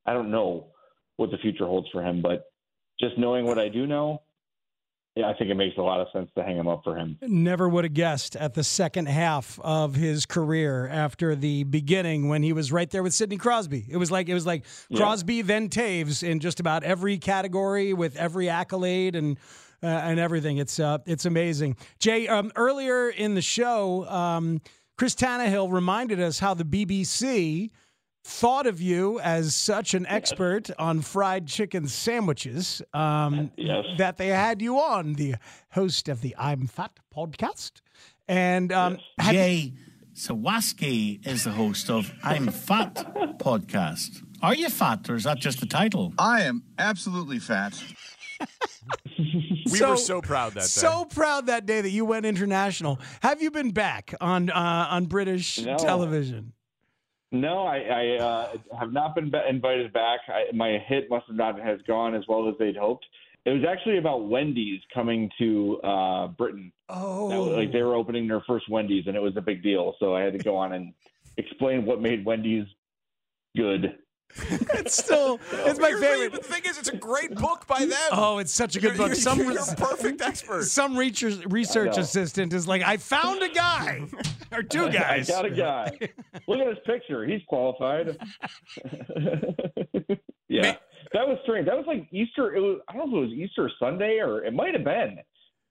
I 0.05 0.13
don't 0.13 0.31
know 0.31 0.67
what 1.15 1.31
the 1.31 1.37
future 1.37 1.65
holds 1.65 1.87
for 1.91 2.01
him, 2.01 2.21
but 2.21 2.51
just 2.99 3.17
knowing 3.17 3.45
what 3.45 3.59
I 3.59 3.69
do 3.69 3.87
know, 3.87 4.21
yeah, 5.17 5.27
I 5.27 5.33
think 5.33 5.49
it 5.49 5.55
makes 5.55 5.77
a 5.77 5.81
lot 5.81 5.99
of 5.99 6.07
sense 6.13 6.29
to 6.35 6.43
hang 6.43 6.55
him 6.57 6.67
up 6.67 6.81
for 6.83 6.95
him. 6.95 7.17
Never 7.21 7.67
would 7.67 7.83
have 7.85 7.93
guessed 7.93 8.35
at 8.35 8.53
the 8.53 8.63
second 8.63 9.07
half 9.07 9.59
of 9.63 9.95
his 9.95 10.25
career 10.25 10.87
after 10.87 11.35
the 11.35 11.63
beginning 11.63 12.29
when 12.29 12.43
he 12.43 12.53
was 12.53 12.71
right 12.71 12.89
there 12.89 13.01
with 13.01 13.13
Sidney 13.13 13.37
Crosby. 13.37 13.85
It 13.89 13.97
was 13.97 14.11
like 14.11 14.29
it 14.29 14.33
was 14.33 14.45
like 14.45 14.63
Yeah. 14.89 14.99
Crosby 14.99 15.41
then 15.41 15.69
Toews 15.69 16.21
in 16.21 16.39
just 16.39 16.59
about 16.59 16.83
every 16.83 17.17
category 17.17 17.93
with 17.93 18.15
every 18.15 18.47
accolade 18.49 19.15
and 19.15 19.37
uh, 19.81 19.87
and 19.87 20.19
everything. 20.19 20.57
It's 20.57 20.79
uh, 20.79 20.99
it's 21.05 21.25
amazing. 21.25 21.77
Jay, 21.99 22.27
um, 22.27 22.51
earlier 22.55 23.09
in 23.09 23.33
the 23.35 23.41
show, 23.41 24.07
um, 24.09 24.61
Chris 24.97 25.15
Tannehill 25.15 25.71
reminded 25.71 26.19
us 26.19 26.39
how 26.39 26.53
the 26.53 26.63
BBC 26.63 27.69
thought 28.29 28.67
of 28.67 28.81
you 28.81 29.19
as 29.21 29.55
such 29.55 29.93
an 29.93 30.05
expert 30.05 30.69
on 30.77 30.99
fried 31.01 31.47
chicken 31.47 31.87
sandwiches 31.87 32.81
um, 32.93 33.51
that 33.97 34.17
they 34.17 34.27
had 34.27 34.61
you 34.61 34.77
on, 34.77 35.13
the 35.13 35.35
host 35.71 36.09
of 36.09 36.19
the 36.21 36.35
I'm 36.37 36.67
Fat 36.67 36.91
podcast. 37.15 37.71
And 38.27 38.73
um, 38.73 38.97
have 39.17 39.33
you- 39.33 39.39
Jay 39.39 39.73
Zawaski 40.13 41.25
is 41.25 41.45
the 41.45 41.51
host 41.51 41.89
of 41.89 42.11
I'm 42.21 42.47
Fat 42.47 42.95
podcast. 43.39 44.21
Are 44.41 44.53
you 44.53 44.69
fat 44.69 45.09
or 45.09 45.15
is 45.15 45.23
that 45.23 45.37
just 45.39 45.59
the 45.61 45.65
title? 45.65 46.13
I 46.19 46.41
am 46.41 46.63
absolutely 46.77 47.39
fat. 47.39 47.81
We 49.71 49.81
were 49.81 49.97
so 49.97 50.21
proud 50.21 50.53
that 50.53 50.61
day. 50.61 50.65
So 50.65 51.03
proud 51.05 51.47
that 51.47 51.65
day 51.65 51.81
that 51.81 51.89
you 51.89 52.05
went 52.05 52.25
international. 52.25 52.99
Have 53.21 53.41
you 53.41 53.51
been 53.51 53.71
back 53.71 54.13
on 54.21 54.49
uh, 54.49 54.87
on 54.89 55.05
British 55.05 55.59
No. 55.59 55.75
television? 55.77 56.53
No, 57.31 57.65
I, 57.65 57.77
I 57.77 58.23
uh, 58.23 58.53
have 58.79 58.93
not 58.93 59.15
been 59.15 59.31
invited 59.49 59.91
back. 59.91 60.21
I, 60.29 60.45
my 60.53 60.77
hit 60.87 61.09
must 61.09 61.27
have 61.27 61.35
not 61.35 61.59
has 61.59 61.79
gone 61.87 62.15
as 62.15 62.23
well 62.27 62.47
as 62.47 62.55
they'd 62.57 62.77
hoped. 62.77 63.05
It 63.45 63.51
was 63.51 63.63
actually 63.67 63.97
about 63.97 64.27
Wendy's 64.27 64.81
coming 64.93 65.29
to 65.37 65.79
uh, 65.81 66.27
Britain. 66.27 66.71
Oh, 66.89 67.27
was, 67.27 67.57
like 67.57 67.71
they 67.71 67.81
were 67.81 67.95
opening 67.95 68.27
their 68.27 68.41
first 68.41 68.69
Wendy's, 68.69 69.07
and 69.07 69.15
it 69.15 69.21
was 69.21 69.35
a 69.37 69.41
big 69.41 69.61
deal. 69.61 69.95
So 69.99 70.15
I 70.15 70.21
had 70.21 70.33
to 70.33 70.39
go 70.39 70.55
on 70.55 70.73
and 70.73 70.93
explain 71.37 71.85
what 71.85 72.01
made 72.01 72.25
Wendy's 72.25 72.65
good. 73.55 73.97
it's 74.49 74.95
still 74.95 75.39
it's 75.51 75.79
my 75.79 75.89
You're 75.89 75.99
favorite. 75.99 76.31
but 76.31 76.43
the 76.43 76.47
thing 76.53 76.61
is, 76.65 76.77
it's 76.77 76.89
a 76.89 76.95
great 76.95 77.33
book 77.33 77.65
by 77.67 77.79
them. 77.85 77.97
Oh, 78.11 78.37
it's 78.37 78.53
such 78.53 78.75
a 78.75 78.79
good 78.79 78.95
You're- 78.95 79.09
book. 79.09 79.15
Some 79.17 79.39
you're 79.39 79.51
a 79.59 79.75
perfect 79.75 80.21
expert. 80.21 80.63
Some 80.65 80.95
research 80.97 81.43
research 81.47 81.97
assistant 81.97 82.53
is 82.53 82.67
like, 82.67 82.83
I 82.83 82.97
found 82.97 83.41
a 83.41 83.49
guy 83.49 84.05
or 84.51 84.61
two 84.63 84.89
guys. 84.91 85.29
I 85.29 85.33
got 85.33 85.45
a 85.45 85.49
guy. 85.49 85.97
Look 86.47 86.59
at 86.59 86.67
his 86.67 86.77
picture. 86.85 87.25
He's 87.25 87.41
qualified. 87.47 88.17
yeah, 90.49 90.75
that 91.13 91.27
was 91.27 91.37
strange. 91.43 91.65
That 91.67 91.77
was 91.77 91.85
like 91.87 92.07
Easter. 92.11 92.55
It 92.55 92.59
was. 92.61 92.79
I 92.87 92.93
don't 92.95 93.11
know 93.11 93.17
if 93.23 93.27
it 93.27 93.29
was 93.29 93.37
Easter 93.39 93.71
Sunday 93.79 94.19
or 94.19 94.43
it 94.43 94.53
might 94.53 94.73
have 94.73 94.83
been. 94.83 95.17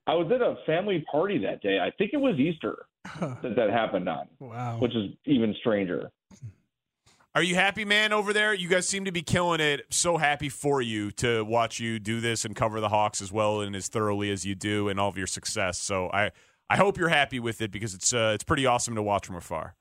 I 0.08 0.14
was 0.14 0.30
at 0.32 0.40
a 0.40 0.56
family 0.66 1.04
party 1.10 1.38
that 1.38 1.60
day. 1.62 1.78
I 1.80 1.90
think 1.98 2.12
it 2.12 2.18
was 2.18 2.36
Easter 2.38 2.86
that 3.20 3.54
that 3.56 3.70
happened 3.70 4.08
on. 4.08 4.28
Wow. 4.38 4.78
Which 4.78 4.94
is 4.94 5.10
even 5.24 5.54
stranger. 5.60 6.10
Are 7.36 7.42
you 7.42 7.54
happy, 7.54 7.84
man, 7.84 8.14
over 8.14 8.32
there? 8.32 8.54
You 8.54 8.66
guys 8.66 8.88
seem 8.88 9.04
to 9.04 9.12
be 9.12 9.20
killing 9.20 9.60
it. 9.60 9.84
So 9.90 10.16
happy 10.16 10.48
for 10.48 10.80
you 10.80 11.10
to 11.10 11.44
watch 11.44 11.78
you 11.78 11.98
do 11.98 12.18
this 12.18 12.46
and 12.46 12.56
cover 12.56 12.80
the 12.80 12.88
Hawks 12.88 13.20
as 13.20 13.30
well 13.30 13.60
and 13.60 13.76
as 13.76 13.88
thoroughly 13.88 14.30
as 14.30 14.46
you 14.46 14.54
do, 14.54 14.88
and 14.88 14.98
all 14.98 15.10
of 15.10 15.18
your 15.18 15.26
success. 15.26 15.78
So 15.78 16.08
I, 16.14 16.30
I 16.70 16.78
hope 16.78 16.96
you're 16.96 17.10
happy 17.10 17.38
with 17.38 17.60
it 17.60 17.70
because 17.70 17.92
it's 17.92 18.14
uh, 18.14 18.32
it's 18.34 18.42
pretty 18.42 18.64
awesome 18.64 18.94
to 18.94 19.02
watch 19.02 19.26
from 19.26 19.36
afar. 19.36 19.74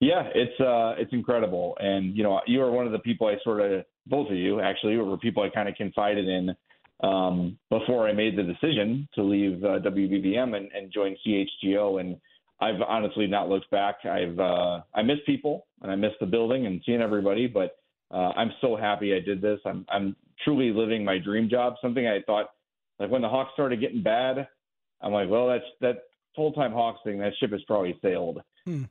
Yeah, 0.00 0.24
it's 0.34 0.60
uh, 0.60 0.96
it's 0.98 1.14
incredible, 1.14 1.78
and 1.80 2.14
you 2.14 2.22
know, 2.22 2.42
you 2.46 2.60
are 2.60 2.70
one 2.70 2.84
of 2.84 2.92
the 2.92 2.98
people 2.98 3.26
I 3.26 3.36
sort 3.42 3.62
of, 3.62 3.86
both 4.06 4.28
of 4.28 4.36
you 4.36 4.60
actually, 4.60 4.98
were 4.98 5.16
people 5.16 5.42
I 5.42 5.48
kind 5.48 5.66
of 5.66 5.76
confided 5.76 6.28
in 6.28 6.54
um, 7.02 7.58
before 7.70 8.06
I 8.06 8.12
made 8.12 8.36
the 8.36 8.42
decision 8.42 9.08
to 9.14 9.22
leave 9.22 9.64
uh, 9.64 9.78
WBBM 9.78 10.54
and, 10.54 10.70
and 10.72 10.92
join 10.92 11.16
CHGO, 11.26 12.02
and 12.02 12.20
I've 12.60 12.80
honestly 12.86 13.26
not 13.26 13.48
looked 13.48 13.70
back. 13.70 13.96
I've 14.04 14.38
uh, 14.38 14.80
I 14.94 15.02
miss 15.02 15.18
people 15.26 15.66
and 15.82 15.90
I 15.90 15.96
miss 15.96 16.12
the 16.20 16.26
building 16.26 16.66
and 16.66 16.82
seeing 16.84 17.00
everybody, 17.00 17.46
but 17.46 17.76
uh, 18.10 18.32
I'm 18.36 18.52
so 18.60 18.76
happy 18.76 19.14
I 19.14 19.20
did 19.20 19.40
this. 19.40 19.60
I'm 19.64 19.86
I'm 19.88 20.16
truly 20.44 20.72
living 20.72 21.04
my 21.04 21.18
dream 21.18 21.48
job. 21.48 21.74
Something 21.80 22.06
I 22.06 22.20
thought, 22.26 22.50
like 22.98 23.10
when 23.10 23.22
the 23.22 23.28
Hawks 23.28 23.50
started 23.54 23.80
getting 23.80 24.02
bad, 24.02 24.46
I'm 25.00 25.12
like, 25.12 25.28
well, 25.28 25.48
that's 25.48 25.64
that 25.80 26.02
full 26.36 26.52
time 26.52 26.72
Hawks 26.72 27.00
thing. 27.04 27.18
That 27.18 27.32
ship 27.40 27.52
has 27.52 27.62
probably 27.66 27.98
sailed 28.02 28.40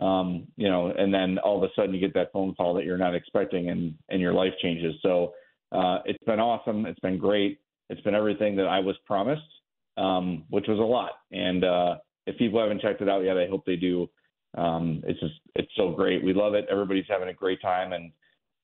um, 0.01 0.47
you 0.55 0.69
know, 0.69 0.91
and 0.97 1.13
then 1.13 1.37
all 1.39 1.57
of 1.57 1.63
a 1.63 1.73
sudden 1.75 1.93
you 1.93 1.99
get 1.99 2.13
that 2.13 2.31
phone 2.31 2.53
call 2.55 2.73
that 2.75 2.85
you're 2.85 2.97
not 2.97 3.15
expecting, 3.15 3.69
and 3.69 3.95
and 4.09 4.21
your 4.21 4.33
life 4.33 4.53
changes. 4.61 4.95
So 5.01 5.33
uh, 5.71 5.99
it's 6.05 6.23
been 6.25 6.39
awesome. 6.39 6.85
It's 6.85 6.99
been 6.99 7.17
great. 7.17 7.59
It's 7.89 8.01
been 8.01 8.15
everything 8.15 8.55
that 8.57 8.67
I 8.67 8.79
was 8.79 8.95
promised, 9.05 9.41
um, 9.97 10.45
which 10.49 10.65
was 10.67 10.79
a 10.79 10.81
lot. 10.81 11.11
And 11.31 11.63
uh, 11.63 11.95
if 12.29 12.37
people 12.37 12.59
haven't 12.59 12.81
checked 12.81 13.01
it 13.01 13.09
out 13.09 13.23
yet, 13.23 13.37
I 13.37 13.47
hope 13.47 13.65
they 13.65 13.75
do. 13.75 14.07
Um, 14.57 15.01
it's 15.05 15.19
just 15.19 15.33
it's 15.55 15.71
so 15.75 15.91
great. 15.91 16.23
We 16.23 16.33
love 16.33 16.53
it. 16.53 16.65
Everybody's 16.71 17.05
having 17.09 17.29
a 17.29 17.33
great 17.33 17.61
time, 17.61 17.93
and 17.93 18.11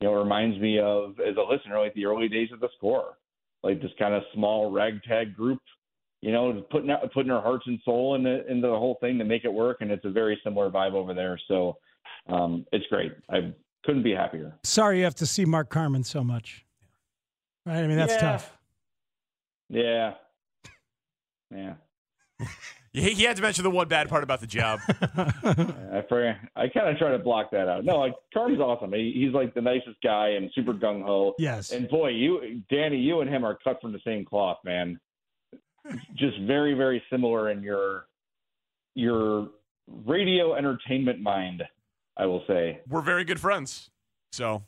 you 0.01 0.08
know, 0.08 0.15
it 0.15 0.23
reminds 0.23 0.60
me 0.60 0.80
of 0.80 1.19
as 1.19 1.36
a 1.38 1.41
listener 1.54 1.80
like 1.80 1.93
the 1.93 2.06
early 2.06 2.28
days 2.28 2.49
of 2.51 2.60
the 2.60 2.69
score, 2.78 3.17
like 3.63 3.82
this 3.82 3.91
kind 3.99 4.13
of 4.13 4.23
small 4.34 4.71
ragtag 4.71 5.36
group 5.36 5.60
you 6.21 6.32
know, 6.32 6.63
putting 6.71 6.89
out, 6.89 7.01
putting 7.13 7.30
our 7.30 7.41
hearts 7.41 7.65
and 7.67 7.80
soul 7.86 8.15
into 8.15 8.47
into 8.49 8.67
the 8.67 8.75
whole 8.75 8.97
thing 8.99 9.19
to 9.19 9.23
make 9.23 9.45
it 9.45 9.54
work, 9.54 9.78
and 9.82 9.91
it's 9.91 10.06
a 10.06 10.10
very 10.10 10.39
similar 10.43 10.71
vibe 10.71 10.93
over 10.93 11.13
there. 11.13 11.39
So 11.47 11.78
um, 12.28 12.65
it's 12.71 12.86
great. 12.88 13.12
I 13.30 13.54
couldn't 13.84 14.01
be 14.01 14.12
happier. 14.13 14.58
Sorry 14.63 14.97
you 14.97 15.04
have 15.04 15.13
to 15.15 15.28
see 15.28 15.45
Mark 15.45 15.69
Carman 15.69 16.04
so 16.04 16.23
much. 16.23 16.65
Right? 17.63 17.78
I 17.84 17.86
mean, 17.86 17.97
that's 17.97 18.13
Yeah. 18.13 18.32
tough. 18.32 18.58
Yeah, 19.69 20.13
yeah. 21.51 21.73
He, 22.95 23.12
he 23.13 23.23
had 23.23 23.36
to 23.36 23.41
mention 23.41 23.63
the 23.63 23.69
one 23.69 23.88
bad 23.88 24.08
part 24.10 24.23
about 24.23 24.39
the 24.39 24.47
job. 24.47 24.79
I 24.89 26.03
I 26.55 26.67
kind 26.69 26.89
of 26.89 26.97
try 26.97 27.12
to 27.12 27.19
block 27.19 27.51
that 27.51 27.67
out. 27.67 27.84
No, 27.84 27.97
like 27.97 28.13
Carm's 28.34 28.60
awesome. 28.60 28.93
He, 28.93 29.12
he's 29.15 29.34
like 29.34 29.53
the 29.53 29.62
nicest 29.62 29.97
guy 30.03 30.29
and 30.29 30.49
super 30.55 30.73
gung 30.73 31.03
ho. 31.03 31.34
Yes. 31.38 31.71
And 31.71 31.89
boy, 31.89 32.10
you, 32.10 32.62
Danny, 32.69 32.97
you 32.97 33.21
and 33.21 33.29
him 33.29 33.43
are 33.45 33.58
cut 33.63 33.81
from 33.81 33.91
the 33.91 33.99
same 34.05 34.23
cloth, 34.25 34.58
man. 34.63 34.99
Just 36.15 36.39
very, 36.47 36.73
very 36.73 37.01
similar 37.12 37.51
in 37.51 37.62
your 37.62 38.08
your 38.95 39.49
radio 40.05 40.55
entertainment 40.55 41.19
mind. 41.21 41.63
I 42.17 42.25
will 42.25 42.43
say. 42.47 42.79
We're 42.88 43.01
very 43.01 43.25
good 43.25 43.39
friends, 43.41 43.89
so 44.31 44.63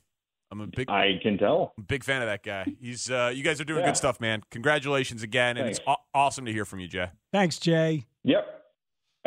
I'm 0.51 0.59
a 0.61 0.67
big. 0.67 0.89
I 0.89 1.17
can 1.23 1.37
tell. 1.37 1.73
Big 1.87 2.03
fan 2.03 2.21
of 2.21 2.27
that 2.27 2.43
guy. 2.43 2.65
He's. 2.81 3.09
Uh, 3.09 3.31
you 3.33 3.41
guys 3.41 3.59
are 3.61 3.63
doing 3.65 3.79
Yeah. 3.79 3.87
good 3.87 3.97
stuff, 3.97 4.19
man. 4.19 4.43
Congratulations 4.51 5.23
again, 5.23 5.57
and 5.57 5.67
it's 5.69 5.79
aw- 5.87 5.95
awesome 6.13 6.45
to 6.45 6.51
hear 6.51 6.65
from 6.65 6.81
you, 6.81 6.87
Jay. 6.87 7.07
Thanks, 7.31 7.57
Jay. 7.57 8.05
Yep. 8.27 8.56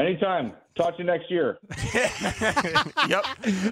Anytime. 0.00 0.52
Talk 0.76 0.96
to 0.96 1.02
you 1.02 1.04
next 1.04 1.30
year. 1.30 1.58
yep. 3.08 3.24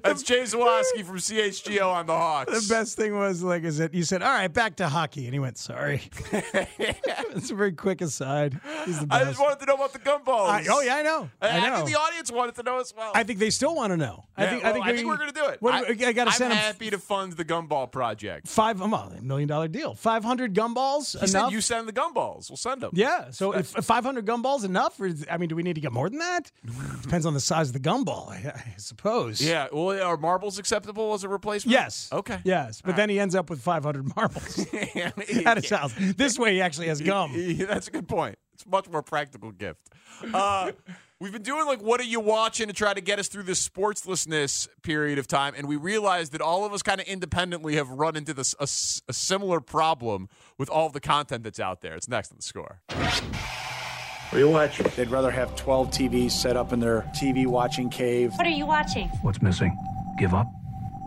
That's 0.03 0.23
James 0.25 0.53
Zawaski 0.53 1.05
from 1.05 1.17
CHGO 1.17 1.87
on 1.87 2.07
the 2.07 2.13
Hawks. 2.13 2.69
The 2.69 2.75
best 2.75 2.97
thing 2.97 3.17
was 3.17 3.43
like, 3.43 3.63
is 3.63 3.79
that 3.79 3.95
you 3.95 4.03
said, 4.03 4.21
"All 4.21 4.29
right, 4.29 4.53
back 4.53 4.77
to 4.77 4.89
hockey," 4.89 5.25
and 5.25 5.33
he 5.33 5.39
went, 5.39 5.59
"Sorry." 5.59 6.03
it's 6.33 7.51
a 7.51 7.55
very 7.55 7.73
quick 7.73 8.01
aside. 8.01 8.61
He's 8.85 8.99
the 8.99 9.07
I 9.11 9.25
just 9.25 9.39
wanted 9.39 9.61
to 9.61 9.67
know 9.67 9.75
about 9.77 9.93
the 9.93 10.01
gumballs. 10.01 10.49
I- 10.49 10.67
oh 10.69 10.81
yeah, 10.81 10.97
I 10.97 11.03
know. 11.03 11.31
I, 11.41 11.49
I, 11.49 11.71
know. 11.71 11.77
think 11.77 11.89
the 11.91 12.01
audience 12.01 12.33
wanted 12.33 12.57
to 12.57 12.65
know 12.65 12.81
as 12.81 12.93
well. 12.95 13.13
I 13.15 13.23
think 13.23 13.39
they 13.39 13.51
still 13.51 13.77
want 13.77 13.93
to 13.93 13.97
know. 13.97 14.25
I 14.37 14.47
think. 14.47 14.63
well, 14.65 14.71
I 14.71 14.75
think, 14.75 14.87
I 14.87 14.97
think 14.97 15.09
we're 15.09 15.17
going 15.17 15.31
to 15.31 15.35
do 15.35 15.47
it. 15.47 15.63
What, 15.63 15.75
I, 15.75 16.09
I, 16.09 16.13
got 16.13 16.25
to 16.25 16.31
I'm 16.31 16.33
send 16.33 16.53
him 16.53 16.59
happy 16.59 16.91
to 16.91 16.99
fund 16.99 17.35
the 17.35 17.45
gumball 17.45 17.91
project. 17.91 18.49
five. 18.49 18.83
Um, 18.83 18.91
well, 18.91 19.13
a 19.17 19.23
million 19.23 19.49
dollar 19.49 19.69
deal. 19.69 19.95
Five 19.95 20.25
hundred 20.25 20.53
gumballs. 20.53 21.13
He 21.13 21.19
enough. 21.19 21.31
said 21.31 21.53
you 21.53 21.61
send 21.61 21.87
the 21.87 21.93
gumballs. 21.93 22.51
We'll 22.51 22.57
send 22.57 22.81
them. 22.81 22.91
Yeah. 22.93 23.31
So 23.31 23.53
if, 23.53 23.79
if 23.79 23.85
500 23.85 24.27
gumballs 24.27 24.65
enough, 24.65 25.01
or 25.01 25.11
I 25.31 25.39
mean, 25.39 25.49
do 25.49 25.55
we 25.55 25.63
need 25.63 25.77
to 25.77 25.81
get 25.81 25.93
more 25.93 26.11
than 26.11 26.18
that? 26.19 26.51
Depends 27.03 27.27
on 27.27 27.35
the 27.35 27.41
size 27.41 27.69
of 27.69 27.73
the 27.73 27.81
gumball, 27.81 28.29
I, 28.31 28.53
I 28.55 28.75
suppose. 28.77 29.41
Yeah. 29.41 29.69
Well, 29.73 30.01
are 30.03 30.17
marbles 30.17 30.59
acceptable 30.59 31.15
as 31.15 31.25
a 31.25 31.29
replacement? 31.29 31.73
Yes. 31.73 32.09
Okay. 32.13 32.39
Yes. 32.45 32.81
But 32.83 32.97
then 32.97 33.09
he 33.09 33.19
ends 33.19 33.35
up 33.35 33.51
with 33.51 33.61
500 33.61 34.15
marbles 34.17 34.67
at 34.73 35.57
his 35.59 35.71
house. 35.71 35.95
This 35.99 36.39
way, 36.39 36.55
he 36.55 36.61
actually 36.61 36.89
has 36.89 37.01
gum. 37.01 37.33
Yeah, 37.39 37.67
that's 37.67 37.89
a 37.89 37.91
good 37.91 38.09
point. 38.09 38.39
It's 38.55 38.65
a 38.65 38.69
much 38.69 38.89
more 38.89 39.03
practical 39.03 39.53
gift. 39.53 39.81
Uh, 40.35 40.73
we've 41.21 41.33
been 41.33 41.43
doing 41.43 41.65
like, 41.67 41.81
what 41.81 42.01
are 42.01 42.05
you 42.05 42.21
watching 42.21 42.67
to 42.67 42.73
try 42.73 42.93
to 42.93 43.01
get 43.01 43.19
us 43.19 43.29
through 43.29 43.45
this 43.45 43.67
sportslessness 43.67 44.69
period 44.83 45.19
of 45.19 45.27
time, 45.27 45.55
and 45.57 45.69
we 45.69 45.77
realized 45.77 46.33
that 46.33 46.41
all 46.41 46.65
of 46.65 46.73
us 46.73 46.83
kind 46.83 47.01
of 47.01 47.07
independently 47.07 47.77
have 47.77 47.89
run 47.89 48.17
into 48.17 48.35
this 48.35 48.55
a 48.61 48.67
similar 49.13 49.61
problem 49.61 50.29
with 50.59 50.69
all 50.69 50.89
the 50.91 51.01
content 51.01 51.45
that's 51.45 51.61
out 51.61 51.81
there. 51.81 51.95
It's 51.95 52.09
next 52.09 52.33
on 52.33 52.37
the 52.39 52.43
score. 52.43 52.81
What 54.29 54.37
are 54.37 54.45
you 54.45 54.51
watching? 54.51 54.87
They'd 54.95 55.09
rather 55.09 55.31
have 55.31 55.57
12 55.57 55.91
TVs 55.91 56.33
set 56.33 56.55
up 56.55 56.75
in 56.75 56.81
their 56.81 57.01
TV 57.17 57.47
watching 57.47 57.89
cave. 57.89 58.35
What 58.35 58.47
are 58.47 58.51
you 58.51 58.67
watching? 58.67 59.09
What's 59.23 59.41
missing? 59.41 59.75
Give 60.19 60.35
up? 60.35 60.47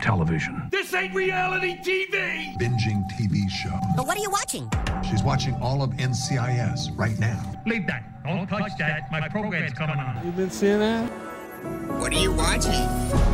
Television. 0.02 0.68
This 0.72 0.92
ain't 0.96 1.14
reality 1.14 1.78
TV! 1.84 2.58
binging 2.58 3.08
TV 3.12 3.48
show. 3.48 3.78
But 3.96 4.08
what 4.08 4.18
are 4.18 4.22
you 4.22 4.32
watching? 4.32 4.68
She's 5.08 5.22
watching 5.22 5.54
all 5.62 5.84
of 5.84 5.92
NCIS 5.92 6.98
right 6.98 7.20
now. 7.20 7.40
Leave 7.68 7.86
that. 7.86 8.24
Don't 8.26 8.48
touch 8.48 8.72
that. 8.80 9.12
My 9.12 9.30
program's 9.30 9.74
coming 9.74 9.98
on. 9.98 10.20
You've 10.26 10.36
been 10.36 10.50
seeing 10.50 10.80
that? 10.80 11.08
What 12.00 12.12
are 12.12 12.20
you 12.20 12.32
watching? 12.32 13.31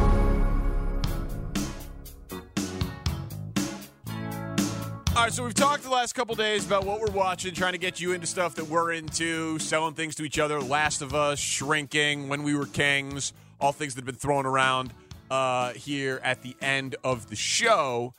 Right, 5.27 5.33
so 5.33 5.43
we've 5.43 5.53
talked 5.53 5.83
the 5.83 5.89
last 5.89 6.13
couple 6.13 6.33
days 6.35 6.65
about 6.65 6.85
what 6.85 7.01
we're 7.01 7.11
watching, 7.11 7.53
trying 7.53 7.73
to 7.73 7.77
get 7.77 7.99
you 7.99 8.13
into 8.13 8.25
stuff 8.25 8.55
that 8.55 8.63
we're 8.63 8.93
into, 8.93 9.59
selling 9.59 9.93
things 9.93 10.15
to 10.15 10.23
each 10.23 10.39
other, 10.39 10.61
Last 10.61 11.01
of 11.01 11.13
Us, 11.13 11.37
Shrinking, 11.37 12.29
When 12.29 12.43
We 12.43 12.55
Were 12.55 12.65
Kings, 12.65 13.33
all 13.59 13.73
things 13.73 13.93
that 13.95 14.03
have 14.03 14.05
been 14.05 14.15
thrown 14.15 14.45
around 14.45 14.93
uh, 15.29 15.73
here 15.73 16.21
at 16.23 16.43
the 16.43 16.55
end 16.61 16.95
of 17.03 17.29
the 17.29 17.35
show. 17.35 18.13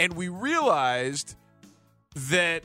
And 0.00 0.14
we 0.14 0.28
realized 0.28 1.36
that 2.16 2.64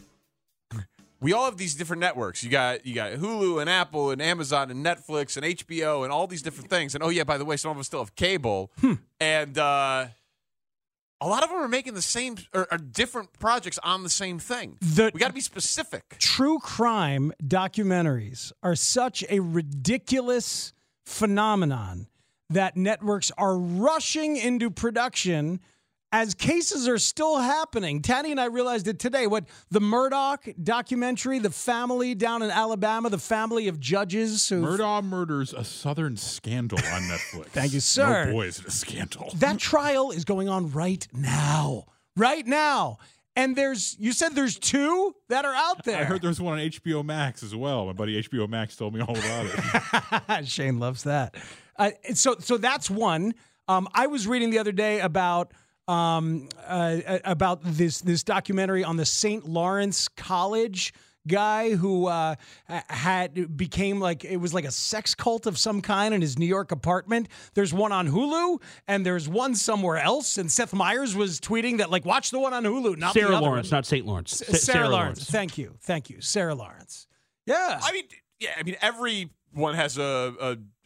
we 1.19 1.33
all 1.33 1.43
have 1.43 1.57
these 1.57 1.75
different 1.75 1.99
networks. 1.99 2.45
You 2.45 2.49
got 2.49 2.85
you 2.85 2.95
got 2.95 3.11
Hulu 3.11 3.59
and 3.59 3.69
Apple 3.69 4.11
and 4.11 4.21
Amazon 4.21 4.71
and 4.71 4.85
Netflix 4.85 5.35
and 5.35 5.45
HBO 5.45 6.05
and 6.05 6.13
all 6.13 6.27
these 6.27 6.41
different 6.41 6.69
things. 6.69 6.95
And 6.95 7.03
oh 7.03 7.09
yeah, 7.09 7.25
by 7.25 7.37
the 7.37 7.43
way, 7.43 7.57
some 7.57 7.71
of 7.71 7.77
us 7.77 7.87
still 7.87 7.99
have 7.99 8.15
cable. 8.15 8.71
And 9.19 9.57
uh, 9.57 10.05
a 11.21 11.27
lot 11.27 11.43
of 11.43 11.49
them 11.49 11.59
are 11.59 11.67
making 11.67 11.93
the 11.93 12.01
same 12.01 12.37
or, 12.53 12.67
or 12.71 12.77
different 12.77 13.33
projects 13.39 13.77
on 13.83 14.03
the 14.03 14.09
same 14.09 14.39
thing. 14.39 14.77
The- 14.81 15.11
we 15.13 15.19
got 15.19 15.27
to 15.27 15.33
be 15.33 15.41
specific. 15.41 16.17
True 16.19 16.59
crime 16.59 17.33
documentaries 17.43 18.51
are 18.63 18.75
such 18.75 19.23
a 19.29 19.39
ridiculous 19.39 20.73
phenomenon 21.05 22.07
that 22.49 22.77
networks 22.77 23.31
are 23.37 23.57
rushing 23.57 24.37
into 24.37 24.69
production 24.71 25.59
as 26.11 26.33
cases 26.33 26.87
are 26.87 26.97
still 26.97 27.37
happening. 27.37 28.01
Tanny 28.01 28.31
and 28.31 28.39
I 28.39 28.45
realized 28.45 28.87
it 28.87 28.99
today. 28.99 29.27
What 29.27 29.45
the 29.69 29.79
Murdaugh 29.79 30.63
documentary, 30.63 31.39
the 31.39 31.51
family 31.51 32.15
down 32.15 32.41
in 32.41 32.49
Alabama, 32.49 33.09
the 33.09 33.17
family 33.17 33.67
of 33.67 33.79
judges 33.79 34.49
who 34.49 34.61
Murdaugh 34.61 35.03
murders 35.03 35.53
a 35.53 35.63
Southern 35.63 36.17
scandal 36.17 36.79
on 36.79 37.03
Netflix. 37.03 37.45
Thank 37.47 37.73
you, 37.73 37.79
sir. 37.79 38.25
No 38.25 38.31
boy, 38.31 38.47
is 38.47 38.59
it 38.59 38.65
a 38.65 38.71
scandal. 38.71 39.31
That 39.35 39.59
trial 39.59 40.11
is 40.11 40.25
going 40.25 40.49
on 40.49 40.71
right 40.71 41.07
now. 41.13 41.85
Right 42.15 42.45
now. 42.45 42.97
And 43.35 43.55
there's 43.55 43.95
you 43.99 44.11
said 44.11 44.35
there's 44.35 44.59
two 44.59 45.15
that 45.29 45.45
are 45.45 45.53
out 45.53 45.85
there. 45.85 46.01
I 46.01 46.03
heard 46.03 46.21
there's 46.21 46.41
one 46.41 46.59
on 46.59 46.65
HBO 46.65 47.05
Max 47.05 47.41
as 47.41 47.55
well. 47.55 47.85
My 47.85 47.93
buddy 47.93 48.21
HBO 48.21 48.49
Max 48.49 48.75
told 48.75 48.93
me 48.93 49.01
all 49.01 49.17
about 49.17 49.45
it. 49.45 50.45
Shane 50.47 50.79
loves 50.79 51.03
that. 51.03 51.35
Uh, 51.77 51.91
so 52.13 52.35
so 52.39 52.57
that's 52.57 52.89
one. 52.89 53.33
Um, 53.69 53.87
I 53.93 54.07
was 54.07 54.27
reading 54.27 54.49
the 54.49 54.57
other 54.57 54.71
day 54.73 54.99
about 54.99 55.53
um, 55.89 56.47
uh, 56.67 57.19
about 57.25 57.61
this 57.63 58.01
this 58.01 58.23
documentary 58.23 58.83
on 58.83 58.97
the 58.97 59.05
St. 59.05 59.47
Lawrence 59.47 60.07
College 60.07 60.93
guy 61.27 61.75
who 61.75 62.07
uh, 62.07 62.35
had 62.89 63.55
became 63.57 63.99
like 63.99 64.23
it 64.23 64.37
was 64.37 64.53
like 64.53 64.65
a 64.65 64.71
sex 64.71 65.15
cult 65.15 65.45
of 65.45 65.57
some 65.57 65.81
kind 65.81 66.13
in 66.13 66.21
his 66.21 66.37
New 66.37 66.45
York 66.45 66.71
apartment. 66.71 67.27
There's 67.53 67.73
one 67.73 67.91
on 67.91 68.07
Hulu 68.07 68.61
and 68.87 69.05
there's 69.05 69.27
one 69.27 69.55
somewhere 69.55 69.97
else. 69.97 70.37
And 70.37 70.51
Seth 70.51 70.73
Meyers 70.73 71.15
was 71.15 71.39
tweeting 71.39 71.79
that 71.79 71.89
like 71.89 72.05
watch 72.05 72.31
the 72.31 72.39
one 72.39 72.53
on 72.53 72.63
Hulu, 72.63 72.97
not 72.97 73.13
the 73.13 73.21
Sarah 73.21 73.35
other 73.37 73.45
Lawrence, 73.45 73.71
one. 73.71 73.77
not 73.77 73.85
St. 73.85 74.05
Lawrence. 74.05 74.41
S- 74.41 74.63
Sarah, 74.63 74.89
Lawrence. 74.89 75.29
Thank 75.29 75.57
you, 75.57 75.75
thank 75.81 76.09
you, 76.09 76.21
Sarah 76.21 76.55
Lawrence. 76.55 77.07
Yeah, 77.45 77.79
I 77.81 77.91
mean, 77.91 78.03
yeah, 78.39 78.51
I 78.57 78.63
mean, 78.63 78.75
everyone 78.81 79.75
has 79.75 79.97
a, 79.97 80.33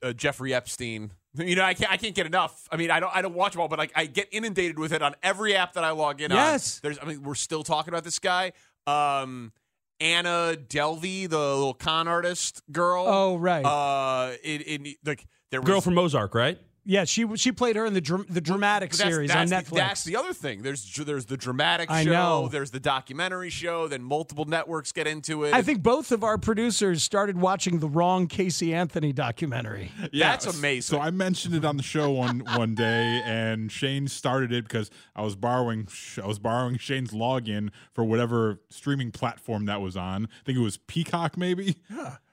a, 0.02 0.08
a 0.10 0.14
Jeffrey 0.14 0.54
Epstein. 0.54 1.12
You 1.36 1.56
know, 1.56 1.64
I 1.64 1.74
can't, 1.74 1.92
I 1.92 1.98
can't 1.98 2.14
get 2.14 2.26
enough. 2.28 2.68
I 2.72 2.78
mean, 2.78 2.92
I 2.92 3.00
don't, 3.00 3.16
I 3.16 3.22
don't 3.24 3.34
watch 3.34 3.54
them 3.54 3.62
all, 3.62 3.68
but 3.68 3.80
like, 3.80 3.92
I 3.96 4.06
get 4.06 4.28
inundated 4.32 4.78
with 4.78 4.94
it 4.94 5.02
on 5.02 5.16
every 5.24 5.56
app 5.56 5.74
that 5.74 5.84
I 5.84 5.90
log 5.90 6.22
in 6.22 6.30
Yes. 6.32 6.78
on. 6.78 6.80
There's, 6.84 7.00
I 7.02 7.06
mean, 7.06 7.24
we're 7.24 7.34
still 7.36 7.64
talking 7.64 7.92
about 7.92 8.04
this 8.04 8.20
guy, 8.20 8.52
um, 8.86 9.52
Anna 10.00 10.56
Delvey, 10.68 11.28
the 11.30 11.38
little 11.40 11.74
con 11.74 12.08
artist 12.08 12.62
girl. 12.72 13.06
Oh, 13.08 13.38
right. 13.38 13.66
Uh, 13.66 14.34
in, 14.44 14.62
in 14.62 14.96
like 15.06 15.26
there 15.50 15.62
was 15.62 15.68
Girl 15.70 15.82
from 15.82 15.98
Ozark, 15.98 16.36
right? 16.36 16.60
Yeah, 16.86 17.06
she 17.06 17.26
she 17.38 17.52
played 17.54 17.78
her 17.78 17.86
in 17.86 17.94
the 17.94 18.02
dr- 18.02 18.26
the 18.28 18.42
dramatic 18.42 18.92
that's- 18.92 19.10
series 19.14 19.30
that's 19.30 19.52
on 19.52 19.58
the- 19.58 19.64
Netflix. 19.64 19.76
that's 19.78 20.04
the 20.04 20.18
other 20.18 20.34
thing. 20.34 20.64
There's 20.64 20.84
there's 20.96 21.26
the 21.28 21.38
dramatic 21.38 21.90
I 21.90 22.04
show. 22.04 22.12
know. 22.12 22.48
There's 22.50 22.72
the 22.72 22.80
documentary 22.82 23.50
show. 23.50 23.88
Then 23.88 24.04
multiple 24.04 24.44
networks 24.46 24.92
get 24.92 25.08
into 25.08 25.46
it. 25.46 25.54
I 25.54 25.62
think 25.62 25.82
both 25.82 26.12
of 26.12 26.24
our 26.26 26.38
producers 26.38 27.02
started 27.02 27.38
watching 27.40 27.80
the 27.80 27.88
wrong 27.88 28.28
Casey 28.28 28.74
Anthony 28.74 29.14
documentary. 29.14 29.92
Yeah, 30.12 30.30
That's 30.32 30.46
amazing. 30.46 30.98
So 30.98 31.02
I 31.02 31.10
mentioned 31.12 31.56
it 31.56 31.64
on 31.64 31.78
the 31.78 31.84
show 31.84 32.12
one 32.12 32.42
one 32.56 32.76
day, 32.76 33.22
and 33.24 33.72
Shane 33.72 34.10
started 34.10 34.52
it 34.52 34.64
because 34.66 34.92
I 35.16 35.22
was 35.22 35.38
borrowing 35.38 35.88
I 36.22 36.28
was 36.28 36.40
borrowing 36.40 36.78
Shane's 36.78 37.12
login 37.12 37.70
for 37.94 38.04
whatever 38.04 38.60
streaming 38.70 39.12
platform 39.12 39.66
that 39.68 39.80
was 39.80 39.96
on. 39.96 40.26
I 40.26 40.44
think 40.46 40.58
it 40.58 40.62
was 40.62 40.78
Peacock, 40.88 41.38
maybe. 41.38 41.78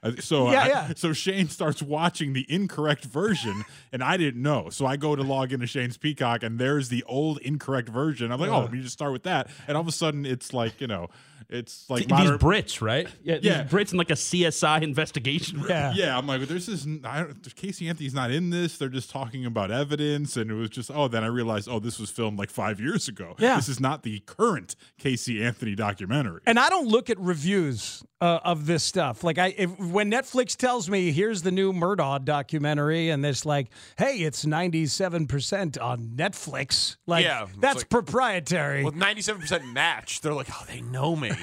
So 0.19 0.51
Yeah, 0.51 0.63
I- 0.63 0.67
yeah. 0.67 0.93
So 0.95 1.13
Shane 1.13 1.47
starts 1.49 1.81
watching 1.81 2.33
the 2.33 2.45
incorrect 2.49 3.05
version, 3.05 3.63
and 3.91 4.03
I 4.03 4.17
didn't 4.17 4.41
know. 4.41 4.69
So 4.69 4.85
I 4.85 4.97
go 4.97 5.15
to 5.15 5.21
log 5.21 5.53
into 5.53 5.67
Shane's 5.67 5.97
Peacock, 5.97 6.43
and 6.43 6.57
there's 6.57 6.89
the 6.89 7.03
old 7.03 7.37
incorrect 7.39 7.89
version. 7.89 8.31
I'm 8.31 8.39
like, 8.39 8.49
oh, 8.49 8.61
let 8.61 8.71
me 8.71 8.81
just 8.81 8.93
start 8.93 9.11
with 9.11 9.23
that. 9.23 9.49
And 9.67 9.77
all 9.77 9.81
of 9.81 9.87
a 9.87 9.91
sudden, 9.91 10.25
it's 10.25 10.53
like 10.53 10.81
you 10.81 10.87
know, 10.87 11.07
it's 11.49 11.87
like 11.89 12.01
These 12.03 12.09
modern- 12.09 12.39
Brits, 12.39 12.81
right? 12.81 13.07
Yeah, 13.23 13.35
these 13.35 13.45
Yeah. 13.45 13.63
Brits 13.65 13.91
in 13.91 13.97
like 13.97 14.09
a 14.09 14.15
CSI 14.15 14.81
investigation. 14.81 15.59
room. 15.61 15.67
yeah. 15.95 16.17
I'm 16.17 16.25
like, 16.25 16.41
there's 16.47 16.65
this 16.65 16.85
is 16.85 16.87
I 17.03 17.23
don't, 17.23 17.55
Casey 17.55 17.87
Anthony's 17.89 18.13
not 18.13 18.31
in 18.31 18.49
this. 18.49 18.77
They're 18.77 18.89
just 18.89 19.09
talking 19.11 19.45
about 19.45 19.69
evidence, 19.69 20.35
and 20.37 20.49
it 20.49 20.53
was 20.55 20.69
just 20.69 20.89
oh. 20.91 21.07
Then 21.09 21.23
I 21.23 21.27
realized 21.27 21.67
oh, 21.69 21.79
this 21.79 21.99
was 21.99 22.09
filmed 22.09 22.39
like 22.39 22.49
five 22.49 22.79
years 22.79 23.07
ago. 23.07 23.35
Yeah. 23.37 23.55
this 23.57 23.69
is 23.69 23.79
not 23.79 24.01
the 24.03 24.19
current 24.21 24.75
Casey 24.97 25.43
Anthony 25.43 25.75
documentary. 25.75 26.41
And 26.47 26.57
I 26.57 26.69
don't 26.69 26.87
look 26.87 27.09
at 27.09 27.19
reviews 27.19 28.03
uh, 28.21 28.39
of 28.43 28.65
this 28.65 28.83
stuff. 28.83 29.23
Like 29.23 29.37
I, 29.37 29.53
if, 29.57 29.71
when 29.91 30.11
Netflix 30.11 30.55
tells 30.55 30.89
me 30.89 31.11
here's 31.11 31.41
the 31.41 31.51
new 31.51 31.71
Murdaugh 31.73 32.23
documentary, 32.25 33.09
and 33.09 33.25
it's 33.25 33.45
like, 33.45 33.67
hey, 33.97 34.17
it's 34.17 34.45
ninety 34.45 34.85
seven 34.87 35.27
percent 35.27 35.77
on 35.77 36.13
Netflix. 36.15 36.97
Like 37.07 37.25
Yeah, 37.25 37.47
that's 37.59 37.77
like- 37.79 37.89
proprietary. 37.89 38.83
with 38.83 38.95
97% 38.95 39.71
match, 39.73 40.21
they're 40.21 40.33
like, 40.33 40.47
oh, 40.51 40.65
they 40.67 40.81
know 40.81 41.15
me. 41.15 41.31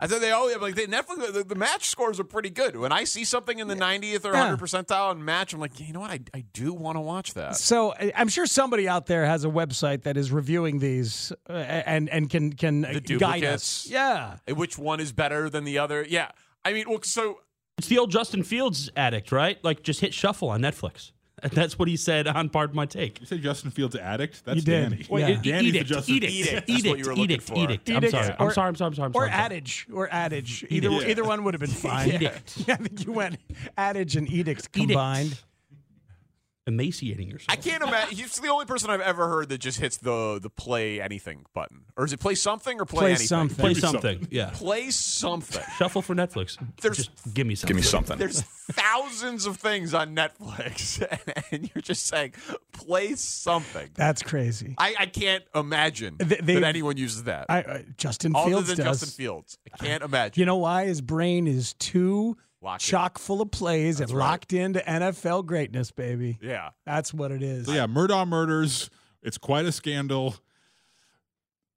I 0.00 0.06
thought 0.06 0.20
they 0.20 0.30
always 0.30 0.56
like 0.58 0.76
they, 0.76 0.86
Netflix. 0.86 1.32
The, 1.32 1.42
the 1.42 1.54
match 1.56 1.88
scores 1.88 2.20
are 2.20 2.24
pretty 2.24 2.50
good. 2.50 2.76
When 2.76 2.92
I 2.92 3.02
see 3.02 3.24
something 3.24 3.58
in 3.58 3.66
the 3.66 3.74
90th 3.74 4.24
or 4.24 4.32
Yeah. 4.32 4.46
100 4.52 4.58
percentile 4.60 5.10
on 5.10 5.24
match, 5.24 5.52
I'm 5.52 5.58
like, 5.58 5.80
you 5.80 5.92
know 5.92 5.98
what? 5.98 6.12
I, 6.12 6.20
I 6.32 6.44
do 6.52 6.72
want 6.72 6.94
to 6.94 7.00
watch 7.00 7.34
that. 7.34 7.56
So 7.56 7.94
I'm 8.14 8.28
sure 8.28 8.46
somebody 8.46 8.86
out 8.88 9.06
there 9.06 9.26
has 9.26 9.44
a 9.44 9.48
website 9.48 10.04
that 10.04 10.16
is 10.16 10.30
reviewing 10.30 10.78
these 10.78 11.32
uh, 11.50 11.52
and 11.54 12.08
and 12.10 12.30
can 12.30 12.52
can 12.52 12.82
The 12.82 13.00
guide 13.18 13.42
us. 13.42 13.88
Yeah. 13.90 14.36
Which 14.54 14.78
one 14.78 15.00
is 15.00 15.10
better 15.12 15.50
than 15.50 15.64
the 15.64 15.78
other? 15.78 16.06
Yeah. 16.08 16.30
I 16.64 16.72
mean, 16.74 16.88
well, 16.88 17.00
so 17.02 17.40
It's 17.78 17.86
the 17.88 17.98
old 17.98 18.10
Justin 18.10 18.42
Fields 18.42 18.90
addict, 18.96 19.30
right? 19.32 19.62
Like 19.64 19.82
just 19.82 20.00
hit 20.00 20.12
shuffle 20.12 20.48
on 20.50 20.60
Netflix. 20.60 21.12
That's 21.52 21.78
what 21.78 21.86
he 21.86 21.96
said 21.96 22.26
on 22.26 22.48
Pardon 22.48 22.74
My 22.74 22.84
Take. 22.86 23.20
You 23.20 23.26
say 23.26 23.38
Justin 23.38 23.70
Fields 23.70 23.94
addict? 23.94 24.44
That's 24.44 24.56
You 24.56 24.62
did. 24.62 24.90
Danny. 24.90 25.06
Well, 25.08 25.20
Yeah. 25.20 25.40
Danny's 25.40 25.68
edict, 25.68 25.88
the 25.88 25.94
Justin 25.94 26.14
edict, 26.16 26.32
Fields. 26.32 26.48
Edict. 26.50 26.66
That's 26.66 26.68
what 26.68 26.78
edict, 26.80 26.98
you 26.98 27.04
were 27.04 27.10
looking 27.16 27.24
edict, 27.30 27.42
for. 27.44 27.54
edict. 27.58 27.88
I'm 27.90 27.96
Edict. 27.98 28.10
sorry. 28.10 28.34
I'm 28.40 28.46
Or- 28.48 28.52
sorry. 28.52 28.68
I'm 28.68 28.74
sorry. 28.74 28.86
I'm 28.88 28.94
sorry. 28.96 29.06
I'm 29.06 29.10
Or 29.14 29.20
sorry. 29.20 29.30
Adage, 29.30 29.86
or 29.92 30.08
adage. 30.12 30.66
Either 30.68 30.88
Edict. 30.92 31.08
either 31.10 31.22
one 31.24 31.44
would 31.44 31.54
have 31.54 31.60
been 31.60 31.70
fine. 31.70 32.08
Edict. 32.10 32.64
I 32.68 32.74
think 32.74 33.06
you 33.06 33.12
went 33.12 33.36
adage 33.76 34.16
and 34.16 34.28
edict 34.28 34.72
combined. 34.72 35.38
Emaciating 36.68 37.28
yourself. 37.28 37.46
I 37.48 37.56
can't 37.56 37.82
imagine. 37.82 38.16
He's 38.16 38.36
the 38.36 38.48
only 38.48 38.66
person 38.66 38.90
I've 38.90 39.00
ever 39.00 39.26
heard 39.28 39.48
that 39.48 39.58
just 39.58 39.80
hits 39.80 39.96
the 39.96 40.38
the 40.40 40.50
play 40.50 41.00
anything 41.00 41.46
button, 41.54 41.84
or 41.96 42.04
is 42.04 42.12
it 42.12 42.20
play 42.20 42.34
something 42.34 42.78
or 42.80 42.84
play, 42.84 42.98
Play 43.00 43.08
anything? 43.10 43.26
something. 43.26 43.56
Play 43.56 43.74
something. 43.74 44.00
something. 44.18 44.28
Yeah. 44.30 44.50
Play 44.52 44.90
something. 44.90 45.62
Shuffle 45.78 46.02
for 46.02 46.14
Netflix. 46.14 46.58
There's- 46.82 46.96
just 46.98 47.10
give 47.34 47.46
me 47.46 47.54
something. 47.54 47.68
Give 47.74 47.76
me 47.76 47.82
something. 47.88 48.18
There's 48.18 48.42
thousands 48.42 49.46
of 49.46 49.56
things 49.56 49.94
on 49.94 50.14
Netflix, 50.14 51.02
and 51.52 51.70
you're 51.74 51.82
just 51.82 52.06
saying, 52.06 52.34
play 52.72 53.14
something. 53.14 53.88
That's 53.94 54.22
crazy. 54.22 54.74
I, 54.78 54.94
I 55.00 55.06
can't 55.06 55.44
imagine 55.54 56.16
They- 56.18 56.36
they- 56.36 56.54
that 56.56 56.64
anyone 56.64 56.96
uses 56.98 57.24
that. 57.24 57.46
I, 57.48 57.58
I 57.58 57.84
Justin 57.96 58.36
Other 58.36 58.50
Fields 58.50 58.68
than 58.68 58.76
does. 58.76 59.00
Justin 59.00 59.08
Fields. 59.24 59.58
I 59.72 59.76
can't 59.84 60.02
imagine. 60.02 60.38
You 60.38 60.44
know 60.46 60.56
why? 60.58 60.84
His 60.86 61.00
brain 61.00 61.46
is 61.46 61.72
too 61.74 62.36
Locked 62.60 62.82
in. 62.82 62.86
chock 62.88 63.18
full 63.18 63.40
of 63.40 63.50
plays 63.50 64.00
and 64.00 64.10
right. 64.10 64.18
locked 64.30 64.52
into 64.52 64.80
NFL 64.80 65.46
greatness, 65.46 65.90
baby. 65.92 66.38
Yeah. 66.42 66.70
That's 66.84 67.14
what 67.14 67.30
it 67.30 67.42
is. 67.42 67.66
So 67.66 67.72
yeah, 67.72 67.86
Murdaugh 67.86 68.26
murders. 68.26 68.90
It's 69.22 69.38
quite 69.38 69.64
a 69.66 69.72
scandal. 69.72 70.36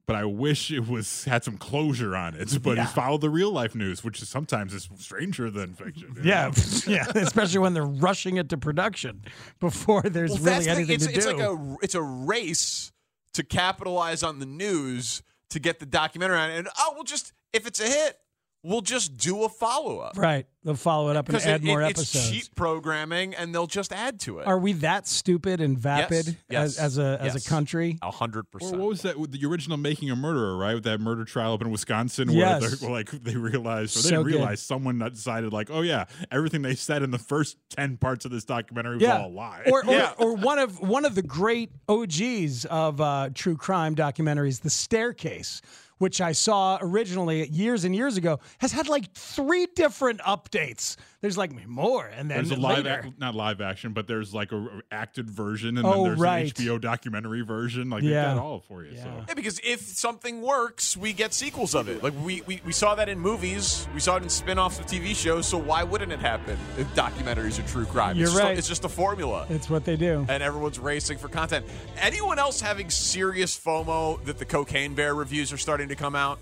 But 0.08 0.16
I 0.16 0.26
wish 0.26 0.72
it 0.72 0.88
was 0.90 1.24
had 1.26 1.44
some 1.44 1.58
closure 1.58 2.16
on 2.16 2.36
it. 2.36 2.62
But 2.62 2.76
Yeah. 2.76 2.84
he's 2.86 2.92
followed 2.94 3.22
the 3.22 3.30
real 3.30 3.52
life 3.52 3.76
news, 3.76 4.04
which 4.04 4.22
is 4.22 4.28
sometimes 4.28 4.74
is 4.74 4.90
stranger 4.98 5.50
than 5.50 5.74
fiction. 5.76 6.16
Yeah, 6.24 6.48
know? 6.48 6.54
yeah, 6.88 7.08
especially 7.16 7.60
when 7.60 7.74
they're 7.74 7.86
rushing 7.86 8.36
it 8.38 8.50
to 8.50 8.58
production 8.58 9.24
before 9.60 10.02
there's 10.02 10.32
Well, 10.32 10.40
really 10.40 10.52
that's 10.52 10.66
the 10.66 10.72
anything 10.72 10.96
It's, 10.96 11.06
to 11.08 11.14
it's 11.14 11.26
do. 11.26 11.32
like 11.38 11.42
a 11.48 11.76
it's 11.84 11.96
a 11.96 12.02
race 12.02 12.92
to 13.36 13.44
capitalize 13.44 14.24
on 14.24 14.40
the 14.40 14.46
news 14.46 15.22
to 15.52 15.60
get 15.60 15.80
the 15.80 15.86
documentary 15.86 16.40
on. 16.40 16.50
And 16.50 16.68
oh, 16.78 16.92
we'll 16.96 17.04
just 17.04 17.32
if 17.54 17.66
it's 17.68 17.80
a 17.80 17.88
hit, 17.88 18.18
we'll 18.64 18.82
just 18.82 19.18
do 19.18 19.44
a 19.44 19.50
follow 19.50 20.00
up 20.00 20.18
right. 20.18 20.46
They'll 20.64 20.76
follow 20.76 21.10
it 21.10 21.16
up 21.18 21.28
and 21.28 21.38
add 21.40 21.64
it, 21.64 21.66
more 21.66 21.82
it- 21.82 21.86
episodes. 21.98 22.16
it's 22.16 22.30
cheap 22.48 22.56
programming, 22.56 23.34
and 23.34 23.54
they'll 23.56 23.66
just 23.66 23.92
add 23.92 24.20
to 24.22 24.38
it. 24.40 24.46
Are 24.48 24.60
we 24.60 24.74
that 24.74 25.08
stupid 25.08 25.60
and 25.60 25.76
vapid 25.76 26.38
Yes, 26.48 26.78
as, 26.78 26.80
as 26.80 26.98
a 27.00 27.18
as 27.20 27.36
a 27.36 27.50
country? 27.50 27.98
A 28.04 28.12
hundred 28.12 28.42
Or 28.54 28.60
percent. 28.60 28.78
what 28.80 28.88
was 28.90 29.02
that? 29.02 29.16
The 29.32 29.44
original 29.48 29.78
Making 29.78 30.12
a 30.12 30.16
Murderer, 30.16 30.56
right? 30.56 30.76
With 30.76 30.84
that 30.84 31.00
murder 31.02 31.26
trial 31.26 31.54
up 31.54 31.62
in 31.64 31.72
Wisconsin, 31.72 32.28
where 32.28 32.38
Yes. 32.62 32.80
they're 32.80 32.90
like 32.92 33.10
they 33.10 33.36
realized, 33.36 33.98
or 33.98 34.02
they 34.04 34.10
So 34.10 34.24
didn't 34.24 34.48
good. 34.48 34.60
someone 34.60 35.00
decided, 35.00 35.52
like, 35.52 35.72
oh 35.72 35.82
yeah, 35.82 36.06
everything 36.32 36.62
they 36.62 36.76
said 36.76 37.02
in 37.02 37.10
the 37.10 37.18
first 37.18 37.58
ten 37.72 37.98
parts 37.98 38.26
of 38.26 38.30
this 38.32 38.46
documentary 38.46 38.98
was 38.98 39.08
all 39.08 39.28
a 39.28 39.30
lie. 39.30 39.64
Or, 39.66 39.84
or, 39.84 40.14
or 40.20 40.36
one 40.36 40.60
of 40.60 40.80
one 40.80 41.06
of 41.06 41.16
the 41.16 41.24
great 41.24 41.72
OGs 41.90 42.66
of 42.66 43.02
uh, 43.02 43.30
true 43.34 43.58
crime 43.58 43.96
documentaries, 43.96 44.62
The 44.62 44.70
Staircase, 44.70 45.62
which 46.02 46.20
I 46.20 46.32
saw 46.32 46.80
originally 46.82 47.48
years 47.50 47.84
and 47.86 47.96
years 47.96 48.18
ago, 48.18 48.40
has 48.58 48.72
had 48.72 48.88
like 48.90 49.14
three 49.14 49.68
different 49.76 50.20
updates. 50.22 50.96
There's 51.22 51.38
like 51.38 51.52
more, 51.68 52.08
and 52.08 52.32
then 52.32 52.38
there's 52.38 52.50
a 52.50 52.56
live, 52.60 52.86
later. 52.86 53.02
ac- 53.06 53.14
not 53.20 53.36
live 53.36 53.62
action, 53.62 53.94
but 53.94 54.08
there's 54.08 54.34
like 54.34 54.52
a 54.52 54.58
a 54.58 54.82
acted 54.92 55.30
version, 55.30 55.78
and 55.78 55.86
Oh, 55.86 55.94
then 55.94 56.04
there's 56.06 56.20
right. 56.20 56.60
an 56.60 56.66
HBO 56.66 56.82
documentary 56.82 57.42
version. 57.42 57.92
Like 57.92 58.02
Yeah. 58.02 58.10
they've 58.30 58.36
got 58.38 58.44
all 58.44 58.60
for 58.68 58.84
you. 58.84 58.98
So 58.98 59.24
Yeah, 59.28 59.34
because 59.36 59.60
if 59.64 59.82
something 59.82 60.42
works, 60.42 60.98
we 60.98 61.14
get 61.14 61.34
sequels 61.36 61.76
of 61.76 61.88
it. 61.90 62.02
Like 62.02 62.14
we, 62.24 62.42
we, 62.48 62.62
we 62.66 62.72
saw 62.72 62.96
that 62.96 63.08
in 63.10 63.20
movies, 63.20 63.88
we 63.94 64.00
saw 64.00 64.16
it 64.18 64.24
in 64.24 64.30
spin-offs 64.30 64.80
of 64.80 64.88
TV 64.88 65.16
shows. 65.16 65.46
So 65.48 65.58
why 65.60 65.84
wouldn't 65.84 66.12
it 66.12 66.20
happen 66.20 66.58
if 66.80 66.88
documentaries 66.96 67.60
are 67.64 67.68
true 67.68 67.86
crime? 67.86 68.16
You're 68.18 68.26
it's 68.26 68.34
just 68.34 68.44
a- 68.44 68.48
right. 68.48 68.58
it's 68.58 68.68
just 68.68 68.86
a 68.86 68.90
formula. 68.90 69.46
It's 69.50 69.70
what 69.70 69.86
they 69.86 69.98
do. 69.98 70.26
and 70.28 70.42
everyone's 70.42 70.80
racing 70.80 71.20
for 71.20 71.28
content. 71.28 71.66
Anyone 71.98 72.40
else 72.40 72.60
having 72.62 72.90
serious 72.90 73.60
FOMO 73.60 74.24
that 74.26 74.40
the 74.40 74.46
Cocaine 74.46 74.96
Bear 74.96 75.14
reviews 75.14 75.54
are 75.54 75.58
starting 75.58 75.88
to 75.92 75.96
come 75.96 76.16
out? 76.16 76.40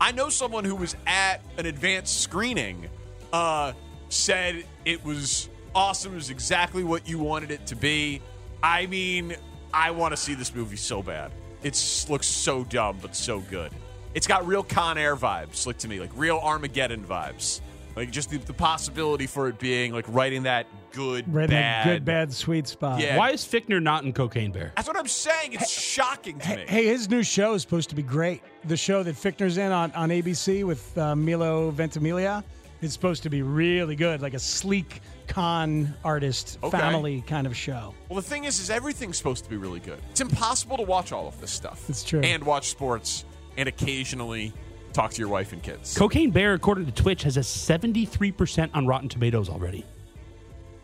I 0.00 0.12
know 0.12 0.30
someone 0.30 0.64
who 0.64 0.74
was 0.74 0.96
at 1.06 1.42
an 1.58 1.66
advanced 1.66 2.20
screening, 2.20 2.88
uh, 3.32 3.72
said 4.08 4.64
it 4.84 5.04
was 5.04 5.48
awesome, 5.74 6.12
it 6.12 6.16
was 6.16 6.30
exactly 6.30 6.82
what 6.82 7.08
you 7.08 7.18
wanted 7.18 7.50
it 7.50 7.66
to 7.66 7.76
be. 7.76 8.20
I 8.62 8.86
mean, 8.86 9.36
I 9.72 9.92
want 9.92 10.12
to 10.12 10.16
see 10.16 10.34
this 10.34 10.54
movie 10.54 10.76
so 10.76 11.02
bad. 11.02 11.30
It 11.62 12.06
looks 12.08 12.26
so 12.26 12.64
dumb, 12.64 12.98
but 13.00 13.14
so 13.14 13.40
good. 13.40 13.72
It's 14.14 14.26
got 14.26 14.46
real 14.46 14.62
Con 14.62 14.98
Air 14.98 15.16
vibes, 15.16 15.66
like 15.66 15.78
to 15.78 15.88
me, 15.88 16.00
like 16.00 16.10
real 16.14 16.38
Armageddon 16.38 17.04
vibes. 17.04 17.60
Like 17.94 18.10
just 18.10 18.30
the, 18.30 18.38
the 18.38 18.52
possibility 18.52 19.26
for 19.26 19.48
it 19.48 19.58
being 19.58 19.92
like 19.92 20.06
writing 20.08 20.44
that 20.44 20.66
good 20.92 21.32
Right 21.32 21.48
bad. 21.48 21.86
good, 21.86 22.04
bad, 22.04 22.32
sweet 22.32 22.66
spot. 22.68 23.00
Yeah. 23.00 23.16
Why 23.16 23.30
is 23.30 23.44
Fichtner 23.44 23.82
not 23.82 24.04
in 24.04 24.12
Cocaine 24.12 24.52
Bear? 24.52 24.72
That's 24.76 24.88
what 24.88 24.96
I'm 24.96 25.08
saying. 25.08 25.54
It's 25.54 25.70
shocking 25.70 26.38
to 26.40 26.56
me. 26.56 26.64
Hey, 26.68 26.86
his 26.86 27.08
new 27.08 27.22
show 27.22 27.54
is 27.54 27.62
supposed 27.62 27.88
to 27.90 27.94
be 27.96 28.02
great. 28.02 28.42
The 28.64 28.76
show 28.76 29.02
that 29.02 29.14
Fichtner's 29.16 29.58
in 29.58 29.72
on, 29.72 29.92
on 29.92 30.10
ABC 30.10 30.64
with 30.64 30.96
uh, 30.98 31.16
Milo 31.16 31.70
Ventimiglia 31.70 32.44
is 32.80 32.92
supposed 32.92 33.22
to 33.22 33.30
be 33.30 33.42
really 33.42 33.94
good, 33.96 34.20
like 34.22 34.34
a 34.34 34.38
sleek 34.38 35.00
con 35.28 35.94
artist 36.04 36.58
Okay. 36.62 36.76
family 36.78 37.20
kind 37.26 37.46
of 37.46 37.56
show. 37.56 37.94
Well, 38.08 38.16
the 38.16 38.28
thing 38.28 38.44
is, 38.44 38.58
is 38.58 38.70
everything's 38.70 39.16
supposed 39.16 39.44
to 39.44 39.50
be 39.50 39.56
really 39.56 39.80
good. 39.80 39.98
It's 40.10 40.20
impossible 40.20 40.76
to 40.78 40.82
watch 40.82 41.12
all 41.12 41.28
of 41.28 41.40
this 41.40 41.50
stuff. 41.52 41.88
It's 41.88 42.02
true. 42.04 42.20
And 42.20 42.42
watch 42.44 42.68
sports 42.70 43.24
and 43.56 43.68
occasionally 43.68 44.52
talk 44.92 45.12
to 45.12 45.18
your 45.20 45.28
wife 45.28 45.52
and 45.52 45.62
kids. 45.62 45.96
Cocaine 45.96 46.30
Bear, 46.32 46.54
according 46.54 46.86
to 46.86 46.92
Twitch, 46.92 47.22
has 47.22 47.36
a 47.36 47.40
73% 47.40 48.70
on 48.74 48.86
Rotten 48.86 49.08
Tomatoes 49.08 49.48
already. 49.48 49.86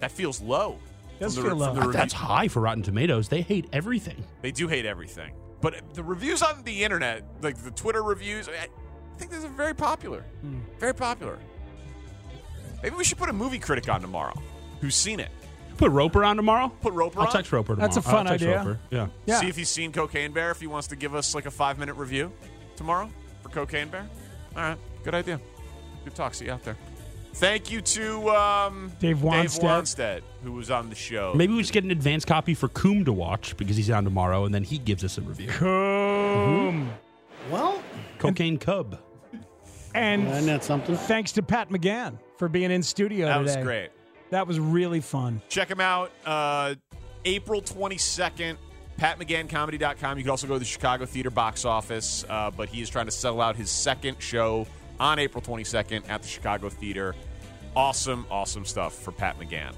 That 0.00 0.10
feels 0.10 0.40
low. 0.40 0.78
Does 1.18 1.34
from 1.34 1.44
the, 1.44 1.48
feel 1.50 1.56
low. 1.56 1.74
the 1.74 1.88
That's 1.88 2.12
high 2.12 2.48
for 2.48 2.60
Rotten 2.60 2.82
Tomatoes. 2.82 3.28
They 3.28 3.42
hate 3.42 3.66
everything. 3.72 4.22
They 4.42 4.52
do 4.52 4.68
hate 4.68 4.86
everything. 4.86 5.32
But 5.60 5.94
the 5.94 6.04
reviews 6.04 6.42
on 6.42 6.62
the 6.62 6.84
internet, 6.84 7.24
like 7.42 7.56
the 7.56 7.72
Twitter 7.72 8.02
reviews, 8.02 8.48
I 8.48 8.52
I 8.52 9.18
think 9.18 9.32
these 9.32 9.44
are 9.44 9.48
very 9.48 9.74
popular. 9.74 10.20
Hmm. 10.42 10.60
Very 10.78 10.94
popular. 10.94 11.38
Maybe 12.84 12.94
we 12.94 13.02
should 13.02 13.18
put 13.18 13.28
a 13.28 13.32
movie 13.32 13.58
critic 13.58 13.88
on 13.88 14.00
tomorrow 14.00 14.40
who's 14.80 14.94
seen 14.94 15.18
it. 15.18 15.30
Put 15.76 15.90
Roper 15.90 16.24
on 16.24 16.36
tomorrow. 16.36 16.68
Put 16.80 16.92
Roper 16.92 17.20
I'll 17.20 17.26
on. 17.26 17.32
text 17.32 17.50
Roper 17.52 17.74
tomorrow. 17.74 17.88
That's 17.88 17.96
a 17.96 18.02
fun 18.02 18.28
I'll 18.28 18.32
text 18.32 18.44
idea. 18.44 18.58
Roper. 18.58 18.78
Yeah. 18.90 19.08
Yeah. 19.26 19.40
See 19.40 19.48
if 19.48 19.56
he's 19.56 19.68
seen 19.68 19.90
Cocaine 19.92 20.32
Bear. 20.32 20.52
If 20.52 20.60
he 20.60 20.68
wants 20.68 20.86
to 20.88 20.96
give 20.96 21.16
us 21.16 21.34
like 21.34 21.46
a 21.46 21.50
five 21.50 21.78
minute 21.78 21.94
review 21.94 22.32
tomorrow 22.76 23.10
for 23.42 23.48
Cocaine 23.48 23.88
Bear. 23.88 24.08
All 24.56 24.62
right, 24.62 24.78
good 25.02 25.14
idea. 25.14 25.40
Good 26.04 26.14
talk. 26.14 26.34
See 26.34 26.44
you 26.46 26.52
out 26.52 26.62
there. 26.62 26.76
Thank 27.38 27.70
you 27.70 27.80
to 27.80 28.30
um, 28.30 28.90
Dave 28.98 29.18
Wannstedt. 29.18 29.60
Wannstedt, 29.62 30.20
who 30.42 30.50
was 30.52 30.72
on 30.72 30.88
the 30.88 30.96
show. 30.96 31.32
Maybe 31.36 31.52
we 31.52 31.60
just 31.60 31.72
get 31.72 31.84
an 31.84 31.92
advance 31.92 32.24
copy 32.24 32.52
for 32.52 32.66
Coom 32.70 33.04
to 33.04 33.12
watch 33.12 33.56
because 33.56 33.76
he's 33.76 33.90
on 33.90 34.02
tomorrow, 34.02 34.44
and 34.44 34.52
then 34.52 34.64
he 34.64 34.76
gives 34.76 35.04
us 35.04 35.18
a 35.18 35.20
review. 35.20 35.46
Coom. 35.48 36.90
Well, 37.48 37.80
Cocaine 38.18 38.58
Cub. 38.58 38.98
And 39.94 40.26
Isn't 40.26 40.46
that 40.46 40.64
something? 40.64 40.96
thanks 40.96 41.30
to 41.32 41.42
Pat 41.42 41.70
McGann 41.70 42.18
for 42.38 42.48
being 42.48 42.72
in 42.72 42.82
studio 42.82 43.26
that 43.26 43.38
today. 43.38 43.56
was 43.56 43.64
great. 43.64 43.90
That 44.30 44.46
was 44.46 44.58
really 44.58 45.00
fun. 45.00 45.40
Check 45.48 45.70
him 45.70 45.80
out. 45.80 46.10
Uh, 46.26 46.74
April 47.24 47.62
22nd, 47.62 48.56
patmcganncomedy.com. 48.98 50.18
You 50.18 50.24
can 50.24 50.30
also 50.30 50.48
go 50.48 50.54
to 50.54 50.58
the 50.58 50.64
Chicago 50.64 51.06
Theater 51.06 51.30
box 51.30 51.64
office, 51.64 52.24
uh, 52.28 52.50
but 52.50 52.68
he 52.68 52.82
is 52.82 52.90
trying 52.90 53.06
to 53.06 53.12
sell 53.12 53.40
out 53.40 53.54
his 53.54 53.70
second 53.70 54.16
show 54.20 54.66
on 55.00 55.20
April 55.20 55.40
22nd 55.40 56.08
at 56.08 56.22
the 56.22 56.28
Chicago 56.28 56.68
Theater. 56.68 57.14
Awesome, 57.78 58.26
awesome 58.28 58.64
stuff 58.64 58.92
for 58.92 59.12
Pat 59.12 59.38
McGann. 59.38 59.72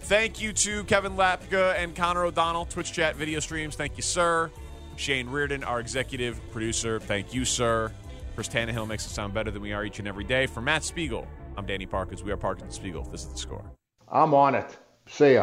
Thank 0.00 0.42
you 0.42 0.52
to 0.54 0.82
Kevin 0.84 1.12
Lapka 1.12 1.76
and 1.76 1.94
Connor 1.94 2.24
O'Donnell, 2.24 2.64
Twitch 2.64 2.92
chat 2.92 3.14
video 3.14 3.38
streams. 3.38 3.76
Thank 3.76 3.96
you, 3.96 4.02
sir. 4.02 4.50
Shane 4.96 5.28
Reardon, 5.28 5.62
our 5.62 5.78
executive 5.78 6.40
producer. 6.50 6.98
Thank 6.98 7.32
you, 7.32 7.44
sir. 7.44 7.92
Chris 8.34 8.48
Tannehill 8.48 8.88
makes 8.88 9.06
us 9.06 9.12
sound 9.12 9.34
better 9.34 9.52
than 9.52 9.62
we 9.62 9.72
are 9.72 9.84
each 9.84 10.00
and 10.00 10.08
every 10.08 10.24
day. 10.24 10.46
For 10.46 10.60
Matt 10.60 10.82
Spiegel, 10.82 11.28
I'm 11.56 11.64
Danny 11.64 11.86
Parkins. 11.86 12.24
We 12.24 12.32
are 12.32 12.36
Parkins 12.36 12.74
Spiegel. 12.74 13.04
This 13.04 13.22
is 13.22 13.28
the 13.28 13.38
score. 13.38 13.64
I'm 14.10 14.34
on 14.34 14.56
it. 14.56 14.76
See 15.06 15.34
ya. 15.34 15.42